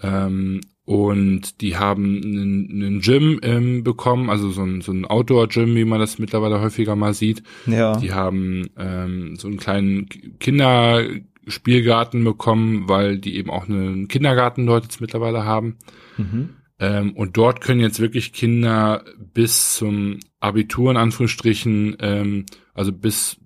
Ähm, 0.02 0.62
und 0.84 1.62
die 1.62 1.78
haben 1.78 2.22
einen, 2.24 2.70
einen 2.72 3.02
Gym 3.02 3.40
ähm, 3.44 3.84
bekommen, 3.84 4.30
also 4.30 4.50
so 4.50 4.64
ein, 4.64 4.82
so 4.82 4.92
ein 4.92 5.06
Outdoor-Gym, 5.06 5.76
wie 5.76 5.86
man 5.86 6.00
das 6.00 6.20
mittlerweile 6.20 6.60
häufiger 6.60 6.96
mal 6.96 7.14
sieht. 7.14 7.44
Ja. 7.66 7.96
Die 7.98 8.14
haben 8.14 8.70
ähm, 8.78 9.36
so 9.38 9.48
einen 9.48 9.58
kleinen 9.58 10.10
Kinderspielgarten 10.40 12.24
bekommen, 12.24 12.90
weil 12.90 13.20
die 13.20 13.36
eben 13.36 13.50
auch 13.52 13.70
einen 13.70 14.08
Kindergarten 14.08 14.66
dort 14.66 14.86
jetzt 14.86 15.02
mittlerweile 15.02 15.46
haben. 15.46 15.78
Mhm. 16.18 16.50
Ähm, 16.80 17.12
und 17.14 17.38
dort 17.38 17.62
können 17.62 17.80
jetzt 17.80 18.00
wirklich 18.00 18.34
Kinder 18.34 19.06
bis 19.34 19.76
zum 19.76 20.20
Abitur 20.40 20.90
in 20.90 20.98
Anführungsstrichen, 20.98 21.96
ähm, 22.00 22.46
also 22.74 22.92
bis 22.92 23.38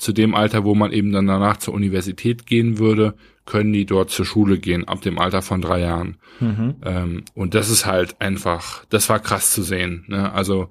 zu 0.00 0.12
dem 0.12 0.34
Alter, 0.34 0.64
wo 0.64 0.74
man 0.74 0.92
eben 0.92 1.12
dann 1.12 1.26
danach 1.26 1.58
zur 1.58 1.74
Universität 1.74 2.46
gehen 2.46 2.78
würde, 2.78 3.14
können 3.44 3.72
die 3.72 3.84
dort 3.84 4.10
zur 4.10 4.24
Schule 4.24 4.58
gehen, 4.58 4.88
ab 4.88 5.02
dem 5.02 5.18
Alter 5.18 5.42
von 5.42 5.60
drei 5.60 5.80
Jahren. 5.80 6.16
Mhm. 6.40 6.76
Ähm, 6.84 7.24
und 7.34 7.54
das 7.54 7.68
ist 7.68 7.84
halt 7.84 8.20
einfach, 8.20 8.84
das 8.86 9.08
war 9.08 9.18
krass 9.18 9.52
zu 9.52 9.62
sehen. 9.62 10.04
Ne? 10.08 10.32
Also 10.32 10.70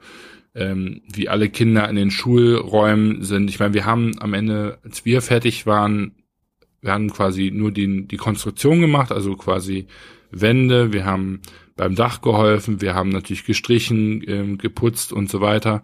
ähm, 0.55 1.01
wie 1.13 1.29
alle 1.29 1.49
Kinder 1.49 1.87
in 1.87 1.95
den 1.95 2.09
Schulräumen 2.09 3.23
sind. 3.23 3.49
Ich 3.49 3.59
meine, 3.59 3.73
wir 3.73 3.85
haben 3.85 4.19
am 4.19 4.33
Ende, 4.33 4.79
als 4.83 5.05
wir 5.05 5.21
fertig 5.21 5.65
waren, 5.67 6.15
wir 6.81 6.91
haben 6.91 7.11
quasi 7.11 7.51
nur 7.53 7.71
die, 7.71 8.07
die 8.07 8.17
Konstruktion 8.17 8.81
gemacht, 8.81 9.11
also 9.11 9.35
quasi 9.35 9.87
Wände, 10.31 10.91
wir 10.91 11.05
haben 11.05 11.41
beim 11.75 11.95
Dach 11.95 12.21
geholfen, 12.21 12.81
wir 12.81 12.95
haben 12.95 13.09
natürlich 13.09 13.45
gestrichen, 13.45 14.23
ähm, 14.27 14.57
geputzt 14.57 15.13
und 15.13 15.29
so 15.29 15.39
weiter. 15.39 15.83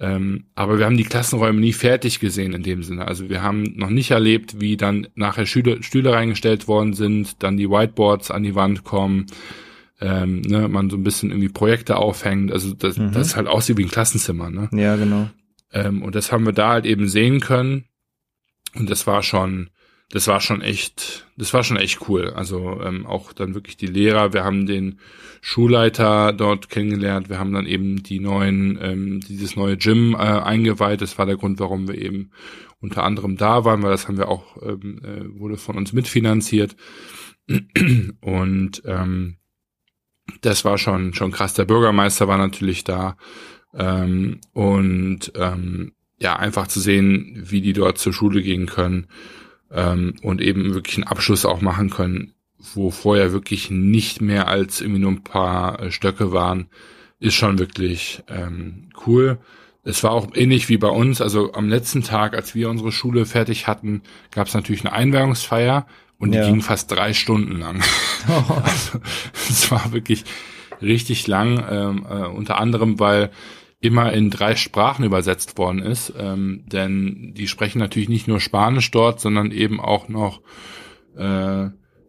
Ähm, 0.00 0.44
aber 0.54 0.78
wir 0.78 0.86
haben 0.86 0.96
die 0.96 1.04
Klassenräume 1.04 1.60
nie 1.60 1.72
fertig 1.72 2.20
gesehen 2.20 2.52
in 2.52 2.62
dem 2.62 2.82
Sinne. 2.82 3.08
Also 3.08 3.28
wir 3.28 3.42
haben 3.42 3.64
noch 3.76 3.90
nicht 3.90 4.12
erlebt, 4.12 4.60
wie 4.60 4.76
dann 4.76 5.08
nachher 5.16 5.44
Stühle, 5.44 5.82
Stühle 5.82 6.12
reingestellt 6.12 6.68
worden 6.68 6.94
sind, 6.94 7.42
dann 7.42 7.56
die 7.56 7.68
Whiteboards 7.68 8.30
an 8.30 8.44
die 8.44 8.54
Wand 8.54 8.84
kommen, 8.84 9.26
ähm, 10.00 10.42
ne, 10.42 10.68
man 10.68 10.88
so 10.88 10.96
ein 10.96 11.02
bisschen 11.02 11.30
irgendwie 11.30 11.48
Projekte 11.48 11.96
aufhängt. 11.96 12.52
Also 12.52 12.74
das, 12.74 12.96
mhm. 12.96 13.12
das 13.12 13.34
halt 13.34 13.48
aussieht 13.48 13.76
wie 13.76 13.84
ein 13.84 13.90
Klassenzimmer. 13.90 14.50
Ne? 14.50 14.68
Ja, 14.72 14.94
genau. 14.94 15.30
Ähm, 15.72 16.02
und 16.02 16.14
das 16.14 16.30
haben 16.30 16.46
wir 16.46 16.52
da 16.52 16.70
halt 16.70 16.86
eben 16.86 17.08
sehen 17.08 17.40
können. 17.40 17.86
Und 18.74 18.88
das 18.90 19.06
war 19.08 19.24
schon, 19.24 19.70
das 20.10 20.26
war 20.26 20.40
schon 20.40 20.62
echt, 20.62 21.26
das 21.36 21.52
war 21.52 21.62
schon 21.62 21.76
echt 21.76 22.08
cool. 22.08 22.30
Also 22.30 22.80
ähm, 22.82 23.04
auch 23.04 23.34
dann 23.34 23.54
wirklich 23.54 23.76
die 23.76 23.86
Lehrer. 23.86 24.32
Wir 24.32 24.42
haben 24.42 24.64
den 24.64 25.00
Schulleiter 25.42 26.32
dort 26.32 26.70
kennengelernt. 26.70 27.28
Wir 27.28 27.38
haben 27.38 27.52
dann 27.52 27.66
eben 27.66 28.02
die 28.02 28.18
neuen, 28.18 28.78
ähm, 28.80 29.20
dieses 29.20 29.54
neue 29.54 29.76
Gym 29.76 30.14
äh, 30.14 30.16
eingeweiht. 30.16 31.02
Das 31.02 31.18
war 31.18 31.26
der 31.26 31.36
Grund, 31.36 31.60
warum 31.60 31.88
wir 31.88 31.96
eben 31.96 32.30
unter 32.80 33.04
anderem 33.04 33.36
da 33.36 33.64
waren, 33.64 33.82
weil 33.82 33.90
das 33.90 34.08
haben 34.08 34.16
wir 34.16 34.28
auch 34.28 34.56
ähm, 34.62 35.00
äh, 35.04 35.38
wurde 35.38 35.58
von 35.58 35.76
uns 35.76 35.92
mitfinanziert. 35.92 36.74
Und 38.20 38.82
ähm, 38.86 39.36
das 40.40 40.64
war 40.64 40.78
schon 40.78 41.12
schon 41.12 41.32
krass. 41.32 41.52
Der 41.54 41.64
Bürgermeister 41.64 42.28
war 42.28 42.38
natürlich 42.38 42.84
da 42.84 43.16
ähm, 43.74 44.40
und 44.52 45.32
ähm, 45.34 45.92
ja 46.18 46.36
einfach 46.36 46.66
zu 46.66 46.80
sehen, 46.80 47.42
wie 47.46 47.60
die 47.60 47.72
dort 47.74 47.98
zur 47.98 48.12
Schule 48.12 48.42
gehen 48.42 48.66
können 48.66 49.06
ähm, 49.72 50.14
und 50.22 50.40
eben 50.40 50.74
wirklich 50.74 50.96
einen 50.96 51.06
Abschluss 51.06 51.44
auch 51.44 51.60
machen 51.60 51.90
können, 51.90 52.34
wo 52.74 52.90
vorher 52.90 53.32
wirklich 53.32 53.70
nicht 53.70 54.20
mehr 54.20 54.48
als 54.48 54.80
irgendwie 54.80 55.00
nur 55.00 55.12
ein 55.12 55.24
paar 55.24 55.80
äh, 55.80 55.90
Stöcke 55.90 56.32
waren, 56.32 56.68
ist 57.20 57.34
schon 57.34 57.58
wirklich 57.58 58.22
ähm, 58.28 58.90
cool. 59.06 59.38
Es 59.84 60.02
war 60.04 60.12
auch 60.12 60.28
ähnlich 60.34 60.68
wie 60.68 60.76
bei 60.76 60.88
uns, 60.88 61.20
also 61.20 61.52
am 61.54 61.68
letzten 61.68 62.02
Tag, 62.02 62.34
als 62.34 62.54
wir 62.54 62.68
unsere 62.68 62.92
Schule 62.92 63.26
fertig 63.26 63.66
hatten, 63.66 64.02
gab 64.32 64.48
es 64.48 64.54
natürlich 64.54 64.84
eine 64.84 64.92
Einweihungsfeier 64.92 65.86
und 66.18 66.32
die 66.32 66.38
ja. 66.38 66.46
ging 66.46 66.60
fast 66.60 66.90
drei 66.90 67.14
Stunden 67.14 67.58
lang. 67.58 67.82
Oh. 68.28 68.60
Also 68.62 69.00
es 69.48 69.70
war 69.70 69.92
wirklich 69.92 70.24
richtig 70.82 71.26
lang, 71.26 71.64
ähm, 71.70 72.06
äh, 72.08 72.26
unter 72.26 72.58
anderem, 72.58 72.98
weil 72.98 73.30
immer 73.80 74.12
in 74.12 74.30
drei 74.30 74.56
Sprachen 74.56 75.04
übersetzt 75.04 75.56
worden 75.56 75.80
ist. 75.80 76.12
Ähm, 76.16 76.64
denn 76.66 77.34
die 77.34 77.48
sprechen 77.48 77.78
natürlich 77.78 78.08
nicht 78.08 78.28
nur 78.28 78.40
Spanisch 78.40 78.90
dort, 78.90 79.20
sondern 79.20 79.52
eben 79.52 79.80
auch 79.80 80.08
noch 80.08 80.40
äh, 81.16 81.68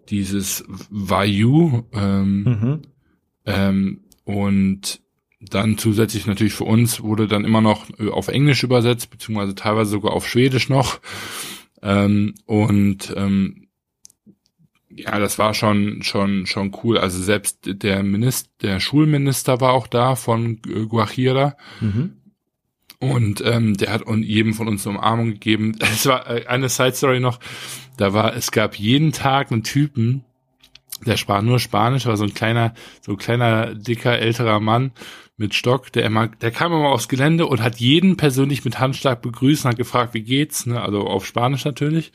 dieses 0.10 0.64
Vayu. 0.89 1.84
Ähm, 1.94 2.44
mhm. 2.44 2.82
ähm, 3.46 4.00
und 4.24 5.02
dann 5.41 5.78
zusätzlich 5.78 6.28
natürlich 6.28 6.54
für 6.54 6.66
uns 6.66 7.02
wurde 7.02 7.28
dann 7.28 7.46
immer 7.46 7.62
noch 7.62 7.86
auf 8.12 8.28
Englisch 8.28 8.64
übersetzt, 8.64 9.10
beziehungsweise 9.10 9.56
teilweise 9.56 9.91
sogar 9.91 10.14
auf 10.14 10.28
Schwedisch 10.28 10.70
noch. 10.70 11.00
Ähm, 11.82 12.36
und 12.46 13.14
ähm, 13.16 13.59
ja, 15.04 15.20
das 15.20 15.39
war 15.39 15.54
schon 15.54 16.04
schon 16.04 16.45
schon 16.45 16.76
cool. 16.84 16.97
Also 16.97 17.22
selbst 17.22 17.60
der 17.64 18.04
Minister, 18.04 18.50
der 18.62 18.80
Schulminister 18.80 19.62
war 19.62 19.74
auch 19.74 19.88
da 19.88 20.16
von 20.16 20.62
Guajira. 20.62 21.56
Mhm. 21.82 22.14
Und 23.00 23.41
ähm, 23.45 23.78
der 23.78 23.93
hat 23.93 24.04
jedem 24.08 24.54
von 24.54 24.68
uns 24.68 24.86
eine 24.86 24.97
Umarmung 24.97 25.32
gegeben. 25.32 25.78
Es 25.82 26.06
war 26.06 26.30
äh, 26.30 26.45
eine 26.47 26.70
Side 26.70 26.95
Story 26.95 27.20
noch. 27.20 27.39
Da 27.97 28.14
war, 28.14 28.36
es 28.36 28.52
gab 28.52 28.76
jeden 28.76 29.12
Tag 29.14 29.52
einen 29.52 29.64
Typen, 29.64 30.26
der 31.06 31.18
sprach 31.18 31.41
nur 31.41 31.60
Spanisch, 31.60 32.06
war 32.06 32.18
so 32.18 32.26
ein 32.26 32.34
kleiner, 32.34 32.74
so 33.02 33.14
ein 33.14 33.18
kleiner, 33.18 33.74
dicker, 33.74 34.20
älterer 34.20 34.60
Mann 34.60 34.91
mit 35.38 35.54
Stock, 35.54 35.91
der 35.93 36.04
immer, 36.04 36.28
der 36.28 36.52
kam 36.52 36.74
immer 36.74 36.89
aufs 36.89 37.08
Gelände 37.08 37.45
und 37.45 37.62
hat 37.62 37.78
jeden 37.78 38.18
persönlich 38.18 38.66
mit 38.66 38.80
Handschlag 38.80 39.22
begrüßt 39.22 39.64
und 39.64 39.72
hat 39.72 39.78
gefragt, 39.78 40.14
wie 40.14 40.24
geht's, 40.24 40.66
ne? 40.66 40.82
Also 40.82 41.08
auf 41.08 41.26
Spanisch 41.26 41.64
natürlich. 41.64 42.12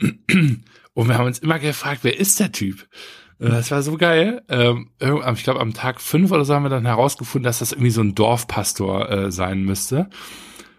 Mhm. 0.00 0.64
Und 0.94 1.08
wir 1.08 1.18
haben 1.18 1.26
uns 1.26 1.38
immer 1.38 1.58
gefragt, 1.58 2.00
wer 2.02 2.18
ist 2.18 2.40
der 2.40 2.52
Typ? 2.52 2.86
Das 3.38 3.72
war 3.72 3.82
so 3.82 3.96
geil. 3.96 4.42
Ähm, 4.48 4.90
ich 5.00 5.42
glaube, 5.42 5.58
am 5.58 5.74
Tag 5.74 6.00
fünf 6.00 6.30
oder 6.30 6.44
so 6.44 6.54
haben 6.54 6.62
wir 6.62 6.68
dann 6.68 6.86
herausgefunden, 6.86 7.44
dass 7.44 7.58
das 7.58 7.72
irgendwie 7.72 7.90
so 7.90 8.00
ein 8.00 8.14
Dorfpastor 8.14 9.10
äh, 9.10 9.32
sein 9.32 9.64
müsste. 9.64 10.08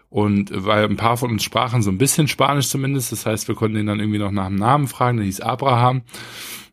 Und 0.08 0.50
weil 0.54 0.84
ein 0.84 0.96
paar 0.96 1.18
von 1.18 1.30
uns 1.30 1.42
sprachen 1.42 1.82
so 1.82 1.90
ein 1.90 1.98
bisschen 1.98 2.26
Spanisch 2.26 2.68
zumindest, 2.68 3.12
das 3.12 3.26
heißt, 3.26 3.48
wir 3.48 3.54
konnten 3.54 3.76
ihn 3.76 3.86
dann 3.86 4.00
irgendwie 4.00 4.20
noch 4.20 4.30
nach 4.30 4.46
dem 4.46 4.54
Namen 4.54 4.86
fragen, 4.86 5.18
der 5.18 5.26
hieß 5.26 5.40
Abraham. 5.40 6.02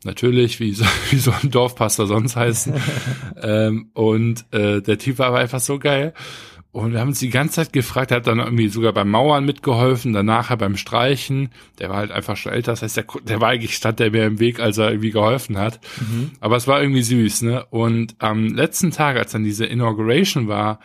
Natürlich, 0.04 0.60
wie 0.60 0.74
so, 0.74 0.86
wie 1.10 1.18
so 1.18 1.34
ein 1.42 1.52
Dorfpastor 1.52 2.08
sonst 2.08 2.38
heißen. 2.38 2.74
ähm, 3.42 3.90
und 3.94 4.46
äh, 4.52 4.82
der 4.82 4.98
Typ 4.98 5.20
war 5.20 5.28
aber 5.28 5.40
einfach 5.40 5.60
so 5.60 5.78
geil. 5.78 6.14
Und 6.74 6.94
wir 6.94 7.02
haben 7.02 7.10
uns 7.10 7.20
die 7.20 7.30
ganze 7.30 7.56
Zeit 7.56 7.74
gefragt, 7.74 8.12
er 8.12 8.18
hat 8.18 8.28
dann 8.28 8.40
irgendwie 8.40 8.70
sogar 8.70 8.94
beim 8.94 9.10
Mauern 9.10 9.44
mitgeholfen, 9.44 10.14
danach 10.14 10.56
beim 10.56 10.78
Streichen. 10.78 11.50
Der 11.80 11.90
war 11.90 11.98
halt 11.98 12.12
einfach 12.12 12.38
schon 12.38 12.54
älter, 12.54 12.72
das 12.72 12.82
heißt, 12.82 12.98
der, 12.98 13.06
der 13.24 13.42
war 13.42 13.50
eigentlich 13.50 13.76
stand 13.76 14.00
der 14.00 14.12
mir 14.12 14.26
im 14.26 14.40
Weg, 14.40 14.62
als 14.62 14.78
er 14.78 14.90
irgendwie 14.90 15.12
geholfen 15.12 15.58
hat. 15.58 15.82
Mhm. 16.00 16.32
Aber 16.40 16.56
es 16.56 16.68
war 16.68 16.82
irgendwie 16.82 17.02
süß, 17.02 17.42
ne? 17.42 17.66
Und 17.72 18.16
am 18.20 18.48
letzten 18.56 18.92
Tag, 18.92 19.18
als 19.18 19.34
dann 19.34 19.44
diese 19.44 19.66
Inauguration 19.66 20.48
war, 20.48 20.80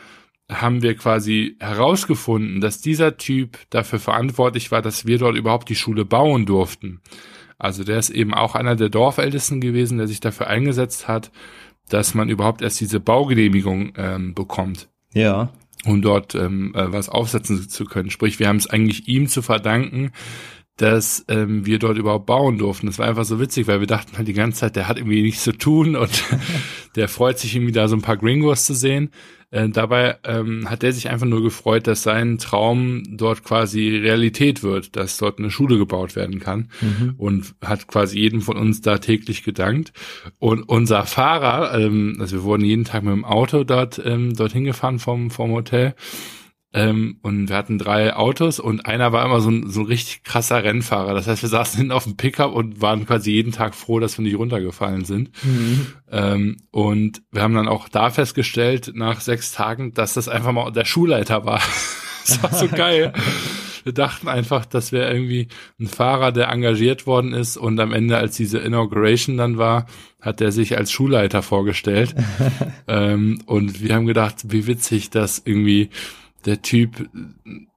haben 0.51 0.83
wir 0.83 0.97
quasi 0.97 1.57
herausgefunden, 1.61 2.61
dass 2.61 2.81
dieser 2.81 3.17
Typ 3.17 3.59
dafür 3.71 4.01
verantwortlich 4.01 4.73
war, 4.73 4.83
dass 4.83 5.07
wir 5.07 5.19
dort 5.19 5.37
überhaupt 5.37 5.69
die 5.69 5.77
Schule 5.77 6.05
bauen 6.05 6.47
durften. 6.47 7.01
Also 7.59 7.85
der 7.85 7.99
ist 7.99 8.11
eben 8.11 8.35
auch 8.35 8.57
einer 8.57 8.75
der 8.75 8.89
Dorfältesten 8.89 9.61
gewesen, 9.61 9.99
der 9.99 10.09
sich 10.09 10.21
dafür 10.21 10.49
eingesetzt 10.49 11.07
hat, 11.07 11.31
dass 11.89 12.15
man 12.15 12.29
überhaupt 12.29 12.61
erst 12.61 12.81
diese 12.81 12.99
Baugenehmigung 12.99 13.93
ähm, 13.97 14.35
bekommt. 14.35 14.89
Ja 15.13 15.51
um 15.87 16.03
dort 16.03 16.35
ähm, 16.35 16.75
äh, 16.75 16.93
was 16.93 17.09
aufsetzen 17.09 17.69
zu 17.69 17.85
können. 17.85 18.11
Sprich, 18.11 18.39
wir 18.39 18.49
haben 18.49 18.57
es 18.57 18.69
eigentlich 18.69 19.09
ihm 19.09 19.29
zu 19.29 19.43
verdanken, 19.43 20.13
dass 20.77 21.25
ähm, 21.29 21.65
wir 21.65 21.79
dort 21.79 21.97
überhaupt 21.97 22.27
bauen 22.27 22.59
durften. 22.59 22.87
Das 22.87 22.99
war 22.99 23.09
einfach 23.09 23.25
so 23.25 23.41
witzig, 23.41 23.67
weil 23.67 23.81
wir 23.81 23.87
dachten 23.87 24.17
halt 24.17 24.29
die 24.29 24.35
ganze 24.35 24.61
Zeit, 24.61 24.77
der 24.77 24.89
hat 24.89 24.99
irgendwie 24.99 25.23
nichts 25.23 25.43
zu 25.43 25.53
tun 25.53 25.97
und 25.97 26.25
der 26.97 27.09
freut 27.09 27.39
sich 27.39 27.55
irgendwie 27.55 27.73
da 27.73 27.89
so 27.89 27.97
ein 27.97 28.03
paar 28.03 28.19
Gringos 28.19 28.65
zu 28.67 28.75
sehen. 28.75 29.11
Äh, 29.51 29.71
dabei 29.71 30.19
ähm, 30.25 30.69
hat 30.69 30.83
er 30.83 30.93
sich 30.93 31.09
einfach 31.09 31.27
nur 31.27 31.43
gefreut, 31.43 31.87
dass 31.87 32.03
sein 32.03 32.37
Traum 32.39 33.05
dort 33.09 33.45
quasi 33.45 33.97
Realität 33.97 34.63
wird, 34.63 34.97
dass 34.97 35.17
dort 35.17 35.39
eine 35.39 35.51
Schule 35.51 35.79
gebaut 35.79 36.17
werden 36.17 36.41
kann 36.41 36.69
mhm. 36.81 37.15
und 37.17 37.55
hat 37.65 37.87
quasi 37.87 38.19
jedem 38.19 38.43
von 38.43 38.57
uns 38.57 38.81
da 38.81 38.99
täglich 38.99 39.45
gedankt. 39.45 39.93
Und 40.39 40.65
unser 40.69 41.05
Fahrer, 41.05 41.79
ähm, 41.79 42.17
also 42.19 42.39
wir 42.39 42.43
wurden 42.43 42.65
jeden 42.65 42.85
Tag 42.85 43.05
mit 43.05 43.13
dem 43.13 43.25
Auto 43.25 43.65
dort 43.65 44.03
ähm, 44.05 44.35
dorthin 44.35 44.65
gefahren 44.65 44.99
vom 44.99 45.31
vom 45.31 45.53
Hotel 45.53 45.95
ähm, 46.73 47.19
und 47.23 47.49
wir 47.49 47.57
hatten 47.57 47.79
drei 47.79 48.15
Autos 48.15 48.59
und 48.61 48.87
einer 48.87 49.13
war 49.13 49.25
immer 49.25 49.41
so 49.41 49.51
ein, 49.51 49.71
so 49.71 49.81
ein 49.81 49.87
richtig 49.87 50.25
krasser 50.25 50.63
Rennfahrer. 50.63 51.15
Das 51.15 51.27
heißt, 51.27 51.43
wir 51.43 51.49
saßen 51.49 51.79
hinten 51.79 51.93
auf 51.97 52.05
dem 52.05 52.17
Pickup 52.17 52.53
und 52.53 52.81
waren 52.81 53.07
quasi 53.07 53.31
jeden 53.31 53.53
Tag 53.53 53.75
froh, 53.75 54.01
dass 54.01 54.19
wir 54.19 54.25
nicht 54.25 54.37
runtergefallen 54.37 55.05
sind. 55.05 55.31
Mhm. 55.43 55.87
Ähm, 56.11 56.57
und 56.71 57.23
wir 57.31 57.43
haben 57.43 57.55
dann 57.55 57.69
auch 57.69 57.89
da 57.89 58.11
festgestellt, 58.11 58.93
nach 58.95 59.21
sechs 59.21 59.53
Tagen, 59.53 59.95
dass 59.95 60.15
das 60.15 60.29
einfach 60.29 60.53
mal 60.53 60.71
der 60.71 60.85
Schulleiter 60.85 61.45
war. 61.45 61.63
das 62.27 62.43
war 62.43 62.53
so 62.53 62.69
geil. 62.69 63.13
Wir 63.85 63.93
dachten 63.93 64.27
einfach, 64.27 64.67
das 64.67 64.91
wäre 64.91 65.13
irgendwie 65.13 65.47
ein 65.79 65.87
Fahrer, 65.87 66.33
der 66.33 66.49
engagiert 66.49 67.07
worden 67.07 67.33
ist 67.33 67.57
und 67.57 67.79
am 67.79 67.93
Ende, 67.93 68.17
als 68.19 68.37
diese 68.37 68.59
Inauguration 68.59 69.37
dann 69.37 69.59
war, 69.59 69.87
hat 70.21 70.41
er 70.41 70.51
sich 70.51 70.77
als 70.77 70.91
Schulleiter 70.91 71.41
vorgestellt. 71.41 72.17
ähm, 72.89 73.41
und 73.47 73.81
wir 73.81 73.95
haben 73.95 74.07
gedacht, 74.07 74.43
wie 74.49 74.67
witzig, 74.67 75.11
dass 75.11 75.41
irgendwie 75.45 75.91
der 76.47 76.63
Typ, 76.63 77.09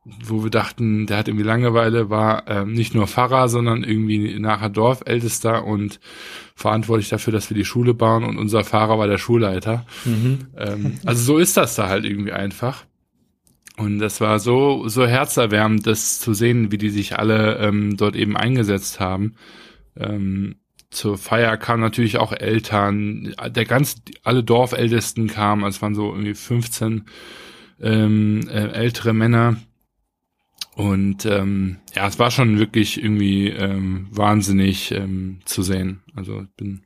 wo 0.05 0.43
wir 0.43 0.51
dachten, 0.51 1.07
der 1.07 1.17
hat 1.17 1.27
irgendwie 1.27 1.45
Langeweile, 1.45 2.09
war 2.09 2.47
ähm, 2.47 2.73
nicht 2.73 2.93
nur 2.93 3.07
Pfarrer, 3.07 3.49
sondern 3.49 3.83
irgendwie 3.83 4.39
nachher 4.39 4.69
Dorfältester 4.69 5.65
und 5.65 5.99
verantwortlich 6.55 7.09
dafür, 7.09 7.33
dass 7.33 7.49
wir 7.49 7.57
die 7.57 7.65
Schule 7.65 7.93
bauen 7.93 8.23
und 8.23 8.37
unser 8.37 8.63
Fahrer 8.63 8.99
war 8.99 9.07
der 9.07 9.17
Schulleiter. 9.17 9.85
Mhm. 10.05 10.47
Ähm, 10.55 10.99
also 11.05 11.23
so 11.23 11.37
ist 11.39 11.57
das 11.57 11.75
da 11.75 11.89
halt 11.89 12.05
irgendwie 12.05 12.31
einfach. 12.31 12.85
Und 13.77 13.99
das 13.99 14.21
war 14.21 14.39
so, 14.39 14.87
so 14.87 15.07
herzerwärmend, 15.07 15.87
das 15.87 16.19
zu 16.19 16.33
sehen, 16.33 16.71
wie 16.71 16.77
die 16.77 16.89
sich 16.89 17.17
alle 17.17 17.57
ähm, 17.57 17.97
dort 17.97 18.15
eben 18.15 18.35
eingesetzt 18.35 18.99
haben. 18.99 19.35
Ähm, 19.95 20.57
zur 20.91 21.17
Feier 21.17 21.55
kamen 21.57 21.81
natürlich 21.81 22.17
auch 22.17 22.33
Eltern, 22.33 23.33
der 23.47 23.65
ganz, 23.65 24.01
alle 24.23 24.43
Dorfältesten 24.43 25.27
kamen, 25.27 25.63
also 25.63 25.77
es 25.77 25.81
waren 25.81 25.95
so 25.95 26.11
irgendwie 26.11 26.33
15 26.33 27.05
ähm, 27.81 28.47
äh, 28.49 28.71
ältere 28.71 29.13
Männer. 29.13 29.57
Und 30.75 31.25
ähm, 31.25 31.77
ja, 31.93 32.07
es 32.07 32.19
war 32.19 32.31
schon 32.31 32.57
wirklich 32.57 33.03
irgendwie 33.03 33.49
ähm, 33.49 34.07
wahnsinnig 34.11 34.91
ähm, 34.91 35.39
zu 35.43 35.61
sehen. 35.61 36.01
Also 36.15 36.41
ich 36.41 36.55
bin, 36.55 36.85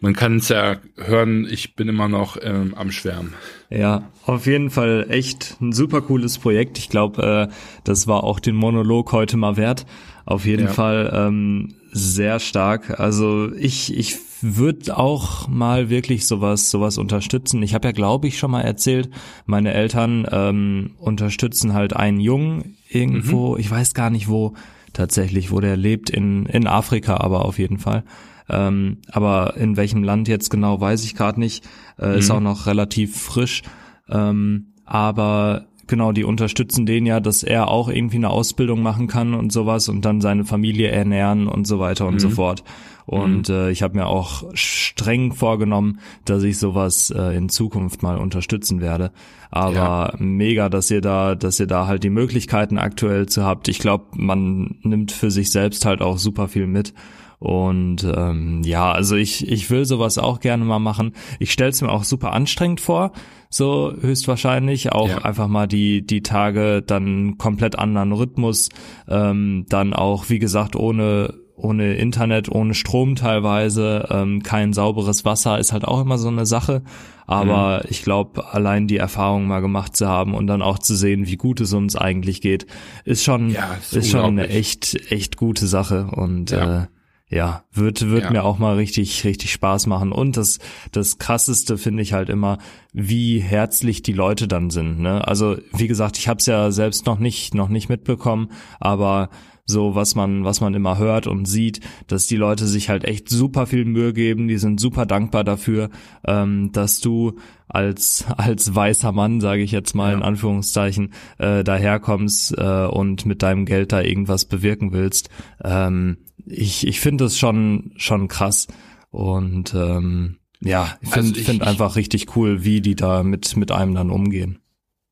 man 0.00 0.14
kann 0.14 0.36
es 0.36 0.48
ja 0.48 0.78
hören, 0.96 1.46
ich 1.50 1.76
bin 1.76 1.88
immer 1.88 2.08
noch 2.08 2.38
ähm, 2.40 2.74
am 2.74 2.92
Schwärmen. 2.92 3.34
Ja, 3.68 4.10
auf 4.24 4.46
jeden 4.46 4.70
Fall 4.70 5.06
echt 5.10 5.58
ein 5.60 5.72
super 5.72 6.00
cooles 6.00 6.38
Projekt. 6.38 6.78
Ich 6.78 6.88
glaube, 6.88 7.50
äh, 7.50 7.54
das 7.84 8.06
war 8.06 8.24
auch 8.24 8.40
den 8.40 8.56
Monolog 8.56 9.12
heute 9.12 9.36
mal 9.36 9.58
wert. 9.58 9.84
Auf 10.24 10.46
jeden 10.46 10.66
ja. 10.66 10.72
Fall 10.72 11.12
ähm, 11.14 11.74
sehr 11.92 12.40
stark. 12.40 13.00
Also 13.00 13.52
ich, 13.52 13.96
ich 13.96 14.16
würde 14.42 14.96
auch 14.96 15.48
mal 15.48 15.90
wirklich 15.90 16.26
sowas, 16.26 16.70
sowas 16.70 16.98
unterstützen. 16.98 17.62
Ich 17.62 17.74
habe 17.74 17.88
ja, 17.88 17.92
glaube 17.92 18.28
ich, 18.28 18.38
schon 18.38 18.50
mal 18.50 18.62
erzählt, 18.62 19.10
meine 19.46 19.72
Eltern 19.72 20.26
ähm, 20.30 20.92
unterstützen 20.98 21.74
halt 21.74 21.94
einen 21.94 22.20
Jungen 22.20 22.76
irgendwo, 22.88 23.54
mhm. 23.54 23.60
ich 23.60 23.70
weiß 23.70 23.94
gar 23.94 24.10
nicht 24.10 24.28
wo 24.28 24.54
tatsächlich, 24.92 25.52
wo 25.52 25.60
der 25.60 25.76
lebt, 25.76 26.10
in, 26.10 26.46
in 26.46 26.66
Afrika 26.66 27.18
aber 27.18 27.44
auf 27.44 27.58
jeden 27.58 27.78
Fall. 27.78 28.04
Ähm, 28.48 28.98
aber 29.12 29.56
in 29.56 29.76
welchem 29.76 30.02
Land 30.02 30.26
jetzt 30.26 30.50
genau, 30.50 30.80
weiß 30.80 31.04
ich 31.04 31.14
gerade 31.14 31.38
nicht. 31.38 31.64
Äh, 31.98 32.08
mhm. 32.08 32.14
Ist 32.14 32.30
auch 32.30 32.40
noch 32.40 32.66
relativ 32.66 33.16
frisch. 33.16 33.62
Ähm, 34.08 34.72
aber 34.84 35.66
genau, 35.90 36.12
die 36.12 36.24
unterstützen 36.24 36.86
den 36.86 37.04
ja, 37.04 37.20
dass 37.20 37.42
er 37.42 37.68
auch 37.68 37.90
irgendwie 37.90 38.16
eine 38.16 38.30
Ausbildung 38.30 38.80
machen 38.80 39.08
kann 39.08 39.34
und 39.34 39.52
sowas 39.52 39.90
und 39.90 40.06
dann 40.06 40.22
seine 40.22 40.46
Familie 40.46 40.88
ernähren 40.88 41.46
und 41.46 41.66
so 41.66 41.78
weiter 41.78 42.06
und 42.06 42.14
mhm. 42.14 42.20
so 42.20 42.30
fort. 42.30 42.64
Und 43.04 43.48
mhm. 43.48 43.54
äh, 43.54 43.70
ich 43.70 43.82
habe 43.82 43.98
mir 43.98 44.06
auch 44.06 44.44
streng 44.54 45.32
vorgenommen, 45.32 45.98
dass 46.24 46.44
ich 46.44 46.58
sowas 46.58 47.10
äh, 47.10 47.36
in 47.36 47.48
Zukunft 47.48 48.02
mal 48.02 48.16
unterstützen 48.16 48.80
werde. 48.80 49.10
Aber 49.50 49.74
ja. 49.74 50.14
mega, 50.18 50.68
dass 50.68 50.90
ihr 50.90 51.00
da, 51.00 51.34
dass 51.34 51.60
ihr 51.60 51.66
da 51.66 51.86
halt 51.86 52.04
die 52.04 52.10
Möglichkeiten 52.10 52.78
aktuell 52.78 53.26
zu 53.26 53.44
habt. 53.44 53.68
Ich 53.68 53.80
glaube, 53.80 54.04
man 54.14 54.76
nimmt 54.82 55.12
für 55.12 55.30
sich 55.30 55.50
selbst 55.50 55.84
halt 55.84 56.02
auch 56.02 56.18
super 56.18 56.46
viel 56.48 56.68
mit. 56.68 56.94
Und 57.40 58.04
ähm, 58.04 58.60
ja, 58.64 58.92
also 58.92 59.16
ich, 59.16 59.50
ich 59.50 59.70
will 59.70 59.86
sowas 59.86 60.18
auch 60.18 60.40
gerne 60.40 60.64
mal 60.64 60.78
machen. 60.78 61.14
Ich 61.38 61.52
stelle 61.52 61.70
es 61.70 61.80
mir 61.80 61.90
auch 61.90 62.04
super 62.04 62.34
anstrengend 62.34 62.82
vor, 62.82 63.12
so 63.48 63.94
höchstwahrscheinlich. 63.98 64.92
Auch 64.92 65.08
ja. 65.08 65.18
einfach 65.18 65.48
mal 65.48 65.66
die, 65.66 66.06
die 66.06 66.22
Tage 66.22 66.82
dann 66.82 67.38
komplett 67.38 67.78
anderen 67.78 68.12
Rhythmus. 68.12 68.68
Ähm, 69.08 69.64
dann 69.70 69.94
auch, 69.94 70.28
wie 70.28 70.38
gesagt, 70.38 70.76
ohne 70.76 71.34
ohne 71.62 71.94
Internet, 71.96 72.50
ohne 72.50 72.72
Strom 72.72 73.16
teilweise, 73.16 74.08
ähm, 74.10 74.42
kein 74.42 74.72
sauberes 74.72 75.26
Wasser 75.26 75.58
ist 75.58 75.74
halt 75.74 75.84
auch 75.84 76.00
immer 76.00 76.16
so 76.16 76.28
eine 76.28 76.46
Sache. 76.46 76.82
Aber 77.26 77.78
mhm. 77.78 77.90
ich 77.90 78.02
glaube, 78.02 78.52
allein 78.52 78.86
die 78.86 78.96
Erfahrung 78.96 79.46
mal 79.46 79.60
gemacht 79.60 79.94
zu 79.94 80.08
haben 80.08 80.34
und 80.34 80.46
dann 80.46 80.62
auch 80.62 80.78
zu 80.78 80.96
sehen, 80.96 81.26
wie 81.26 81.36
gut 81.36 81.60
es 81.60 81.72
uns 81.72 81.96
eigentlich 81.96 82.40
geht, 82.40 82.66
ist 83.04 83.24
schon, 83.24 83.50
ja, 83.50 83.74
ist, 83.74 83.92
ist 83.94 84.10
schon 84.10 84.38
eine 84.38 84.48
echt, 84.48 85.12
echt 85.12 85.36
gute 85.36 85.66
Sache. 85.66 86.06
Und 86.12 86.50
ja. 86.50 86.84
äh, 86.84 86.86
ja, 87.30 87.62
wird, 87.72 88.10
wird 88.10 88.24
ja. 88.24 88.30
mir 88.30 88.44
auch 88.44 88.58
mal 88.58 88.74
richtig, 88.74 89.24
richtig 89.24 89.52
Spaß 89.52 89.86
machen. 89.86 90.10
Und 90.10 90.36
das, 90.36 90.58
das 90.90 91.18
krasseste 91.18 91.78
finde 91.78 92.02
ich 92.02 92.12
halt 92.12 92.28
immer, 92.28 92.58
wie 92.92 93.38
herzlich 93.38 94.02
die 94.02 94.12
Leute 94.12 94.48
dann 94.48 94.70
sind. 94.70 94.98
Ne? 94.98 95.26
Also, 95.26 95.56
wie 95.72 95.86
gesagt, 95.86 96.18
ich 96.18 96.26
habe 96.26 96.38
es 96.38 96.46
ja 96.46 96.72
selbst 96.72 97.06
noch 97.06 97.20
nicht, 97.20 97.54
noch 97.54 97.68
nicht 97.68 97.88
mitbekommen, 97.88 98.50
aber 98.80 99.30
so 99.70 99.94
was 99.94 100.14
man, 100.14 100.44
was 100.44 100.60
man 100.60 100.74
immer 100.74 100.98
hört 100.98 101.26
und 101.26 101.46
sieht, 101.46 101.80
dass 102.06 102.26
die 102.26 102.36
Leute 102.36 102.66
sich 102.66 102.88
halt 102.88 103.04
echt 103.04 103.28
super 103.28 103.66
viel 103.66 103.84
Mühe 103.84 104.12
geben, 104.12 104.48
die 104.48 104.58
sind 104.58 104.80
super 104.80 105.06
dankbar 105.06 105.44
dafür, 105.44 105.90
ähm, 106.26 106.70
dass 106.72 107.00
du 107.00 107.38
als 107.68 108.24
als 108.36 108.74
weißer 108.74 109.12
Mann, 109.12 109.40
sage 109.40 109.62
ich 109.62 109.70
jetzt 109.70 109.94
mal 109.94 110.10
ja. 110.10 110.16
in 110.16 110.22
Anführungszeichen, 110.22 111.12
äh, 111.38 111.64
daherkommst 111.64 112.56
äh, 112.58 112.86
und 112.86 113.26
mit 113.26 113.42
deinem 113.42 113.64
Geld 113.64 113.92
da 113.92 114.02
irgendwas 114.02 114.44
bewirken 114.44 114.92
willst. 114.92 115.30
Ähm, 115.62 116.18
ich 116.46 116.86
ich 116.86 117.00
finde 117.00 117.24
es 117.24 117.38
schon 117.38 117.92
schon 117.96 118.28
krass 118.28 118.66
und 119.10 119.74
ähm, 119.74 120.36
ja, 120.60 120.96
ich 121.00 121.10
finde 121.10 121.30
also 121.30 121.42
find 121.42 121.62
einfach 121.62 121.96
richtig 121.96 122.36
cool, 122.36 122.64
wie 122.64 122.80
die 122.80 122.96
da 122.96 123.22
mit 123.22 123.56
mit 123.56 123.70
einem 123.70 123.94
dann 123.94 124.10
umgehen. 124.10 124.58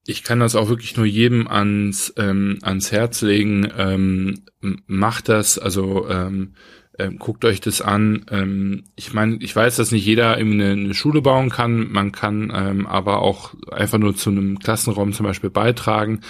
Ich 0.08 0.24
kann 0.24 0.40
das 0.40 0.56
auch 0.56 0.70
wirklich 0.70 0.96
nur 0.96 1.04
jedem 1.04 1.46
ans 1.48 2.14
ähm, 2.16 2.60
ans 2.62 2.92
Herz 2.92 3.20
legen. 3.20 3.70
Ähm, 3.76 4.40
macht 4.86 5.28
das, 5.28 5.58
also 5.58 6.08
ähm, 6.08 6.54
ähm, 6.98 7.18
guckt 7.18 7.44
euch 7.44 7.60
das 7.60 7.82
an. 7.82 8.24
Ähm, 8.30 8.84
ich 8.96 9.12
meine, 9.12 9.36
ich 9.42 9.54
weiß, 9.54 9.76
dass 9.76 9.92
nicht 9.92 10.06
jeder 10.06 10.36
eine, 10.36 10.70
eine 10.70 10.94
Schule 10.94 11.20
bauen 11.20 11.50
kann. 11.50 11.92
Man 11.92 12.10
kann 12.10 12.50
ähm, 12.56 12.86
aber 12.86 13.20
auch 13.20 13.52
einfach 13.70 13.98
nur 13.98 14.16
zu 14.16 14.30
einem 14.30 14.58
Klassenraum 14.58 15.12
zum 15.12 15.26
Beispiel 15.26 15.50
beitragen. 15.50 16.20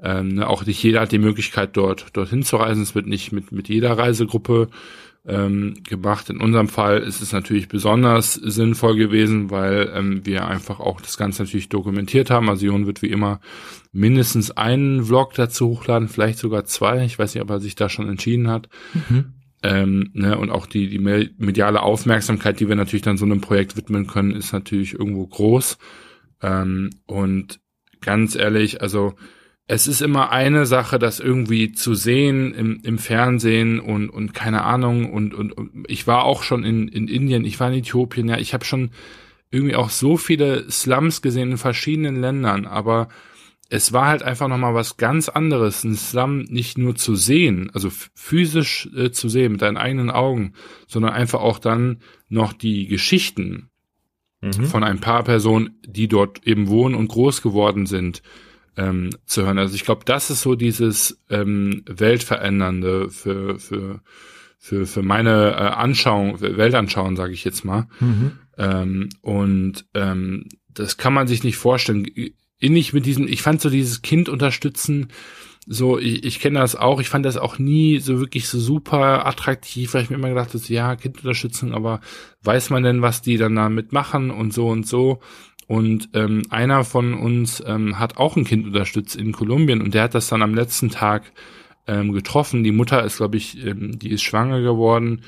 Ähm, 0.00 0.34
ne, 0.34 0.48
auch 0.48 0.64
nicht 0.64 0.80
jeder 0.80 1.00
hat 1.00 1.10
die 1.10 1.18
Möglichkeit, 1.18 1.76
dort 1.76 2.16
dorthin 2.16 2.44
zu 2.44 2.58
reisen. 2.58 2.84
Es 2.84 2.94
wird 2.94 3.08
nicht 3.08 3.32
mit 3.32 3.50
mit 3.50 3.68
jeder 3.68 3.98
Reisegruppe 3.98 4.68
ähm, 5.26 5.74
gemacht. 5.86 6.30
In 6.30 6.40
unserem 6.40 6.68
Fall 6.68 6.98
ist 6.98 7.20
es 7.20 7.32
natürlich 7.32 7.68
besonders 7.68 8.34
sinnvoll 8.34 8.96
gewesen, 8.96 9.50
weil 9.50 9.92
ähm, 9.94 10.24
wir 10.24 10.46
einfach 10.46 10.80
auch 10.80 11.00
das 11.00 11.16
Ganze 11.16 11.42
natürlich 11.42 11.68
dokumentiert 11.68 12.30
haben. 12.30 12.48
Also 12.48 12.66
Jon 12.66 12.86
wird 12.86 13.02
wie 13.02 13.10
immer 13.10 13.40
mindestens 13.92 14.50
einen 14.50 15.04
Vlog 15.04 15.34
dazu 15.34 15.68
hochladen, 15.68 16.08
vielleicht 16.08 16.38
sogar 16.38 16.64
zwei. 16.64 17.04
Ich 17.04 17.18
weiß 17.18 17.34
nicht, 17.34 17.42
ob 17.42 17.50
er 17.50 17.60
sich 17.60 17.74
da 17.74 17.88
schon 17.88 18.08
entschieden 18.08 18.48
hat. 18.48 18.68
Mhm. 18.94 19.34
Ähm, 19.62 20.10
ne, 20.14 20.38
und 20.38 20.50
auch 20.50 20.66
die, 20.66 20.88
die 20.88 21.00
mediale 21.00 21.82
Aufmerksamkeit, 21.82 22.60
die 22.60 22.68
wir 22.68 22.76
natürlich 22.76 23.02
dann 23.02 23.18
so 23.18 23.24
einem 23.24 23.40
Projekt 23.40 23.76
widmen 23.76 24.06
können, 24.06 24.30
ist 24.30 24.52
natürlich 24.52 24.94
irgendwo 24.94 25.26
groß. 25.26 25.78
Ähm, 26.42 26.90
und 27.06 27.60
ganz 28.00 28.36
ehrlich, 28.36 28.80
also 28.80 29.14
es 29.70 29.86
ist 29.86 30.00
immer 30.00 30.32
eine 30.32 30.64
Sache, 30.64 30.98
das 30.98 31.20
irgendwie 31.20 31.72
zu 31.72 31.94
sehen 31.94 32.54
im, 32.54 32.80
im 32.82 32.96
Fernsehen 32.96 33.78
und, 33.78 34.08
und 34.08 34.32
keine 34.32 34.64
Ahnung. 34.64 35.12
Und, 35.12 35.34
und, 35.34 35.52
und 35.52 35.84
ich 35.88 36.06
war 36.06 36.24
auch 36.24 36.42
schon 36.42 36.64
in, 36.64 36.88
in 36.88 37.06
Indien, 37.06 37.44
ich 37.44 37.60
war 37.60 37.70
in 37.70 37.78
Äthiopien, 37.78 38.28
ja, 38.28 38.38
ich 38.38 38.54
habe 38.54 38.64
schon 38.64 38.90
irgendwie 39.50 39.76
auch 39.76 39.90
so 39.90 40.16
viele 40.16 40.70
Slums 40.70 41.20
gesehen 41.20 41.52
in 41.52 41.58
verschiedenen 41.58 42.16
Ländern, 42.16 42.64
aber 42.64 43.08
es 43.68 43.92
war 43.92 44.06
halt 44.06 44.22
einfach 44.22 44.48
nochmal 44.48 44.72
was 44.72 44.96
ganz 44.96 45.28
anderes, 45.28 45.84
ein 45.84 45.94
Slum 45.94 46.44
nicht 46.44 46.78
nur 46.78 46.96
zu 46.96 47.14
sehen, 47.14 47.70
also 47.74 47.90
physisch 48.14 48.88
äh, 48.96 49.10
zu 49.10 49.28
sehen 49.28 49.52
mit 49.52 49.62
deinen 49.62 49.76
eigenen 49.76 50.10
Augen, 50.10 50.54
sondern 50.86 51.12
einfach 51.12 51.40
auch 51.40 51.58
dann 51.58 51.98
noch 52.30 52.54
die 52.54 52.86
Geschichten 52.86 53.68
mhm. 54.40 54.64
von 54.64 54.82
ein 54.82 55.00
paar 55.00 55.24
Personen, 55.24 55.78
die 55.86 56.08
dort 56.08 56.46
eben 56.46 56.68
wohnen 56.68 56.94
und 56.94 57.08
groß 57.08 57.42
geworden 57.42 57.84
sind, 57.84 58.22
ähm, 58.78 59.10
zu 59.26 59.44
hören. 59.44 59.58
Also 59.58 59.74
ich 59.74 59.84
glaube, 59.84 60.04
das 60.04 60.30
ist 60.30 60.42
so 60.42 60.54
dieses 60.54 61.20
ähm, 61.28 61.82
Weltverändernde 61.86 63.10
für, 63.10 63.58
für, 63.58 64.00
für, 64.58 64.86
für 64.86 65.02
meine 65.02 65.50
äh, 65.50 65.54
Anschauung, 65.54 66.40
Weltanschauung, 66.40 67.16
sage 67.16 67.32
ich 67.32 67.44
jetzt 67.44 67.64
mal. 67.64 67.88
Mhm. 68.00 68.32
Ähm, 68.56 69.08
und 69.20 69.84
ähm, 69.94 70.48
das 70.68 70.96
kann 70.96 71.12
man 71.12 71.26
sich 71.26 71.42
nicht 71.42 71.56
vorstellen. 71.56 72.06
Innig 72.60 72.92
mit 72.92 73.04
diesem, 73.04 73.28
ich 73.28 73.42
fand 73.42 73.60
so 73.60 73.68
dieses 73.68 74.02
Kind 74.02 74.28
unterstützen, 74.28 75.08
so, 75.70 75.98
ich, 75.98 76.24
ich 76.24 76.40
kenne 76.40 76.60
das 76.60 76.76
auch, 76.76 76.98
ich 76.98 77.10
fand 77.10 77.26
das 77.26 77.36
auch 77.36 77.58
nie 77.58 77.98
so 77.98 78.20
wirklich 78.20 78.48
so 78.48 78.58
super 78.58 79.26
attraktiv, 79.26 79.92
weil 79.92 80.02
ich 80.02 80.08
mir 80.10 80.16
immer 80.16 80.30
gedacht 80.30 80.54
habe, 80.54 80.64
ja, 80.68 80.96
Kindunterstützung, 80.96 81.74
aber 81.74 82.00
weiß 82.42 82.70
man 82.70 82.82
denn, 82.82 83.02
was 83.02 83.20
die 83.20 83.36
dann 83.36 83.54
damit 83.54 83.92
machen 83.92 84.30
und 84.30 84.54
so 84.54 84.68
und 84.68 84.86
so. 84.86 85.20
Und 85.68 86.08
ähm, 86.14 86.42
einer 86.48 86.82
von 86.82 87.14
uns 87.14 87.62
ähm, 87.64 87.98
hat 87.98 88.16
auch 88.16 88.36
ein 88.36 88.44
Kind 88.44 88.66
unterstützt 88.66 89.14
in 89.14 89.32
Kolumbien 89.32 89.82
und 89.82 89.92
der 89.92 90.04
hat 90.04 90.14
das 90.14 90.28
dann 90.28 90.42
am 90.42 90.54
letzten 90.54 90.88
Tag 90.88 91.30
ähm, 91.86 92.12
getroffen. 92.12 92.64
Die 92.64 92.72
Mutter 92.72 93.04
ist, 93.04 93.18
glaube 93.18 93.36
ich, 93.36 93.64
ähm, 93.64 93.98
die 93.98 94.10
ist 94.10 94.22
schwanger 94.22 94.62
geworden 94.62 95.22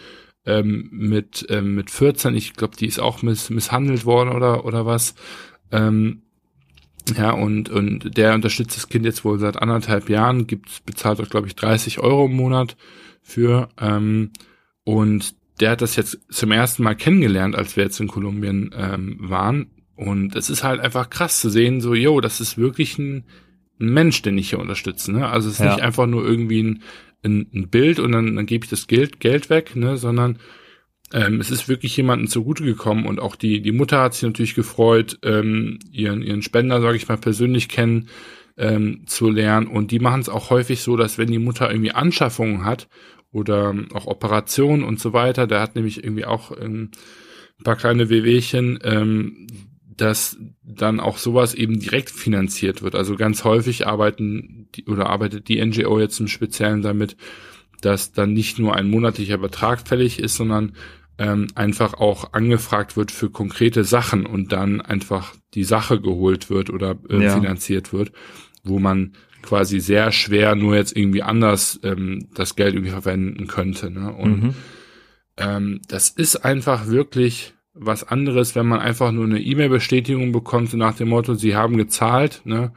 ähm, 0.46 0.88
mit 0.90 1.46
ähm, 1.50 1.74
mit 1.74 1.90
14. 1.90 2.34
Ich 2.34 2.54
glaube, 2.54 2.74
die 2.74 2.86
ist 2.86 2.98
auch 2.98 3.22
miss 3.22 3.50
misshandelt 3.50 4.06
worden 4.06 4.30
oder 4.30 4.64
oder 4.64 4.86
was. 4.86 5.14
Ähm, 5.70 6.22
ja, 7.16 7.32
und, 7.32 7.68
und 7.68 8.16
der 8.16 8.34
unterstützt 8.34 8.76
das 8.76 8.88
Kind 8.88 9.04
jetzt 9.04 9.24
wohl 9.24 9.38
seit 9.38 9.60
anderthalb 9.60 10.08
Jahren, 10.08 10.46
gibt, 10.46 10.84
bezahlt 10.86 11.20
auch, 11.20 11.28
glaube 11.28 11.48
ich, 11.48 11.56
30 11.56 11.98
Euro 11.98 12.26
im 12.26 12.36
Monat 12.36 12.76
für. 13.22 13.68
Ähm, 13.78 14.30
und 14.84 15.34
der 15.60 15.70
hat 15.70 15.82
das 15.82 15.96
jetzt 15.96 16.18
zum 16.30 16.52
ersten 16.52 16.82
Mal 16.82 16.94
kennengelernt, 16.94 17.56
als 17.56 17.76
wir 17.76 17.84
jetzt 17.84 18.00
in 18.00 18.08
Kolumbien 18.08 18.74
ähm, 18.76 19.16
waren. 19.20 19.70
Und 20.00 20.34
es 20.34 20.48
ist 20.48 20.64
halt 20.64 20.80
einfach 20.80 21.10
krass 21.10 21.42
zu 21.42 21.50
sehen, 21.50 21.82
so, 21.82 21.92
yo, 21.92 22.22
das 22.22 22.40
ist 22.40 22.56
wirklich 22.56 22.98
ein, 22.98 23.24
ein 23.78 23.92
Mensch, 23.92 24.22
den 24.22 24.38
ich 24.38 24.48
hier 24.48 24.58
unterstütze. 24.58 25.12
Ne? 25.12 25.28
Also 25.28 25.48
es 25.48 25.56
ist 25.56 25.60
ja. 25.60 25.74
nicht 25.74 25.82
einfach 25.82 26.06
nur 26.06 26.24
irgendwie 26.24 26.62
ein, 26.62 26.82
ein, 27.22 27.50
ein 27.54 27.68
Bild 27.68 27.98
und 27.98 28.12
dann, 28.12 28.34
dann 28.34 28.46
gebe 28.46 28.64
ich 28.64 28.70
das 28.70 28.86
Geld, 28.86 29.20
Geld 29.20 29.50
weg, 29.50 29.76
ne? 29.76 29.98
sondern 29.98 30.38
ähm, 31.12 31.38
es 31.38 31.50
ist 31.50 31.68
wirklich 31.68 31.94
jemandem 31.98 32.28
zugute 32.28 32.64
gekommen 32.64 33.04
und 33.04 33.20
auch 33.20 33.36
die, 33.36 33.60
die 33.60 33.72
Mutter 33.72 34.00
hat 34.00 34.14
sich 34.14 34.22
natürlich 34.22 34.54
gefreut, 34.54 35.18
ähm, 35.22 35.78
ihren, 35.92 36.22
ihren 36.22 36.40
Spender, 36.40 36.80
sage 36.80 36.96
ich 36.96 37.06
mal, 37.06 37.18
persönlich 37.18 37.68
kennen 37.68 38.08
ähm, 38.56 39.02
zu 39.04 39.28
lernen. 39.28 39.66
Und 39.66 39.90
die 39.90 39.98
machen 39.98 40.22
es 40.22 40.30
auch 40.30 40.48
häufig 40.48 40.80
so, 40.80 40.96
dass 40.96 41.18
wenn 41.18 41.30
die 41.30 41.38
Mutter 41.38 41.70
irgendwie 41.70 41.92
Anschaffungen 41.92 42.64
hat 42.64 42.88
oder 43.32 43.74
auch 43.92 44.06
Operationen 44.06 44.82
und 44.82 44.98
so 44.98 45.12
weiter, 45.12 45.46
der 45.46 45.60
hat 45.60 45.74
nämlich 45.74 46.02
irgendwie 46.02 46.24
auch 46.24 46.52
ähm, 46.58 46.90
ein 47.58 47.64
paar 47.64 47.76
kleine 47.76 48.08
Wehwehchen, 48.08 48.78
ähm, 48.82 49.46
dass 49.96 50.36
dann 50.62 51.00
auch 51.00 51.18
sowas 51.18 51.54
eben 51.54 51.80
direkt 51.80 52.10
finanziert 52.10 52.82
wird. 52.82 52.94
Also 52.94 53.16
ganz 53.16 53.44
häufig 53.44 53.86
arbeiten 53.86 54.68
die, 54.74 54.86
oder 54.86 55.08
arbeitet 55.08 55.48
die 55.48 55.64
NGO 55.64 55.98
jetzt 55.98 56.20
im 56.20 56.28
Speziellen 56.28 56.82
damit, 56.82 57.16
dass 57.80 58.12
dann 58.12 58.32
nicht 58.32 58.58
nur 58.58 58.76
ein 58.76 58.88
monatlicher 58.88 59.38
Betrag 59.38 59.86
fällig 59.86 60.18
ist, 60.20 60.36
sondern 60.36 60.72
ähm, 61.18 61.48
einfach 61.54 61.94
auch 61.94 62.32
angefragt 62.32 62.96
wird 62.96 63.10
für 63.10 63.30
konkrete 63.30 63.84
Sachen 63.84 64.26
und 64.26 64.52
dann 64.52 64.80
einfach 64.80 65.34
die 65.54 65.64
Sache 65.64 66.00
geholt 66.00 66.50
wird 66.50 66.70
oder 66.70 66.96
äh, 67.08 67.24
ja. 67.24 67.34
finanziert 67.34 67.92
wird, 67.92 68.12
wo 68.62 68.78
man 68.78 69.12
quasi 69.42 69.80
sehr 69.80 70.12
schwer 70.12 70.54
nur 70.54 70.76
jetzt 70.76 70.96
irgendwie 70.96 71.22
anders 71.22 71.80
ähm, 71.82 72.28
das 72.34 72.56
Geld 72.56 72.74
irgendwie 72.74 72.92
verwenden 72.92 73.46
könnte. 73.48 73.90
Ne? 73.90 74.12
Und 74.12 74.42
mhm. 74.42 74.54
ähm, 75.36 75.80
das 75.88 76.10
ist 76.10 76.36
einfach 76.36 76.86
wirklich 76.86 77.54
was 77.80 78.04
anderes, 78.04 78.54
wenn 78.54 78.66
man 78.66 78.80
einfach 78.80 79.10
nur 79.10 79.24
eine 79.24 79.40
E-Mail-Bestätigung 79.40 80.32
bekommt, 80.32 80.70
so 80.70 80.76
nach 80.76 80.94
dem 80.94 81.08
Motto, 81.08 81.34
sie 81.34 81.56
haben 81.56 81.76
gezahlt, 81.76 82.42
ne? 82.44 82.72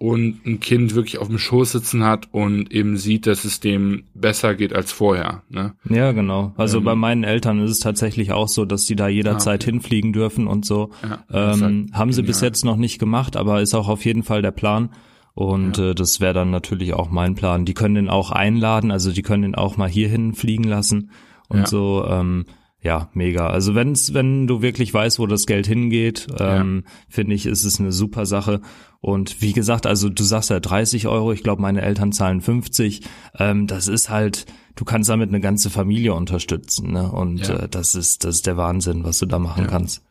Und 0.00 0.46
ein 0.46 0.60
Kind 0.60 0.94
wirklich 0.94 1.18
auf 1.18 1.26
dem 1.26 1.38
Schoß 1.38 1.72
sitzen 1.72 2.04
hat 2.04 2.28
und 2.30 2.70
eben 2.70 2.96
sieht, 2.96 3.26
dass 3.26 3.44
es 3.44 3.58
dem 3.58 4.04
besser 4.14 4.54
geht 4.54 4.72
als 4.72 4.92
vorher. 4.92 5.42
Ne? 5.48 5.74
Ja, 5.90 6.12
genau. 6.12 6.52
Also 6.56 6.78
ähm, 6.78 6.84
bei 6.84 6.94
meinen 6.94 7.24
Eltern 7.24 7.60
ist 7.60 7.72
es 7.72 7.80
tatsächlich 7.80 8.30
auch 8.30 8.46
so, 8.46 8.64
dass 8.64 8.84
die 8.84 8.94
da 8.94 9.08
jederzeit 9.08 9.64
okay. 9.64 9.72
hinfliegen 9.72 10.12
dürfen 10.12 10.46
und 10.46 10.64
so. 10.64 10.90
Ja, 11.02 11.24
ähm, 11.32 11.60
halt 11.60 11.94
haben 11.94 12.12
sie 12.12 12.22
bis 12.22 12.40
jetzt 12.40 12.64
noch 12.64 12.76
nicht 12.76 13.00
gemacht, 13.00 13.36
aber 13.36 13.60
ist 13.60 13.74
auch 13.74 13.88
auf 13.88 14.04
jeden 14.04 14.22
Fall 14.22 14.40
der 14.40 14.52
Plan. 14.52 14.90
Und 15.34 15.78
ja. 15.78 15.90
äh, 15.90 15.94
das 15.96 16.20
wäre 16.20 16.32
dann 16.32 16.52
natürlich 16.52 16.94
auch 16.94 17.10
mein 17.10 17.34
Plan. 17.34 17.64
Die 17.64 17.74
können 17.74 17.96
den 17.96 18.08
auch 18.08 18.30
einladen, 18.30 18.92
also 18.92 19.10
die 19.10 19.22
können 19.22 19.42
den 19.42 19.54
auch 19.56 19.76
mal 19.76 19.88
hierhin 19.88 20.32
fliegen 20.32 20.62
lassen 20.62 21.10
und 21.48 21.58
ja. 21.58 21.66
so. 21.66 22.06
Ähm, 22.08 22.46
ja, 22.80 23.10
mega. 23.12 23.48
Also 23.48 23.74
wenn's, 23.74 24.14
wenn 24.14 24.46
du 24.46 24.62
wirklich 24.62 24.94
weißt, 24.94 25.18
wo 25.18 25.26
das 25.26 25.46
Geld 25.46 25.66
hingeht, 25.66 26.28
ähm, 26.38 26.84
ja. 26.84 26.92
finde 27.08 27.34
ich, 27.34 27.46
ist 27.46 27.64
es 27.64 27.80
eine 27.80 27.90
super 27.90 28.24
Sache. 28.24 28.60
Und 29.00 29.42
wie 29.42 29.52
gesagt, 29.52 29.86
also 29.86 30.08
du 30.08 30.22
sagst 30.22 30.50
ja 30.50 30.60
30 30.60 31.08
Euro, 31.08 31.32
ich 31.32 31.42
glaube, 31.42 31.60
meine 31.62 31.82
Eltern 31.82 32.12
zahlen 32.12 32.40
50. 32.40 33.02
Ähm, 33.38 33.66
das 33.66 33.88
ist 33.88 34.10
halt, 34.10 34.46
du 34.76 34.84
kannst 34.84 35.10
damit 35.10 35.28
eine 35.28 35.40
ganze 35.40 35.70
Familie 35.70 36.14
unterstützen. 36.14 36.92
Ne? 36.92 37.10
Und 37.10 37.48
ja. 37.48 37.60
äh, 37.60 37.68
das 37.68 37.96
ist, 37.96 38.24
das 38.24 38.36
ist 38.36 38.46
der 38.46 38.56
Wahnsinn, 38.56 39.02
was 39.04 39.18
du 39.18 39.26
da 39.26 39.40
machen 39.40 39.64
ja. 39.64 39.70
kannst. 39.70 40.04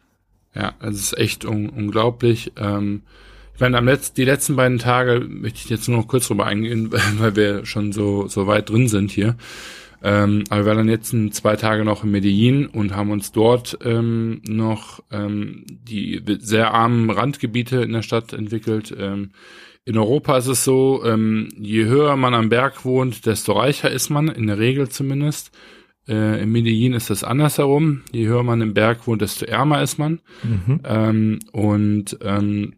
Ja, 0.54 0.74
es 0.82 0.96
ist 0.96 1.18
echt 1.18 1.46
un 1.46 1.70
unglaublich. 1.70 2.52
Ähm, 2.58 3.04
ich 3.54 3.62
meine, 3.62 3.78
am 3.78 3.86
letzten, 3.86 4.16
die 4.16 4.26
letzten 4.26 4.56
beiden 4.56 4.78
Tage 4.78 5.20
möchte 5.20 5.60
ich 5.64 5.70
jetzt 5.70 5.88
nur 5.88 5.98
noch 5.98 6.08
kurz 6.08 6.28
drüber 6.28 6.46
eingehen, 6.46 6.92
weil 7.18 7.36
wir 7.36 7.66
schon 7.66 7.94
so, 7.94 8.28
so 8.28 8.46
weit 8.46 8.70
drin 8.70 8.88
sind 8.88 9.12
hier. 9.12 9.38
Ähm, 10.04 10.44
aber 10.50 10.62
wir 10.62 10.66
waren 10.68 10.78
dann 10.78 10.90
jetzt 10.90 11.16
zwei 11.34 11.56
Tage 11.56 11.84
noch 11.84 12.04
in 12.04 12.12
Medellin 12.12 12.68
und 12.68 12.96
haben 12.96 13.12
uns 13.12 13.32
dort 13.32 13.80
ähm, 13.84 14.42
noch 14.48 15.04
ähm, 15.12 15.66
die 15.68 16.22
sehr 16.40 16.74
armen 16.74 17.10
Randgebiete 17.10 17.78
in 17.78 17.94
der 17.94 18.04
Stadt 18.04 18.34
entwickelt. 18.34 18.96
Ähm, 18.98 19.32
in 19.86 19.98
Europa 19.98 20.38
ist 20.38 20.48
es 20.48 20.64
so, 20.64 21.04
ähm, 21.06 21.50
je 21.58 21.86
höher 21.86 22.18
man 22.18 22.34
am 22.34 22.50
Berg 22.50 22.84
wohnt, 22.84 23.26
desto 23.26 23.54
reicher 23.54 23.90
ist 23.90 24.10
man, 24.10 24.28
in 24.28 24.48
der 24.48 24.60
Regel 24.60 24.90
zumindest. 24.90 25.52
Äh, 26.08 26.44
in 26.44 26.52
Medellin 26.52 26.94
ist 26.94 27.10
das 27.10 27.24
andersherum. 27.24 28.02
Je 28.12 28.28
höher 28.28 28.44
man 28.44 28.62
im 28.62 28.74
Berg 28.74 29.08
wohnt, 29.08 29.22
desto 29.22 29.46
ärmer 29.46 29.82
ist 29.82 29.98
man. 29.98 30.20
Mhm. 30.44 30.80
Ähm, 30.84 31.40
und 31.54 32.18
ähm, 32.22 32.74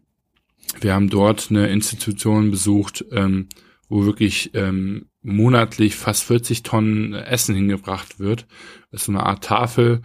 wir 0.80 0.94
haben 0.94 1.10
dort 1.10 1.48
eine 1.50 1.68
Institution 1.68 2.50
besucht, 2.50 3.04
ähm, 3.12 3.48
wo 3.88 4.04
wirklich 4.04 4.52
ähm, 4.54 5.06
monatlich 5.22 5.96
fast 5.96 6.24
40 6.24 6.62
Tonnen 6.62 7.14
Essen 7.14 7.54
hingebracht 7.54 8.18
wird. 8.18 8.46
Das 8.90 9.02
ist 9.02 9.06
so 9.06 9.12
eine 9.12 9.24
Art 9.24 9.44
Tafel, 9.44 10.02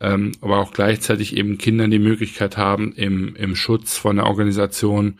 ähm, 0.00 0.32
aber 0.40 0.58
auch 0.58 0.72
gleichzeitig 0.72 1.36
eben 1.36 1.58
Kindern 1.58 1.90
die 1.90 1.98
Möglichkeit 1.98 2.56
haben, 2.56 2.92
im, 2.92 3.36
im 3.36 3.56
Schutz 3.56 3.96
von 3.96 4.16
der 4.16 4.26
Organisation 4.26 5.18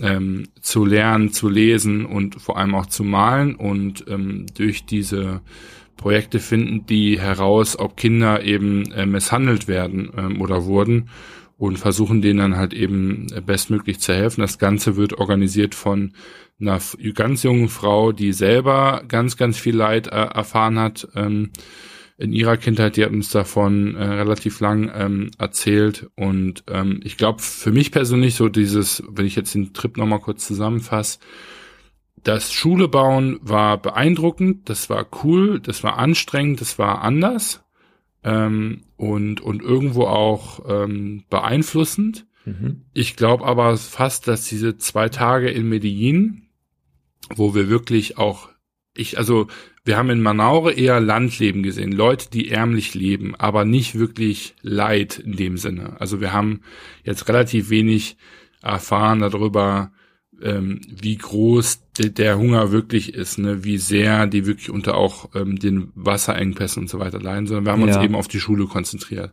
ähm, 0.00 0.48
zu 0.60 0.84
lernen, 0.84 1.32
zu 1.32 1.48
lesen 1.48 2.06
und 2.06 2.40
vor 2.40 2.56
allem 2.56 2.74
auch 2.74 2.86
zu 2.86 3.04
malen. 3.04 3.54
Und 3.54 4.04
ähm, 4.08 4.46
durch 4.56 4.86
diese 4.86 5.42
Projekte 5.96 6.38
finden 6.38 6.86
die 6.86 7.20
heraus, 7.20 7.78
ob 7.78 7.96
Kinder 7.96 8.42
eben 8.42 8.90
äh, 8.92 9.06
misshandelt 9.06 9.68
werden 9.68 10.10
ähm, 10.16 10.40
oder 10.40 10.64
wurden 10.64 11.10
und 11.58 11.78
versuchen 11.78 12.22
denen 12.22 12.38
dann 12.38 12.56
halt 12.56 12.72
eben 12.72 13.26
bestmöglich 13.44 13.98
zu 13.98 14.14
helfen. 14.14 14.40
Das 14.40 14.58
Ganze 14.58 14.96
wird 14.96 15.14
organisiert 15.14 15.74
von 15.74 16.12
einer 16.60 16.80
ganz 17.14 17.42
jungen 17.42 17.68
Frau, 17.68 18.12
die 18.12 18.32
selber 18.32 19.04
ganz, 19.06 19.36
ganz 19.36 19.58
viel 19.58 19.76
Leid 19.76 20.08
äh, 20.08 20.10
erfahren 20.10 20.78
hat 20.78 21.08
ähm, 21.14 21.50
in 22.16 22.32
ihrer 22.32 22.56
Kindheit. 22.56 22.96
Die 22.96 23.04
hat 23.04 23.12
uns 23.12 23.30
davon 23.30 23.94
äh, 23.94 24.04
relativ 24.04 24.60
lang 24.60 24.90
ähm, 24.94 25.30
erzählt. 25.38 26.10
Und 26.16 26.64
ähm, 26.68 27.00
ich 27.04 27.16
glaube, 27.16 27.42
für 27.42 27.70
mich 27.70 27.92
persönlich 27.92 28.34
so 28.34 28.48
dieses, 28.48 29.02
wenn 29.08 29.26
ich 29.26 29.36
jetzt 29.36 29.54
den 29.54 29.72
Trip 29.72 29.96
nochmal 29.96 30.20
kurz 30.20 30.46
zusammenfasse, 30.46 31.20
das 32.24 32.52
Schule 32.52 32.88
bauen 32.88 33.38
war 33.42 33.80
beeindruckend, 33.80 34.68
das 34.68 34.90
war 34.90 35.06
cool, 35.22 35.60
das 35.60 35.84
war 35.84 35.98
anstrengend, 35.98 36.60
das 36.60 36.78
war 36.78 37.02
anders 37.02 37.64
ähm, 38.24 38.82
und, 38.96 39.40
und 39.40 39.62
irgendwo 39.62 40.04
auch 40.04 40.60
ähm, 40.68 41.24
beeinflussend. 41.30 42.26
Mhm. 42.44 42.82
Ich 42.92 43.16
glaube 43.16 43.44
aber 43.44 43.76
fast, 43.76 44.26
dass 44.28 44.48
diese 44.48 44.76
zwei 44.76 45.08
Tage 45.08 45.48
in 45.50 45.68
Medellin, 45.68 46.47
wo 47.34 47.54
wir 47.54 47.68
wirklich 47.68 48.18
auch, 48.18 48.48
ich, 48.94 49.18
also 49.18 49.46
wir 49.84 49.96
haben 49.96 50.10
in 50.10 50.20
Manaure 50.20 50.72
eher 50.72 51.00
Landleben 51.00 51.62
gesehen, 51.62 51.92
Leute, 51.92 52.30
die 52.30 52.50
ärmlich 52.50 52.94
leben, 52.94 53.34
aber 53.34 53.64
nicht 53.64 53.98
wirklich 53.98 54.54
Leid 54.62 55.18
in 55.18 55.36
dem 55.36 55.56
Sinne. 55.56 56.00
Also 56.00 56.20
wir 56.20 56.32
haben 56.32 56.60
jetzt 57.04 57.28
relativ 57.28 57.70
wenig 57.70 58.16
erfahren 58.62 59.20
darüber, 59.20 59.92
ähm, 60.42 60.80
wie 60.88 61.16
groß 61.16 61.80
de 61.98 62.10
der 62.10 62.38
Hunger 62.38 62.70
wirklich 62.70 63.14
ist, 63.14 63.38
ne, 63.38 63.64
wie 63.64 63.78
sehr 63.78 64.26
die 64.26 64.46
wirklich 64.46 64.70
unter 64.70 64.96
auch 64.96 65.34
ähm, 65.34 65.58
den 65.58 65.90
Wasserengpässen 65.94 66.82
und 66.82 66.88
so 66.88 66.98
weiter 66.98 67.20
leiden, 67.20 67.46
sondern 67.46 67.64
wir 67.64 67.72
haben 67.72 67.82
uns 67.82 67.96
eben 67.96 68.14
auf 68.14 68.28
die 68.28 68.40
Schule 68.40 68.66
konzentriert. 68.66 69.32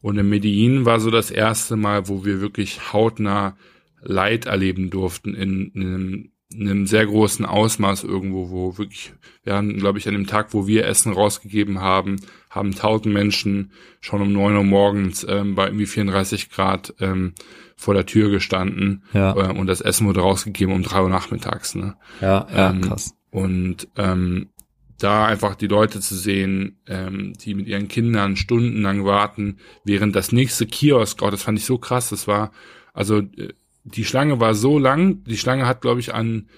Und 0.00 0.16
in 0.16 0.28
Medellin 0.28 0.84
war 0.84 1.00
so 1.00 1.10
das 1.10 1.30
erste 1.30 1.76
Mal, 1.76 2.08
wo 2.08 2.24
wir 2.24 2.40
wirklich 2.40 2.92
hautnah 2.92 3.56
Leid 4.00 4.46
erleben 4.46 4.90
durften 4.90 5.34
in, 5.34 5.72
in, 5.74 5.82
einem, 5.82 6.12
in 6.12 6.32
einem 6.52 6.86
sehr 6.86 7.06
großen 7.06 7.44
Ausmaß 7.44 8.04
irgendwo, 8.04 8.50
wo 8.50 8.78
wirklich, 8.78 9.12
wir 9.44 9.54
haben, 9.54 9.76
glaube 9.76 9.98
ich, 9.98 10.08
an 10.08 10.14
dem 10.14 10.26
Tag, 10.26 10.54
wo 10.54 10.66
wir 10.66 10.86
Essen 10.86 11.12
rausgegeben 11.12 11.80
haben, 11.80 12.16
haben 12.48 12.74
tausend 12.74 13.12
Menschen 13.12 13.72
schon 14.00 14.22
um 14.22 14.32
neun 14.32 14.56
Uhr 14.56 14.64
morgens 14.64 15.26
ähm, 15.28 15.54
bei 15.54 15.66
irgendwie 15.66 15.86
34 15.86 16.50
Grad 16.50 16.94
ähm, 17.00 17.34
vor 17.76 17.94
der 17.94 18.06
Tür 18.06 18.30
gestanden 18.30 19.04
ja. 19.12 19.36
äh, 19.36 19.52
und 19.56 19.66
das 19.66 19.82
Essen 19.82 20.06
wurde 20.06 20.20
rausgegeben 20.20 20.74
um 20.74 20.82
drei 20.82 21.02
Uhr 21.02 21.10
nachmittags. 21.10 21.74
Ne? 21.74 21.96
Ja, 22.20 22.46
ja 22.54 22.70
ähm, 22.70 22.80
krass. 22.80 23.14
Und 23.30 23.88
ähm, 23.96 24.48
da 24.98 25.26
einfach 25.26 25.54
die 25.54 25.66
Leute 25.66 26.00
zu 26.00 26.16
sehen, 26.16 26.78
ähm, 26.86 27.34
die 27.34 27.54
mit 27.54 27.68
ihren 27.68 27.88
Kindern 27.88 28.36
stundenlang 28.36 29.04
warten, 29.04 29.58
während 29.84 30.16
das 30.16 30.32
nächste 30.32 30.66
Kiosk, 30.66 31.22
oh, 31.22 31.30
das 31.30 31.42
fand 31.42 31.58
ich 31.58 31.64
so 31.64 31.78
krass, 31.78 32.08
das 32.08 32.26
war, 32.26 32.50
also 32.94 33.18
äh, 33.18 33.52
die 33.84 34.04
Schlange 34.04 34.40
war 34.40 34.54
so 34.54 34.78
lang, 34.78 35.24
die 35.24 35.38
Schlange 35.38 35.66
hat, 35.66 35.80
glaube 35.80 36.00
ich, 36.00 36.14
an 36.14 36.48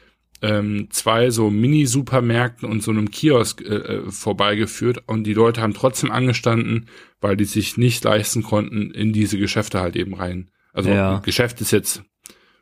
ähm, 0.42 0.88
zwei 0.90 1.30
so 1.30 1.50
Mini-Supermärkten 1.50 2.68
und 2.68 2.82
so 2.82 2.90
einem 2.90 3.10
Kiosk 3.10 3.60
äh, 3.60 3.74
äh, 3.74 4.10
vorbeigeführt 4.10 5.02
und 5.06 5.24
die 5.24 5.34
Leute 5.34 5.60
haben 5.60 5.74
trotzdem 5.74 6.10
angestanden, 6.10 6.86
weil 7.20 7.36
die 7.36 7.44
sich 7.44 7.76
nicht 7.76 8.02
leisten 8.04 8.42
konnten, 8.42 8.90
in 8.90 9.12
diese 9.12 9.38
Geschäfte 9.38 9.80
halt 9.80 9.96
eben 9.96 10.14
rein 10.14 10.50
also 10.72 10.90
ja. 10.90 11.18
Geschäft 11.18 11.60
ist 11.60 11.72
jetzt 11.72 12.02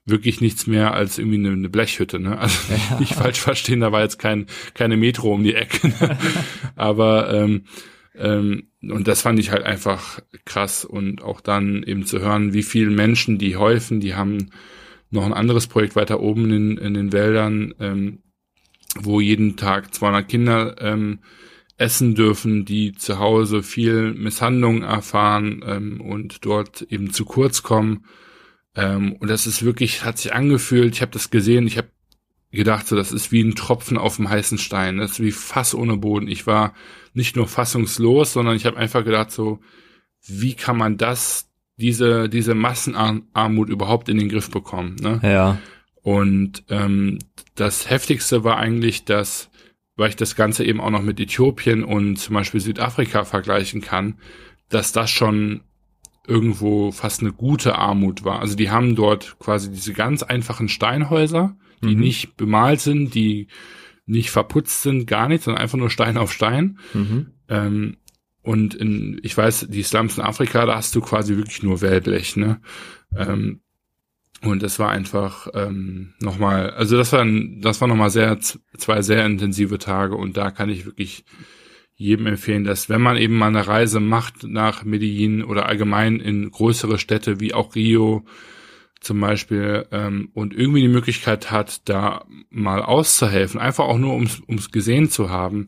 wirklich 0.05 0.41
nichts 0.41 0.67
mehr 0.67 0.95
als 0.95 1.19
irgendwie 1.19 1.39
eine, 1.39 1.51
eine 1.51 1.69
Blechhütte, 1.69 2.19
ne? 2.19 2.39
Also 2.39 2.59
ja. 2.73 2.99
nicht 3.01 3.15
falsch 3.15 3.41
verstehen, 3.41 3.81
da 3.81 3.93
war 3.93 4.03
jetzt 4.03 4.19
kein, 4.19 4.47
keine 4.75 4.97
Metro 4.97 5.33
um 5.33 5.45
die 5.45 5.55
Ecke. 5.55 5.89
Ne? 5.89 6.19
Aber 6.77 7.33
ähm, 7.33 7.65
ähm, 8.15 8.68
und 8.83 9.09
das 9.09 9.23
fand 9.23 9.39
ich 9.39 9.51
halt 9.51 9.65
einfach 9.65 10.21
krass. 10.45 10.85
Und 10.85 11.23
auch 11.23 11.41
dann 11.41 11.83
eben 11.83 12.07
zu 12.07 12.21
hören, 12.21 12.53
wie 12.53 12.63
viele 12.63 12.91
Menschen 12.91 13.39
die 13.39 13.57
häufen, 13.57 14.01
die 14.01 14.15
haben 14.15 14.51
noch 15.11 15.25
ein 15.25 15.33
anderes 15.33 15.67
Projekt 15.67 15.97
weiter 15.97 16.21
oben 16.21 16.51
in, 16.53 16.77
in 16.77 16.95
den 16.95 17.13
Wäldern, 17.13 17.75
ähm, 17.81 18.23
wo 18.97 19.21
jeden 19.21 19.57
Tag 19.57 19.95
200 19.95 20.29
Kinder 20.29 20.77
ähm, 20.81 21.21
essen 21.77 22.15
dürfen, 22.15 22.65
die 22.65 22.93
zu 22.93 23.19
Hause 23.19 23.63
viel 23.63 24.13
Misshandlung 24.15 24.83
erfahren 24.83 25.63
ähm, 25.67 26.01
und 26.01 26.45
dort 26.45 26.83
eben 26.83 27.13
zu 27.13 27.25
kurz 27.25 27.63
kommen. 27.63 28.05
Ähm, 28.75 29.15
und 29.15 29.29
das 29.29 29.47
ist 29.47 29.65
wirklich, 29.65 30.05
hat 30.05 30.19
sich 30.19 30.35
angefühlt, 30.35 30.95
ich 30.95 31.03
habe 31.03 31.13
das 31.13 31.31
gesehen, 31.31 31.67
ich 31.67 31.79
habe 31.79 31.89
gedacht, 32.51 32.87
so 32.87 32.97
das 32.97 33.13
ist 33.13 33.31
wie 33.31 33.43
ein 33.43 33.55
Tropfen 33.55 33.99
auf 33.99 34.17
dem 34.17 34.29
heißen 34.29 34.59
Stein, 34.59 34.99
das 34.99 35.13
ist 35.13 35.23
wie 35.23 35.33
Fass 35.33 35.75
ohne 35.75 35.97
Boden. 35.97 36.29
Ich 36.29 36.47
war 36.47 36.75
nicht 37.15 37.37
nur 37.37 37.47
fassungslos, 37.47 38.33
sondern 38.33 38.57
ich 38.57 38.67
habe 38.67 38.77
einfach 38.77 39.05
gedacht, 39.05 39.31
so, 39.31 39.61
wie 40.27 40.55
kann 40.55 40.77
man 40.77 40.97
das, 40.97 41.51
diese, 41.77 42.29
diese 42.29 42.55
Massenarmut 42.55 43.69
überhaupt 43.69 44.09
in 44.09 44.19
den 44.19 44.29
Griff 44.29 44.51
bekommen? 44.51 44.97
Ne? 45.01 45.21
Ja. 45.23 45.59
Und 46.03 46.65
ähm, 46.71 47.19
das 47.55 47.91
Heftigste 47.91 48.45
war 48.45 48.57
eigentlich, 48.57 49.05
dass 49.05 49.51
weil 49.99 50.11
ich 50.11 50.17
das 50.17 50.37
Ganze 50.37 50.65
eben 50.65 50.81
auch 50.81 50.91
noch 50.91 51.03
mit 51.03 51.19
Äthiopien 51.19 51.83
und 51.83 52.17
zum 52.17 52.35
Beispiel 52.35 52.61
Südafrika 52.61 53.25
vergleichen 53.25 53.83
kann, 53.83 54.15
dass 54.69 54.93
das 54.93 55.11
schon 55.11 55.63
irgendwo 56.27 56.93
fast 56.93 57.21
eine 57.21 57.33
gute 57.33 57.77
Armut 57.77 58.25
war. 58.25 58.39
Also 58.41 58.55
die 58.55 58.71
haben 58.71 58.95
dort 58.95 59.39
quasi 59.41 59.71
diese 59.71 59.93
ganz 59.93 60.23
einfachen 60.23 60.69
Steinhäuser, 60.69 61.57
die 61.83 61.95
mhm. 61.95 62.01
nicht 62.01 62.37
bemalt 62.37 62.81
sind, 62.81 63.15
die 63.15 63.49
nicht 64.07 64.31
verputzt 64.31 64.83
sind, 64.83 65.07
gar 65.07 65.29
nichts, 65.29 65.45
sondern 65.45 65.63
einfach 65.63 65.79
nur 65.79 65.91
Stein 65.91 66.17
auf 66.17 66.33
Stein. 66.33 66.79
Mhm. 66.95 67.27
Ähm, 67.49 67.97
und 68.43 68.75
in, 68.75 69.21
ich 69.23 69.37
weiß, 69.37 69.67
die 69.69 69.83
Slums 69.83 70.17
in 70.17 70.25
Afrika, 70.25 70.65
da 70.65 70.77
hast 70.77 70.95
du 70.95 71.01
quasi 71.01 71.37
wirklich 71.37 71.63
nur 71.63 71.83
Wellblech, 71.83 72.37
ne? 72.37 72.61
Ähm, 73.15 73.61
und 74.41 74.63
es 74.63 74.79
war 74.79 74.91
einfach 74.91 75.49
ähm, 75.55 76.15
nochmal, 76.21 76.71
also 76.71 76.97
das 76.97 77.13
war 77.13 77.27
das 77.61 77.81
war 77.81 77.89
nochmal 77.89 78.11
sehr 78.11 78.39
zwei 78.39 79.03
sehr 79.03 79.27
intensive 79.27 79.79
Tage 79.79 80.15
und 80.15 80.37
da 80.37 80.51
kann 80.53 80.71
ich 80.71 80.87
wirklich 80.87 81.25
jedem 81.97 82.27
empfehlen, 82.27 82.63
dass 82.63 82.89
wenn 82.89 83.03
man 83.03 83.17
eben 83.17 83.37
mal 83.37 83.49
eine 83.49 83.67
Reise 83.67 83.99
macht 83.99 84.45
nach 84.45 84.85
Medellin 84.85 85.43
oder 85.43 85.67
allgemein 85.67 86.21
in 86.21 86.51
größere 86.51 86.99
Städte 86.99 87.41
wie 87.41 87.53
auch 87.53 87.75
Rio 87.75 88.25
zum 89.01 89.21
Beispiel 89.21 89.87
ähm, 89.93 90.31
und 90.35 90.55
irgendwie 90.55 90.81
die 90.81 90.89
Möglichkeit 90.89 91.51
hat, 91.51 91.89
da 91.89 92.25
mal 92.51 92.83
auszuhelfen, 92.83 93.61
einfach 93.61 93.85
auch 93.85 93.99
nur 93.99 94.15
ums 94.15 94.41
ums 94.49 94.71
gesehen 94.71 95.11
zu 95.11 95.31
haben. 95.31 95.67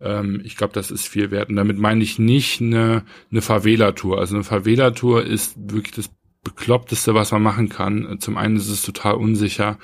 Ähm, 0.00 0.40
ich 0.44 0.56
glaube, 0.56 0.74
das 0.74 0.90
ist 0.90 1.08
viel 1.08 1.30
wert. 1.30 1.48
Und 1.48 1.56
damit 1.56 1.78
meine 1.78 2.02
ich 2.02 2.18
nicht 2.18 2.60
eine, 2.60 3.04
eine 3.30 3.40
Favela-Tour. 3.40 4.18
Also 4.18 4.34
eine 4.34 4.44
Favela-Tour 4.44 5.24
ist 5.24 5.56
wirklich 5.56 5.94
das 5.94 6.10
bekloppteste, 6.44 7.14
was 7.14 7.32
man 7.32 7.42
machen 7.42 7.68
kann. 7.68 8.18
Zum 8.20 8.36
einen 8.36 8.56
ist 8.56 8.68
es 8.68 8.82
total 8.82 9.14
unsicher 9.14 9.78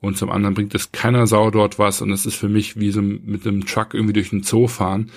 und 0.00 0.18
zum 0.18 0.30
anderen 0.30 0.54
bringt 0.54 0.74
es 0.74 0.92
keiner 0.92 1.26
Sau 1.26 1.50
dort 1.50 1.78
was 1.78 2.02
und 2.02 2.10
es 2.10 2.26
ist 2.26 2.36
für 2.36 2.48
mich 2.48 2.78
wie 2.78 2.90
so 2.90 3.00
mit 3.00 3.46
einem 3.46 3.64
Truck 3.66 3.94
irgendwie 3.94 4.12
durch 4.12 4.30
den 4.30 4.42
Zoo 4.42 4.68
fahren. 4.68 5.10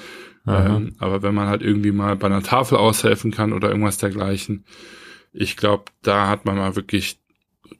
Ähm, 0.47 0.95
aber 0.97 1.21
wenn 1.23 1.35
man 1.35 1.47
halt 1.47 1.61
irgendwie 1.61 1.91
mal 1.91 2.15
bei 2.15 2.27
einer 2.27 2.41
Tafel 2.41 2.77
aushelfen 2.77 3.31
kann 3.31 3.51
oder 3.51 3.69
irgendwas 3.69 3.97
dergleichen, 3.97 4.63
ich 5.37 5.57
glaube, 5.57 5.85
da 6.01 6.27
hat 6.27 6.45
man 6.45 6.57
mal 6.57 6.75
wirklich 6.75 7.19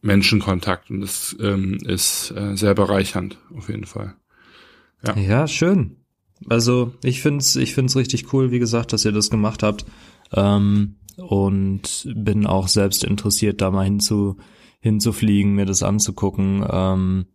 Menschenkontakt 0.02 0.90
und 0.92 1.02
das 1.02 1.36
ähm, 1.40 1.78
ist 1.86 2.32
äh, 2.32 2.56
sehr 2.56 2.76
bereichernd 2.76 3.38
auf 3.56 3.70
jeden 3.70 3.86
Fall. 3.86 4.16
Ja, 5.06 5.18
ja 5.18 5.48
schön. 5.48 5.98
Also 6.48 6.94
ich 7.04 7.22
find's, 7.22 7.56
ich 7.56 7.74
find's 7.74 7.96
richtig 7.96 8.32
cool, 8.34 8.52
wie 8.52 8.60
gesagt, 8.60 8.94
dass 8.94 9.06
ihr 9.06 9.12
das 9.12 9.30
gemacht 9.30 9.64
habt. 9.64 9.86
Ähm, 10.34 10.96
und 11.18 12.08
bin 12.16 12.46
auch 12.46 12.68
selbst 12.68 13.04
interessiert, 13.04 13.62
da 13.62 13.72
mal 13.72 13.86
hinzu, 13.86 14.38
hinzufliegen, 14.80 15.56
mir 15.56 15.66
das 15.66 15.82
anzugucken. 15.82 16.64
Ähm, 16.70 17.26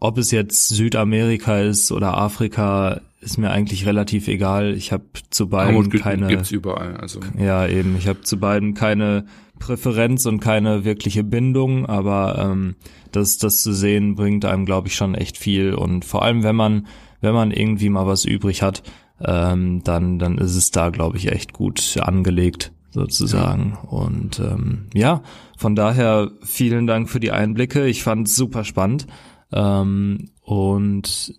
ob 0.00 0.18
es 0.18 0.30
jetzt 0.30 0.68
Südamerika 0.68 1.60
ist 1.60 1.92
oder 1.92 2.16
Afrika, 2.16 3.00
ist 3.20 3.38
mir 3.38 3.50
eigentlich 3.50 3.86
relativ 3.86 4.28
egal. 4.28 4.74
Ich 4.74 4.92
habe 4.92 5.04
zu 5.30 5.48
beiden 5.48 5.76
Armut 5.76 5.92
keine. 6.00 6.28
Gibt's 6.28 6.50
überall. 6.50 6.96
Also 6.96 7.20
ja, 7.38 7.66
eben. 7.66 7.96
Ich 7.96 8.08
habe 8.08 8.22
zu 8.22 8.38
beiden 8.38 8.74
keine 8.74 9.26
Präferenz 9.58 10.26
und 10.26 10.40
keine 10.40 10.84
wirkliche 10.84 11.24
Bindung, 11.24 11.86
aber 11.86 12.38
ähm, 12.38 12.76
das, 13.12 13.38
das 13.38 13.62
zu 13.62 13.72
sehen 13.72 14.14
bringt 14.14 14.44
einem, 14.44 14.66
glaube 14.66 14.88
ich, 14.88 14.94
schon 14.94 15.14
echt 15.14 15.38
viel. 15.38 15.74
Und 15.74 16.04
vor 16.04 16.22
allem, 16.22 16.42
wenn 16.42 16.56
man, 16.56 16.86
wenn 17.20 17.34
man 17.34 17.50
irgendwie 17.50 17.88
mal 17.88 18.06
was 18.06 18.24
übrig 18.24 18.62
hat, 18.62 18.82
ähm, 19.24 19.82
dann, 19.82 20.18
dann 20.18 20.38
ist 20.38 20.56
es 20.56 20.70
da, 20.70 20.90
glaube 20.90 21.16
ich, 21.16 21.32
echt 21.32 21.52
gut 21.52 21.98
angelegt 22.00 22.72
sozusagen. 22.90 23.76
Ja. 23.82 23.88
Und 23.88 24.40
ähm, 24.40 24.86
ja, 24.94 25.22
von 25.56 25.74
daher 25.74 26.30
vielen 26.42 26.86
Dank 26.86 27.08
für 27.08 27.20
die 27.20 27.32
Einblicke. 27.32 27.86
Ich 27.86 28.02
fand 28.02 28.28
es 28.28 28.36
super 28.36 28.64
spannend. 28.64 29.06
Ähm, 29.52 30.30
und 30.42 31.34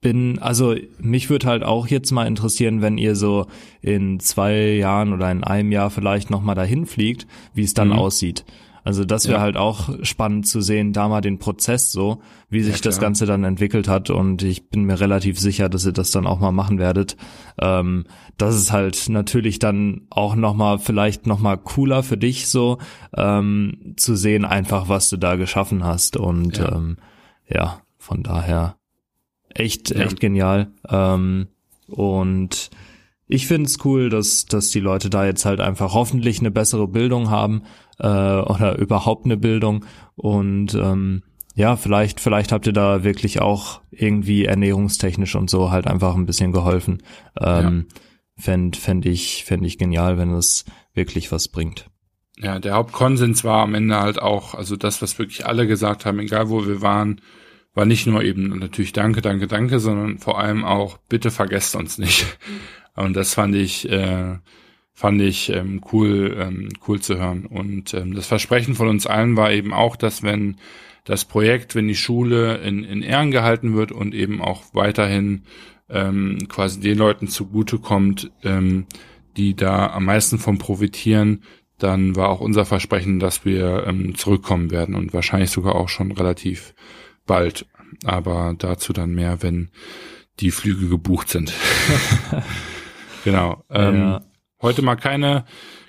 bin, 0.00 0.38
also 0.38 0.74
mich 1.00 1.28
würde 1.28 1.46
halt 1.46 1.64
auch 1.64 1.88
jetzt 1.88 2.12
mal 2.12 2.26
interessieren, 2.26 2.82
wenn 2.82 2.98
ihr 2.98 3.16
so 3.16 3.46
in 3.80 4.20
zwei 4.20 4.74
Jahren 4.74 5.12
oder 5.12 5.30
in 5.30 5.42
einem 5.42 5.72
Jahr 5.72 5.90
vielleicht 5.90 6.30
nochmal 6.30 6.54
dahin 6.54 6.86
fliegt, 6.86 7.26
wie 7.52 7.64
es 7.64 7.74
dann 7.74 7.88
mhm. 7.88 7.94
aussieht. 7.94 8.44
Also 8.84 9.04
das 9.04 9.26
wäre 9.26 9.36
ja. 9.36 9.42
halt 9.42 9.58
auch 9.58 9.90
spannend 10.02 10.46
zu 10.46 10.62
sehen, 10.62 10.94
da 10.94 11.08
mal 11.08 11.20
den 11.20 11.38
Prozess 11.38 11.92
so, 11.92 12.22
wie 12.48 12.62
sich 12.62 12.76
ja, 12.76 12.82
das 12.84 12.98
Ganze 12.98 13.26
dann 13.26 13.44
entwickelt 13.44 13.86
hat. 13.86 14.08
Und 14.08 14.42
ich 14.42 14.70
bin 14.70 14.84
mir 14.84 14.98
relativ 14.98 15.38
sicher, 15.38 15.68
dass 15.68 15.84
ihr 15.84 15.92
das 15.92 16.10
dann 16.10 16.26
auch 16.26 16.40
mal 16.40 16.52
machen 16.52 16.78
werdet. 16.78 17.18
Ähm, 17.60 18.04
das 18.38 18.56
ist 18.56 18.72
halt 18.72 19.10
natürlich 19.10 19.58
dann 19.58 20.06
auch 20.08 20.36
nochmal, 20.36 20.78
vielleicht 20.78 21.26
nochmal 21.26 21.58
cooler 21.58 22.02
für 22.02 22.16
dich 22.16 22.48
so, 22.48 22.78
ähm, 23.14 23.94
zu 23.98 24.16
sehen 24.16 24.46
einfach, 24.46 24.88
was 24.88 25.10
du 25.10 25.18
da 25.18 25.36
geschaffen 25.36 25.84
hast. 25.84 26.16
Und 26.16 26.56
ja, 26.56 26.76
ähm, 26.76 26.96
ja 27.48 27.82
von 27.98 28.22
daher 28.22 28.76
echt, 29.48 29.90
echt 29.90 30.20
genial. 30.20 30.70
Ähm, 30.88 31.48
und 31.86 32.70
ich 33.26 33.46
finde 33.46 33.66
es 33.66 33.84
cool, 33.84 34.08
dass, 34.08 34.46
dass 34.46 34.70
die 34.70 34.80
Leute 34.80 35.10
da 35.10 35.24
jetzt 35.26 35.44
halt 35.44 35.60
einfach 35.60 35.94
hoffentlich 35.94 36.40
eine 36.40 36.50
bessere 36.50 36.88
Bildung 36.88 37.30
haben 37.30 37.62
äh, 37.98 38.06
oder 38.06 38.78
überhaupt 38.78 39.26
eine 39.26 39.36
Bildung 39.36 39.84
und 40.16 40.74
ähm, 40.74 41.22
ja, 41.54 41.74
vielleicht, 41.74 42.20
vielleicht 42.20 42.52
habt 42.52 42.68
ihr 42.68 42.72
da 42.72 43.02
wirklich 43.02 43.40
auch 43.40 43.80
irgendwie 43.90 44.44
ernährungstechnisch 44.44 45.34
und 45.34 45.50
so 45.50 45.72
halt 45.72 45.88
einfach 45.88 46.14
ein 46.14 46.24
bisschen 46.24 46.52
geholfen. 46.52 47.02
Ähm, 47.38 47.86
ja. 47.88 48.00
Fänd, 48.36 48.76
fänd 48.76 49.04
ich, 49.06 49.44
fänd 49.44 49.66
ich 49.66 49.76
genial, 49.76 50.18
wenn 50.18 50.30
es 50.30 50.64
wirklich 50.94 51.32
was 51.32 51.48
bringt. 51.48 51.90
Ja, 52.40 52.58
der 52.60 52.74
Hauptkonsens 52.74 53.42
war 53.42 53.62
am 53.62 53.74
Ende 53.74 53.98
halt 53.98 54.20
auch, 54.20 54.54
also 54.54 54.76
das, 54.76 55.02
was 55.02 55.18
wirklich 55.18 55.46
alle 55.46 55.66
gesagt 55.66 56.06
haben, 56.06 56.20
egal 56.20 56.48
wo 56.48 56.66
wir 56.66 56.82
waren, 56.82 57.20
war 57.74 57.84
nicht 57.84 58.06
nur 58.06 58.22
eben 58.22 58.58
natürlich 58.58 58.92
Danke, 58.92 59.22
Danke, 59.22 59.46
Danke, 59.46 59.80
sondern 59.80 60.18
vor 60.18 60.38
allem 60.38 60.64
auch 60.64 60.98
bitte 61.08 61.30
vergesst 61.30 61.74
uns 61.76 61.98
nicht. 61.98 62.38
Und 62.96 63.14
das 63.14 63.34
fand 63.34 63.54
ich, 63.54 63.88
äh, 63.90 64.38
fand 64.92 65.22
ich 65.22 65.50
ähm, 65.50 65.80
cool, 65.92 66.36
ähm, 66.38 66.68
cool 66.86 67.00
zu 67.00 67.18
hören. 67.18 67.46
Und 67.46 67.94
ähm, 67.94 68.14
das 68.14 68.26
Versprechen 68.26 68.74
von 68.74 68.88
uns 68.88 69.06
allen 69.06 69.36
war 69.36 69.52
eben 69.52 69.72
auch, 69.72 69.96
dass 69.96 70.22
wenn 70.22 70.56
das 71.04 71.24
Projekt, 71.24 71.74
wenn 71.74 71.88
die 71.88 71.94
Schule 71.94 72.56
in, 72.58 72.84
in 72.84 73.02
Ehren 73.02 73.30
gehalten 73.30 73.74
wird 73.74 73.92
und 73.92 74.14
eben 74.14 74.42
auch 74.42 74.62
weiterhin 74.72 75.42
ähm, 75.88 76.38
quasi 76.48 76.80
den 76.80 76.98
Leuten 76.98 77.28
zugutekommt, 77.28 78.30
ähm, 78.42 78.86
die 79.36 79.54
da 79.54 79.86
am 79.86 80.04
meisten 80.04 80.38
von 80.38 80.58
profitieren, 80.58 81.42
dann 81.78 82.16
war 82.16 82.28
auch 82.28 82.40
unser 82.40 82.64
Versprechen, 82.64 83.18
dass 83.18 83.44
wir 83.44 83.86
ähm, 83.86 84.16
zurückkommen 84.16 84.70
werden 84.70 84.94
und 84.94 85.12
wahrscheinlich 85.12 85.50
sogar 85.50 85.74
auch 85.74 85.88
schon 85.88 86.12
relativ 86.12 86.74
bald. 87.26 87.66
Aber 88.04 88.54
dazu 88.58 88.92
dann 88.92 89.14
mehr, 89.14 89.42
wenn 89.42 89.70
die 90.40 90.50
Flüge 90.50 90.88
gebucht 90.88 91.28
sind. 91.28 91.52
genau. 93.24 93.64
Ähm, 93.70 93.96
ja. 93.96 94.20
Heute 94.60 94.82
mal 94.82 94.96
keine 94.96 95.44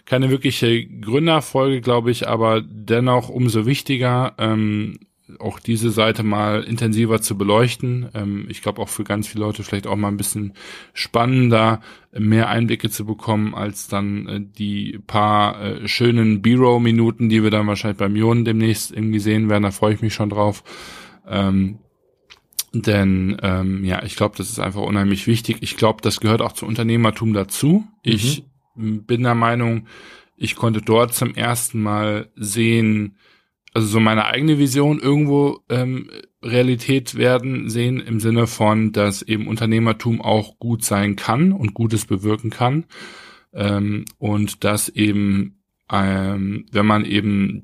keine 0.10 0.32
wirkliche 0.32 0.88
Gründerfolge, 0.88 1.82
glaube 1.82 2.10
ich, 2.10 2.28
aber 2.28 2.62
dennoch 2.62 3.30
umso 3.30 3.68
wichtiger, 3.68 4.34
ähm, 4.40 4.98
auch 5.40 5.60
diese 5.60 5.92
Seite 5.92 6.24
mal 6.24 6.64
intensiver 6.64 7.22
zu 7.22 7.38
beleuchten. 7.38 8.10
Ähm, 8.14 8.46
ich 8.50 8.62
glaube 8.62 8.82
auch 8.82 8.90
für 8.90 9.04
ganz 9.04 9.28
viele 9.28 9.44
Leute 9.44 9.64
vielleicht 9.64 9.88
auch 9.88 9.96
mal 9.96 10.08
ein 10.08 10.18
bisschen 10.18 10.54
spannender, 10.94 11.82
mehr 12.12 12.50
Einblicke 12.50 12.90
zu 12.90 13.06
bekommen, 13.06 13.54
als 13.54 13.88
dann 13.88 14.28
äh, 14.28 14.42
die 14.42 15.00
paar 15.06 15.62
äh, 15.62 15.88
schönen 15.88 16.42
B-Row-Minuten, 16.42 17.30
die 17.30 17.44
wir 17.44 17.52
dann 17.52 17.68
wahrscheinlich 17.68 18.00
beim 18.00 18.16
Ionen 18.16 18.46
demnächst 18.46 18.92
irgendwie 18.92 19.20
sehen 19.20 19.50
werden. 19.50 19.64
Da 19.64 19.72
freue 19.72 19.94
ich 19.94 20.02
mich 20.02 20.14
schon 20.14 20.30
drauf. 20.30 20.64
Ähm, 21.28 21.80
denn 22.74 23.38
ähm, 23.42 23.84
ja, 23.84 24.04
ich 24.04 24.16
glaube, 24.16 24.38
das 24.38 24.50
ist 24.50 24.60
einfach 24.60 24.82
unheimlich 24.82 25.28
wichtig. 25.28 25.58
Ich 25.62 25.76
glaube, 25.76 26.02
das 26.02 26.20
gehört 26.20 26.42
auch 26.42 26.54
zum 26.54 26.68
Unternehmertum 26.68 27.34
dazu. 27.34 27.86
Ich 28.04 28.44
mhm. 28.76 29.06
bin 29.06 29.24
der 29.24 29.36
Meinung, 29.36 29.88
ich 30.36 30.56
konnte 30.56 30.82
dort 30.82 31.14
zum 31.14 31.36
ersten 31.36 31.82
Mal 31.82 32.30
sehen, 32.36 33.18
also 33.74 33.88
so 33.88 34.00
meine 34.00 34.26
eigene 34.26 34.58
Vision 34.58 35.00
irgendwo 35.00 35.60
ähm, 35.70 36.10
Realität 36.44 37.16
werden 37.16 37.70
sehen 37.70 38.00
im 38.00 38.20
Sinne 38.20 38.48
von, 38.48 38.92
dass 38.92 39.22
eben 39.22 39.48
Unternehmertum 39.48 40.22
auch 40.22 40.58
gut 40.60 40.84
sein 40.84 41.16
kann 41.16 41.52
und 41.52 41.74
Gutes 41.74 42.06
bewirken 42.06 42.50
kann. 42.50 42.86
Ähm, 43.54 44.06
und 44.18 44.64
dass 44.64 44.90
eben 44.90 45.60
ähm, 45.92 46.66
wenn 46.72 46.86
man 46.86 47.06
eben 47.06 47.64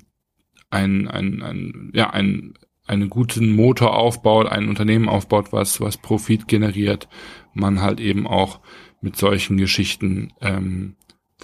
ein, 0.69 1.07
ein, 1.07 1.41
ein 1.41 1.91
ja 1.93 2.09
ein 2.09 2.53
einen 2.87 3.09
guten 3.09 3.55
Motor 3.55 3.97
aufbaut, 3.97 4.47
ein 4.47 4.69
Unternehmen 4.69 5.09
aufbaut, 5.09 5.51
was 5.51 5.81
was 5.81 5.97
Profit 5.97 6.47
generiert, 6.47 7.07
man 7.53 7.81
halt 7.81 7.99
eben 7.99 8.27
auch 8.27 8.59
mit 9.01 9.15
solchen 9.15 9.57
Geschichten 9.57 10.33
ähm, 10.41 10.95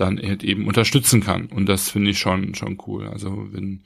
dann 0.01 0.19
halt 0.21 0.43
eben 0.43 0.67
unterstützen 0.67 1.21
kann 1.21 1.45
und 1.47 1.67
das 1.67 1.89
finde 1.89 2.11
ich 2.11 2.19
schon 2.19 2.55
schon 2.55 2.77
cool. 2.85 3.07
Also 3.07 3.47
wenn 3.51 3.83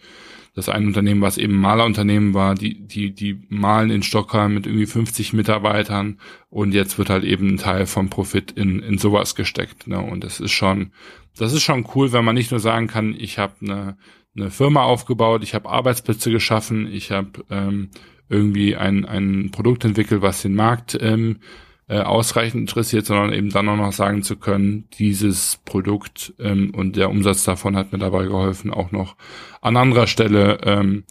das 0.55 0.69
ein 0.69 0.87
Unternehmen, 0.87 1.21
was 1.21 1.37
eben 1.37 1.57
Malerunternehmen 1.57 2.33
war, 2.33 2.55
die, 2.55 2.87
die, 2.87 3.13
die 3.13 3.45
malen 3.49 3.91
in 3.91 4.03
Stockholm 4.03 4.53
mit 4.53 4.65
irgendwie 4.65 4.85
50 4.85 5.33
Mitarbeitern 5.33 6.17
und 6.49 6.73
jetzt 6.73 6.97
wird 6.97 7.09
halt 7.09 7.25
eben 7.25 7.49
ein 7.49 7.57
Teil 7.57 7.85
vom 7.85 8.09
Profit 8.09 8.51
in, 8.51 8.79
in 8.79 8.97
sowas 8.97 9.35
gesteckt. 9.35 9.87
Ne? 9.87 9.99
Und 9.99 10.23
das 10.23 10.39
ist 10.39 10.53
schon, 10.53 10.91
das 11.37 11.51
ist 11.51 11.63
schon 11.63 11.85
cool, 11.93 12.13
wenn 12.13 12.23
man 12.23 12.35
nicht 12.35 12.51
nur 12.51 12.61
sagen 12.61 12.87
kann, 12.87 13.13
ich 13.17 13.37
habe 13.37 13.53
eine, 13.61 13.97
eine 14.35 14.49
Firma 14.49 14.83
aufgebaut, 14.83 15.43
ich 15.43 15.53
habe 15.53 15.69
Arbeitsplätze 15.69 16.31
geschaffen, 16.31 16.87
ich 16.89 17.11
habe 17.11 17.43
ähm, 17.49 17.89
irgendwie 18.29 18.77
ein, 18.77 19.03
ein 19.03 19.51
Produkt 19.51 19.83
entwickelt, 19.83 20.21
was 20.21 20.41
den 20.41 20.55
Markt 20.55 20.97
ähm, 21.01 21.39
äh, 21.87 21.99
ausreichend 21.99 22.61
interessiert, 22.61 23.05
sondern 23.05 23.33
eben 23.33 23.49
dann 23.49 23.69
auch 23.69 23.77
noch 23.77 23.93
sagen 23.93 24.23
zu 24.23 24.37
können, 24.37 24.89
dieses 24.97 25.59
Produkt 25.65 26.33
ähm, 26.39 26.73
und 26.75 26.95
der 26.95 27.09
Umsatz 27.09 27.43
davon 27.43 27.75
hat 27.75 27.91
mir 27.91 27.99
dabei 27.99 28.25
geholfen, 28.25 28.71
auch 28.71 28.91
noch 28.91 29.15
an 29.61 29.77
anderer 29.77 30.07
Stelle 30.07 30.59
ähm, 30.63 31.03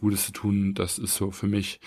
Gutes 0.00 0.26
zu 0.26 0.32
tun. 0.32 0.74
Das 0.74 0.98
ist 0.98 1.14
so 1.14 1.30
für 1.30 1.46
mich, 1.46 1.80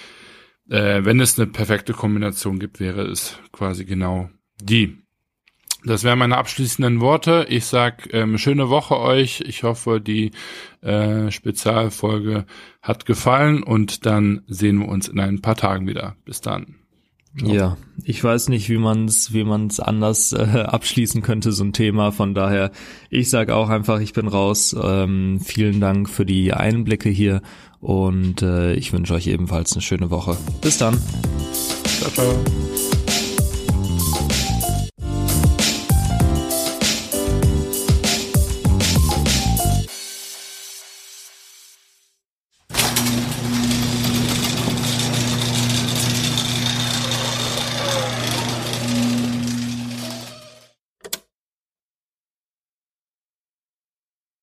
äh, 0.69 1.03
wenn 1.03 1.19
es 1.19 1.37
eine 1.37 1.47
perfekte 1.47 1.93
Kombination 1.93 2.59
gibt, 2.59 2.79
wäre 2.79 3.01
es 3.01 3.37
quasi 3.51 3.85
genau 3.85 4.29
die. 4.61 4.97
Das 5.85 6.03
wären 6.03 6.19
meine 6.19 6.37
abschließenden 6.37 6.99
Worte. 6.99 7.45
Ich 7.47 7.65
sag 7.65 8.13
ähm, 8.13 8.37
schöne 8.37 8.69
Woche 8.69 8.99
euch. 8.99 9.41
Ich 9.41 9.63
hoffe, 9.63 10.01
die 10.01 10.31
äh, 10.81 11.31
Spezialfolge 11.31 12.45
hat 12.81 13.05
gefallen 13.05 13.63
und 13.63 14.05
dann 14.05 14.43
sehen 14.47 14.79
wir 14.79 14.89
uns 14.89 15.07
in 15.07 15.19
ein 15.19 15.41
paar 15.41 15.55
Tagen 15.55 15.87
wieder. 15.87 16.17
Bis 16.25 16.41
dann. 16.41 16.78
Ja, 17.35 17.77
ich 18.03 18.23
weiß 18.23 18.49
nicht, 18.49 18.69
wie 18.69 18.77
man 18.77 19.05
es 19.05 19.33
wie 19.33 19.43
man's 19.43 19.79
anders 19.79 20.33
äh, 20.33 20.65
abschließen 20.67 21.21
könnte, 21.21 21.51
so 21.51 21.63
ein 21.63 21.73
Thema. 21.73 22.11
Von 22.11 22.33
daher, 22.33 22.71
ich 23.09 23.29
sage 23.29 23.55
auch 23.55 23.69
einfach, 23.69 23.99
ich 23.99 24.13
bin 24.13 24.27
raus. 24.27 24.75
Ähm, 24.81 25.39
vielen 25.43 25.79
Dank 25.79 26.09
für 26.09 26.25
die 26.25 26.53
Einblicke 26.53 27.09
hier 27.09 27.41
und 27.79 28.41
äh, 28.41 28.73
ich 28.73 28.93
wünsche 28.93 29.13
euch 29.13 29.27
ebenfalls 29.27 29.73
eine 29.73 29.81
schöne 29.81 30.09
Woche. 30.09 30.37
Bis 30.61 30.77
dann. 30.77 30.99
Ciao, 31.83 32.11
ciao. 32.11 32.98